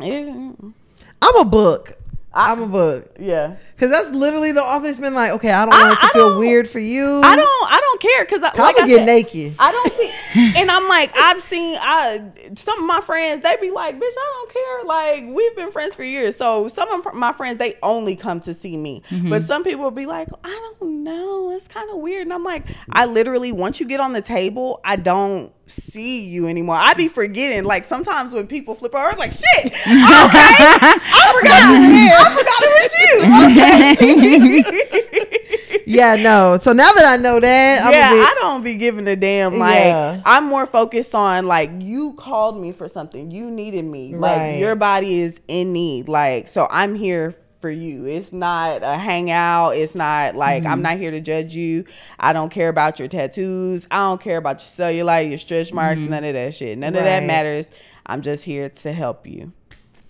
[0.00, 1.98] I'm a book.
[2.34, 3.16] I- I'm a book.
[3.18, 3.56] yeah.
[3.78, 6.10] Cause that's literally the office been like, okay, I don't I- want it to I
[6.10, 7.20] feel weird for you.
[7.22, 9.54] I don't, I don't care because I'm like I get said, naked.
[9.58, 10.10] I don't see,
[10.60, 12.22] and I'm like, I've seen, I
[12.56, 14.84] some of my friends, they be like, bitch, I don't care.
[14.84, 18.54] Like we've been friends for years, so some of my friends they only come to
[18.54, 19.30] see me, mm-hmm.
[19.30, 22.64] but some people be like, I don't know, it's kind of weird, and I'm like,
[22.90, 26.76] I literally once you get on the table, I don't see you anymore.
[26.76, 27.64] I be forgetting.
[27.64, 31.62] Like sometimes when people flip over, I'm like, shit, okay, I forgot,
[32.20, 34.64] I forgot it was you.
[35.74, 35.84] Okay.
[35.86, 36.58] yeah, no.
[36.60, 39.58] So now that I know that, I'm yeah, bit, I don't be giving a damn.
[39.58, 40.22] Like Yeah.
[40.24, 44.14] I'm more focused on like you called me for something, you needed me.
[44.14, 44.58] Like Right.
[44.58, 46.08] your body is in need.
[46.08, 47.34] Like so, I'm here
[47.64, 48.04] for you.
[48.04, 49.70] It's not a hangout.
[49.78, 50.72] It's not like Mm-hmm.
[50.72, 51.86] I'm not here to judge you.
[52.20, 53.86] I don't care about your tattoos.
[53.90, 56.76] I don't care about your cellulite, your stretch marks, none of that shit.
[56.76, 57.26] None of that Mm-hmm.
[57.26, 57.72] Matters.
[58.04, 59.50] I'm just here to help you.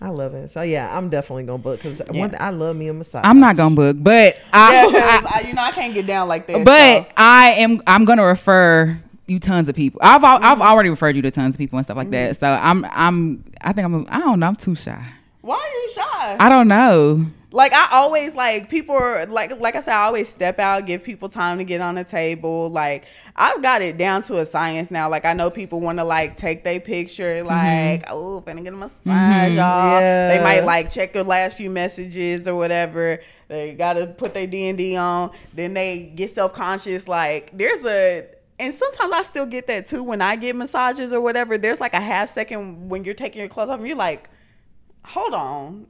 [0.01, 0.51] I love it.
[0.51, 2.19] So yeah, I'm definitely gonna book because Yeah.
[2.19, 3.23] one thing I love me a massage.
[3.23, 6.27] I'm not gonna book, but Yeah, I, 'cause I, you know I can't get down
[6.27, 6.65] like that.
[6.65, 7.13] but so.
[7.15, 7.81] I am.
[7.87, 10.01] I'm gonna refer you tons of people.
[10.03, 10.43] I've Mm-hmm.
[10.43, 12.37] I've already referred you to tons of people and stuff like that.
[12.37, 14.47] So I'm I'm I think I'm I don't know.
[14.47, 15.01] I'm too shy.
[15.39, 16.35] why are you shy?
[16.41, 17.25] I don't know.
[17.55, 21.05] Like I always like people are like like I said, I always step out, give
[21.05, 22.69] people time to get on the table.
[22.69, 25.09] Like I've got it down to a science now.
[25.09, 27.47] Like I know people want to like take their picture, mm-hmm.
[27.47, 29.55] like oh, finna get a massage, mm-hmm.
[29.55, 30.01] y'all.
[30.01, 30.35] Yeah.
[30.35, 33.21] They might like check the last few messages or whatever.
[33.47, 35.31] They gotta put their D and D on.
[35.53, 37.07] Then they get self conscious.
[37.07, 38.27] Like there's a.
[38.59, 41.57] And sometimes I still get that too when I get massages or whatever.
[41.57, 44.29] There's like a half second when you're taking your clothes off and you're like,
[45.05, 45.87] hold on.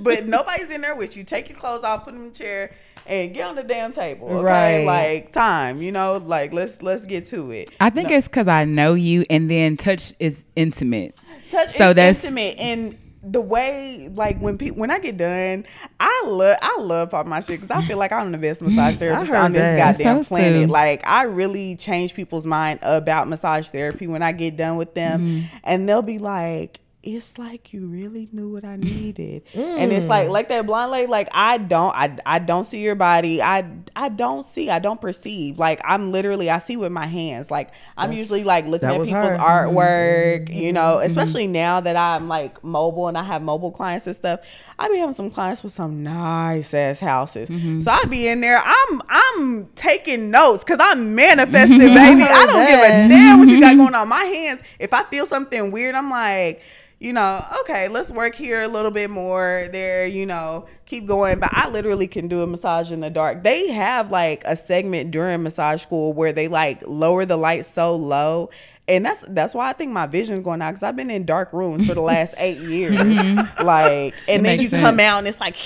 [0.00, 1.24] but nobody's in there with you.
[1.24, 2.72] Take your clothes off, put them in the chair,
[3.06, 4.28] and get on the damn table.
[4.28, 4.42] Okay?
[4.44, 4.84] Right.
[4.84, 7.70] Like time, you know, like let's let's get to it.
[7.80, 11.20] I think it's because I know you, and then touch is intimate.
[11.50, 15.64] touch So is that's- intimate and the way like when people when I get done,
[15.98, 18.98] I love I love pop my shit because I feel like I'm the best massage
[18.98, 19.96] therapist on this that.
[19.96, 20.66] goddamn planet.
[20.66, 20.70] to.
[20.70, 25.20] Like I really change people's mind about massage therapy when I get done with them,
[25.22, 25.56] Mm-hmm.
[25.64, 26.80] and they'll be like.
[27.06, 30.32] It's like you really knew what I needed, and it's like mm.
[30.32, 31.06] like that blonde lady.
[31.06, 33.42] Like I don't, I, I don't see your body.
[33.42, 34.70] I I don't see.
[34.70, 35.58] I don't perceive.
[35.58, 37.50] Like I'm literally, I see with my hands.
[37.50, 39.36] Like I'm That's- usually like looking at people's her.
[39.36, 40.54] artwork, mm-hmm.
[40.54, 41.06] you know, mm-hmm.
[41.06, 44.40] especially now that I'm like mobile and I have mobile clients and stuff.
[44.78, 47.50] I be having some clients with some nice ass houses.
[47.50, 47.80] Mm-hmm.
[47.80, 48.62] So I be in there.
[48.64, 52.22] I'm I'm taking notes because I'm manifesting, baby.
[52.22, 54.08] I don't give a damn what you got going on.
[54.08, 56.62] My hands, if I feel something weird, I'm like,
[57.04, 59.68] you know, okay, let's work here a little bit more.
[59.70, 61.38] There, you know, keep going.
[61.38, 63.44] But I literally can do a massage in the dark.
[63.44, 67.94] They have like a segment during massage school where they like lower the light so
[67.94, 68.48] low.
[68.88, 71.52] And that's that's why I think my vision's going out because I've been in dark
[71.52, 72.98] rooms for the last eight years.
[72.98, 73.66] Mm-hmm.
[73.66, 75.56] Like, and then makes you come out and it's like,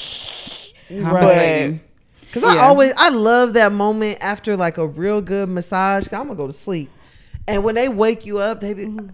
[0.89, 1.81] Conversating.
[2.33, 2.63] Cause I Yeah.
[2.63, 6.09] always I love that moment after like a real good massage.
[6.13, 6.91] i I'm gonna go to sleep,
[7.47, 9.09] and when they wake you up, they be, mm-hmm.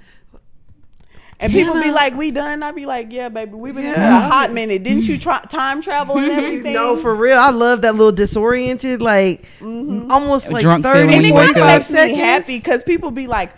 [1.41, 3.95] And people be like, "We done?" I be like, "Yeah, baby, we've been Yeah.
[3.95, 4.83] here a hot minute.
[4.83, 7.39] Didn't you try time travel and everything?" No, for real.
[7.39, 10.11] I love that little disoriented, like mm-hmm.
[10.11, 11.63] almost like Drunk 30, feeling when you wake up.
[11.65, 12.21] 45 me seconds.
[12.21, 13.53] happy because people be like,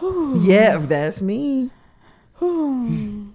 [0.00, 1.70] "Whew, Yeah, that's me.
[2.38, 3.26] whew."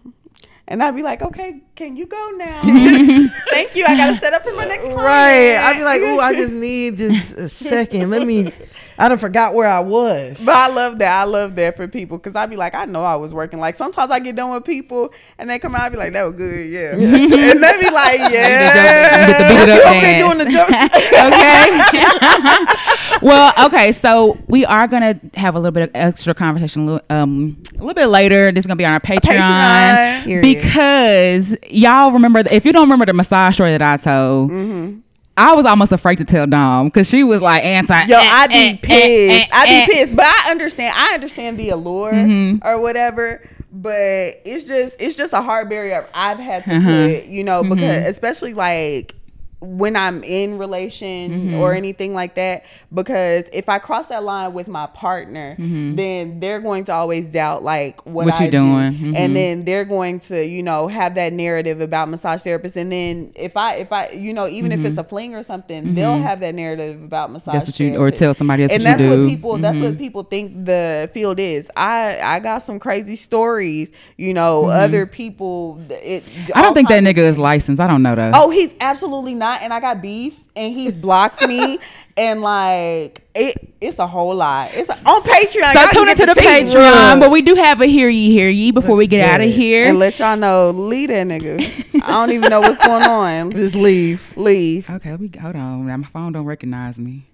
[0.68, 2.62] and I'd be like, "Okay, can you go now?
[3.50, 3.86] Thank you.
[3.88, 5.58] I gotta set up for my next client." Right.
[5.62, 8.10] I'd be like, oh, I just need just a second.
[8.10, 8.52] Let me.
[8.98, 10.42] I done forgot where I was.
[10.46, 11.12] But I love that.
[11.12, 13.60] I love that for people because I'd be like, I know I was working.
[13.60, 16.24] Like sometimes I get done with people and they come out, I be like, that
[16.24, 16.92] was good, yeah.
[16.92, 19.28] and they be like, yeah.
[19.28, 20.70] Get the beat it up You over there doing the joke.
[23.20, 23.26] okay.
[23.26, 23.92] well, okay.
[23.92, 27.80] So we are gonna have a little bit of extra conversation, a little, um, a
[27.80, 28.52] little bit later.
[28.52, 30.42] This is gonna be on our Patreon, Patreon.
[30.42, 32.44] Because y'all remember.
[32.50, 34.52] If you don't remember the massage story that I told.
[34.52, 35.00] Mm-hmm.
[35.38, 38.06] I was almost afraid to tell Dom because she was like anti.
[38.06, 39.44] Yo, eh, I eh, be pissed.
[39.44, 39.86] eh, I eh.
[39.86, 40.16] be pissed.
[40.16, 40.94] But I understand.
[40.98, 42.66] I understand the allure Mm-hmm.
[42.68, 43.42] or whatever.
[43.72, 47.08] But it's just it's just a hard barrier I've had to Uh-huh.
[47.20, 48.08] put, you know, because Mm-hmm.
[48.10, 49.16] especially like
[49.62, 51.56] when I'm in relation Mm-hmm.
[51.56, 52.66] or anything like that.
[52.94, 55.96] Because if I cross that line with my partner, Mm-hmm.
[55.96, 58.52] then they're going to always doubt like what, What you do.
[58.60, 58.94] doing.
[58.94, 59.16] Mhm.
[59.16, 62.76] and then they're going to you know have that narrative about massage therapists.
[62.76, 65.94] And then if I if I you know even if it's a fling or something,
[65.96, 67.54] they'll have that narrative about massage.
[67.54, 67.58] Mm-hmm.
[67.58, 70.24] That's what you or tell somebody else and what that's what people that's what people
[70.24, 76.24] think the field is i i got some crazy stories you know other people it
[76.26, 76.52] Mm-hmm.
[76.58, 77.80] I don't think that nigga is licensed.
[77.80, 78.32] I don't know though.
[78.34, 81.80] oh he's absolutely not and i got beef and he's blocked me
[82.18, 86.26] and like it it's a whole lot it's a, on patreon so tune can into
[86.26, 86.42] get the.
[86.42, 89.42] Patreon, but we do have a hear ye hear ye before we get Let's out
[89.42, 89.84] of here.
[89.86, 91.60] and let y'all know leave that nigga
[92.04, 95.86] i don't even know what's going on Just leave leave Okay, let me hold on.
[95.86, 97.26] My phone don't recognize me.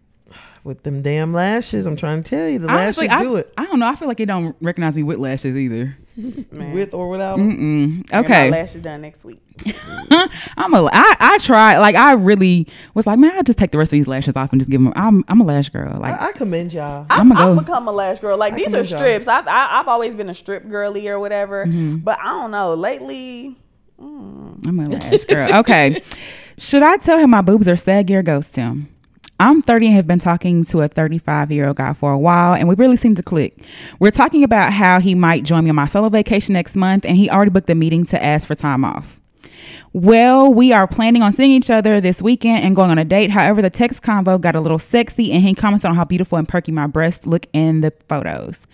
[0.64, 1.86] With them damn lashes.
[1.86, 3.88] I'm trying to tell you, the Honestly, lashes I, do it I don't know.
[3.88, 5.98] I feel like it don't recognize me with lashes either.
[6.52, 6.74] man.
[6.74, 7.40] with or without.
[7.40, 7.52] 'em.
[7.52, 8.04] Mm-mm.
[8.08, 9.40] Get my Okay, lashes done next week
[10.58, 10.90] I'm a.
[10.92, 11.78] I I tried.
[11.80, 14.52] Like I really was like, man, I'll just take the rest of these lashes off
[14.52, 14.92] and just give them.
[14.96, 16.00] I'm I'm a lash girl.
[16.00, 17.06] Like I, I commend y'all.
[17.10, 18.38] I've, I'ma I've become a lash girl.
[18.38, 19.00] Like I these are commend y'all.
[19.00, 19.28] strips.
[19.28, 21.66] I've, I, I've always been a strip girly or whatever.
[21.66, 21.98] Mm-hmm.
[21.98, 22.74] But I don't know.
[22.74, 23.56] Lately,
[24.00, 25.54] I'm a lash girl.
[25.60, 26.02] Okay.
[26.58, 28.88] Should I tell him my boobs are saggy or ghost him?
[29.41, 32.53] I'm 30 and have been talking to a 35 year old guy for a while,
[32.53, 33.57] and we really seem to click.
[33.99, 37.18] We're talking about how he might join me on my solo vacation next month, and
[37.18, 39.20] he already booked a meeting to ask for time off.
[39.94, 43.32] Well, we are planning on seeing each other this weekend and going on a date.
[43.32, 46.48] However, the text convo got a little sexy and he commented on how beautiful and
[46.48, 48.68] perky my breasts look in the photos.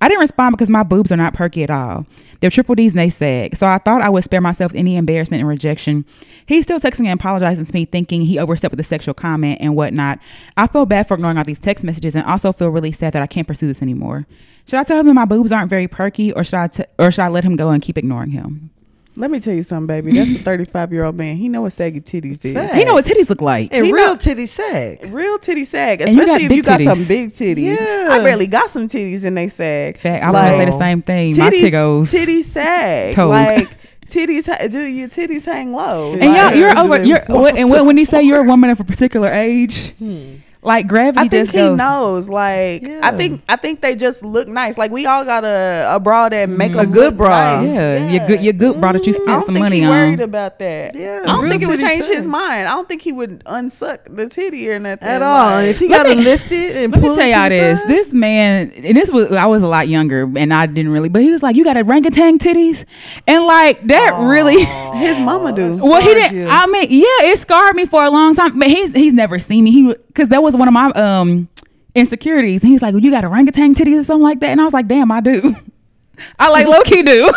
[0.00, 2.06] I didn't respond because my boobs are not perky at all.
[2.40, 3.56] They're triple D's and they sag.
[3.56, 6.04] So I thought I would spare myself any embarrassment and rejection.
[6.46, 9.74] He's still texting and apologizing to me, thinking he overstepped with a sexual comment and
[9.74, 10.18] whatnot.
[10.56, 13.22] I feel bad for ignoring all these text messages and also feel really sad that
[13.22, 14.26] I can't pursue this anymore.
[14.66, 17.10] Should I tell him that my boobs aren't very perky or should I t- or
[17.10, 18.70] should I let him go and keep ignoring him?
[19.16, 20.12] Let me tell you something, baby.
[20.12, 21.36] That's a 35 year old man.
[21.36, 22.54] He know what saggy titties is.
[22.54, 22.74] Facts.
[22.74, 23.72] He know what titties look like.
[23.72, 25.12] and He real know- titty sag.
[25.12, 26.96] Real titty sag, And you got especially if big you got titties.
[26.96, 27.76] some big titties.
[27.78, 28.08] Yeah.
[28.10, 29.98] I barely got some titties and they sag.
[29.98, 31.36] Fact, I was gonna say the same thing.
[31.36, 32.12] My Titties, tiggos.
[32.12, 33.14] titties sag.
[33.14, 33.30] Togue.
[33.30, 33.68] Like
[34.06, 36.12] titties, ha- do your titties hang low?
[36.12, 37.04] And y'all, you're over.
[37.04, 40.34] You're what- and when when he say you're a woman of a particular age, hmm.
[40.64, 41.76] Like gravity I think he goes.
[41.78, 42.28] knows.
[42.28, 43.00] Like Yeah.
[43.02, 44.76] I think I think they just look nice.
[44.78, 46.80] Like we all got a, a bra that make Mm-hmm.
[46.80, 47.28] A good bra.
[47.60, 47.68] nice.
[47.68, 49.84] Yeah, your good, your good bra that you I spent don't some think money he
[49.84, 49.90] on.
[49.90, 50.94] worried about that.
[50.94, 52.66] Yeah, I don't think it would change his mind.
[52.66, 55.50] I don't think he would unsuck the titty or nothing at all.
[55.56, 57.80] Like, if he got to me- lift it and Let pull me tell y'all this.
[57.80, 61.08] side, This man, and this was I was a lot younger, and I didn't really.
[61.10, 62.84] But he was like, "You got orangutan titties,"
[63.26, 64.64] and like that really.
[64.64, 65.78] his mama do.
[65.82, 66.36] Well, he didn't.
[66.38, 66.46] you.
[66.48, 68.58] I mean, yeah, it scarred me for a long time.
[68.58, 69.70] But he's he's never seen me.
[69.70, 71.48] He because that was one of my um
[71.94, 72.62] insecurities.
[72.62, 74.72] And he's like, well, "You got orangutan titties or something like that," and I was
[74.72, 75.54] like, "Damn, I do."
[76.38, 77.28] I like low key do.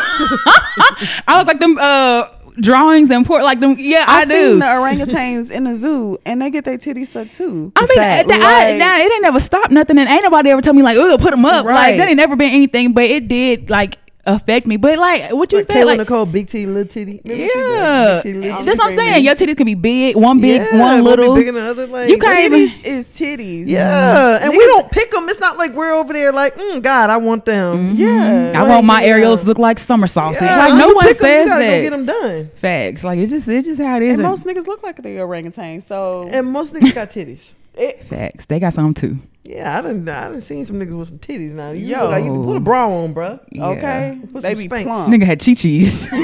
[1.28, 2.26] I was like them uh
[2.60, 3.76] drawings and port like them.
[3.78, 4.32] Yeah, I, I, do.
[4.34, 7.72] seen the orangutans in the zoo, and they get their titties sucked too.
[7.76, 8.30] I mean, Fact.
[8.30, 10.84] th- I- Like- nah, it ain't never stopped nothing, and ain't nobody ever told me
[10.84, 11.98] like, "Oh, put them up." Like Right.
[11.98, 13.98] that ain't never been anything, but it did like
[14.28, 14.78] affect me.
[14.78, 15.80] But like, what you like say?
[15.82, 17.22] Kayla Like, Nicole, big titty, little titty.
[17.24, 19.24] Remember she yeah, big titty, little that's what I'm saying.
[19.26, 21.34] Your titties can be big, one big, Yeah, one little.
[21.34, 21.88] bigger than the other.
[21.88, 23.68] Like, You can't even- Titties is titties.
[23.68, 25.24] Yeah, and we don't pick them.
[25.30, 27.96] It's not like we're over there like, mm, God, I want them.
[27.96, 28.52] Yeah.
[28.56, 29.18] I want my Yeah.
[29.18, 30.42] areolas to look like summer sausage.
[30.44, 31.76] Yeah, like no you one pick 'em, you says gotta that.
[31.78, 32.52] Go get them done.
[32.56, 33.04] Facts.
[33.04, 34.20] Like it just, it just how it is.
[34.20, 35.82] And And most niggas look like they're orangutan.
[35.82, 37.52] So And most niggas got titties.
[37.76, 38.46] it, Facts.
[38.46, 39.18] They got some too.
[39.48, 41.72] Yeah, I done, I done seen some niggas with some titties now.
[41.72, 42.02] You Yo.
[42.02, 43.40] look like you can put a bra on, bruh.
[43.50, 43.68] Yeah.
[43.70, 44.84] okay, Put they some be Spanx.
[44.84, 45.14] plump.
[45.14, 46.06] Nigga had chi chis.
[46.12, 46.22] Nigga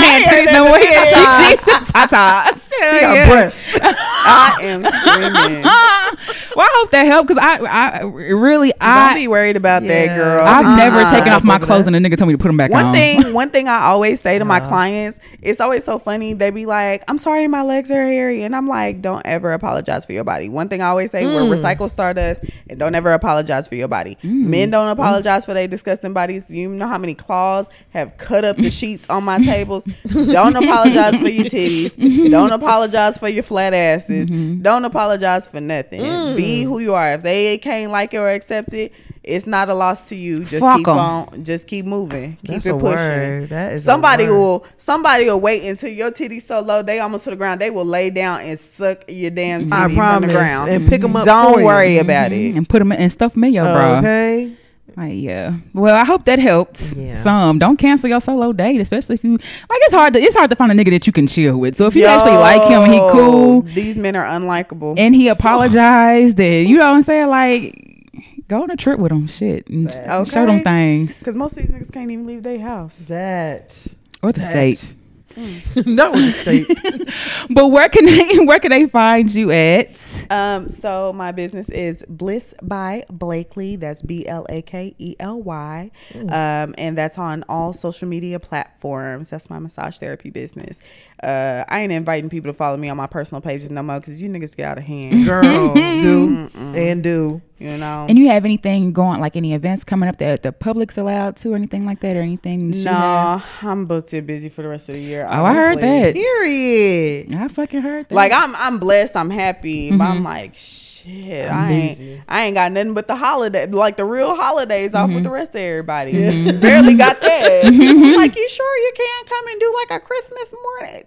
[0.00, 0.78] had titties no more.
[0.78, 1.60] He had chi chis.
[1.92, 2.60] Tatas.
[2.80, 3.78] He got breasts.
[3.82, 5.64] I am screaming.
[6.58, 10.06] well, I hope that helped because I, I really, Don't be worried about Yeah.
[10.06, 10.44] that, girl.
[10.46, 11.10] I've never Uh-uh.
[11.12, 11.94] taken off my clothes that.
[11.94, 12.92] and the nigga told me to put them back One on.
[12.94, 14.68] thing, one thing I always say to my Uh-huh.
[14.68, 16.32] clients, it's always so funny.
[16.34, 20.04] They be like, "I'm sorry, my legs are hairy," and I'm like, "Don't ever apologize
[20.04, 21.56] for your body." One thing I always say: we're Mm.
[21.56, 24.18] recycle stardust, and don't ever apologize for your body.
[24.24, 24.46] Mm.
[24.46, 26.50] Men don't apologize for their disgusting bodies.
[26.52, 29.86] You know how many claws have cut up the sheets on my tables.
[30.12, 31.94] Don't apologize for your titties.
[32.38, 34.28] Don't apologize for your flat asses.
[34.28, 34.62] Mm-hmm.
[34.62, 36.00] Don't apologize for nothing.
[36.02, 36.34] Mm.
[36.48, 36.66] Be mm.
[36.68, 37.12] who you are.
[37.12, 38.92] If they can't like it or accept it.
[39.28, 40.42] It's not a loss to you.
[40.42, 40.96] Just Fuck keep 'em.
[40.96, 42.96] on, just keep moving, keep That's it a pushing.
[42.96, 43.50] word.
[43.50, 44.32] That is a Somebody word.
[44.32, 47.60] will somebody will wait until your titties so low they almost to the ground.
[47.60, 50.32] They will lay down and suck your damn titties I from promise.
[50.32, 50.70] the ground.
[50.70, 51.26] And pick them up.
[51.26, 51.66] Don't for you.
[51.66, 52.54] worry about mm-hmm.
[52.54, 52.56] it.
[52.56, 53.98] and put them and stuff them in your bra.
[53.98, 54.56] Okay.
[54.96, 55.54] Like, yeah.
[55.74, 56.92] Well, I hope that helped.
[56.96, 57.14] Yeah.
[57.14, 59.40] Some don't cancel your solo date, especially if you like.
[59.70, 61.76] It's hard to it's hard to find a nigga that you can chill with.
[61.76, 64.94] So if you actually like him and he cool These men are unlikable.
[64.98, 67.28] and he apologized, and you know what I'm saying.
[67.28, 68.04] Like,
[68.48, 69.26] go on a trip with him.
[69.28, 70.32] Shit, and Facts.
[70.32, 73.06] show them things Because most of these niggas can't even leave their house.
[73.06, 73.76] That.
[74.22, 74.50] or the That.
[74.50, 74.94] state.
[75.86, 77.14] Not with the.
[77.50, 80.26] But where can they where can they find you at?
[80.30, 83.76] Um, so my business is Bliss by Blakely.
[83.76, 85.90] That's B L A K E L Y.
[86.14, 89.30] Um, and that's on all social media platforms.
[89.30, 90.80] That's my massage therapy business.
[91.22, 94.22] Uh, I ain't inviting people to follow me on my personal pages no more because
[94.22, 95.24] you niggas get out of hand.
[95.26, 97.42] Girl, do and do.
[97.58, 98.06] You know.
[98.08, 101.52] And you have anything going like any events coming up that the public's allowed to
[101.54, 102.70] or anything like that or anything?
[102.70, 103.40] that you have?
[103.62, 105.26] no, I'm booked and busy for the rest of the year.
[105.28, 106.14] Oh, I heard that.
[106.14, 107.34] Period.
[107.34, 108.14] I fucking heard that.
[108.14, 109.16] Like I'm, I'm blessed.
[109.16, 110.02] I'm happy, but Mm-hmm.
[110.02, 110.97] I'm like, shit.
[111.08, 112.22] I'm I ain't.
[112.28, 115.14] I ain't got nothing but the holiday, like the real holidays off Mm-hmm.
[115.14, 116.12] with the rest of everybody.
[116.60, 117.64] Barely got that.
[117.64, 121.04] Like, you sure you can't come and do like a Christmas morning?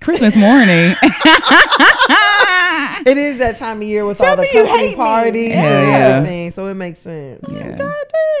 [0.00, 0.94] Christmas morning.
[3.06, 5.96] It is that time of year with Tell all the company parties Hell and yeah.
[6.16, 7.40] everything, so it makes sense.
[7.48, 7.76] yeah.
[7.76, 7.94] God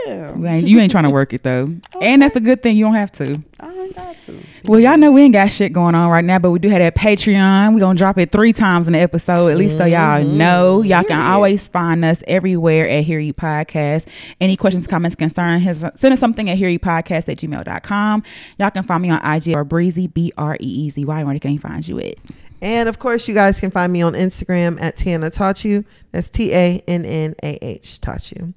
[0.04, 0.40] damn.
[0.40, 1.68] You ain't, you ain't trying to work it though.
[2.02, 2.76] And that's a good thing.
[2.76, 3.42] You don't have to.
[3.60, 4.42] I got to.
[4.64, 6.78] Well, y'all know we ain't got shit going on right now, but we do have
[6.78, 7.74] that Patreon.
[7.74, 10.36] we going to drop it three times in the episode, at least so y'all mm-hmm.
[10.36, 10.82] know.
[10.82, 11.30] Y'all can Period.
[11.30, 14.06] always find us everywhere at Hear Ye Podcast.
[14.40, 18.22] Any questions, comments, concerns, his, send us something at Hear Ye Podcast at gmail.com.
[18.58, 21.24] Y'all can find me on IG or Breezy, B R E E Z Y.
[21.24, 22.14] Where can you find you at?
[22.60, 25.84] And of course, you guys can find me on Instagram at Tannah Taught You.
[26.12, 28.54] That's T A N N A H Taught You.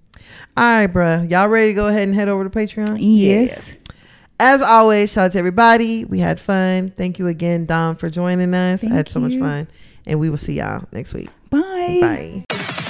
[0.58, 1.30] All right, bruh.
[1.30, 2.98] Y'all ready to go ahead and head over to Patreon?
[3.00, 3.81] Yes.
[4.44, 6.04] As always, shout out to everybody.
[6.04, 6.90] We had fun.
[6.90, 8.84] Thank you again, Dom, for joining us.
[8.84, 9.68] I had so much fun.
[10.08, 11.30] And we will see y'all next week.
[11.52, 12.44] Bye.
[12.50, 12.88] Bye.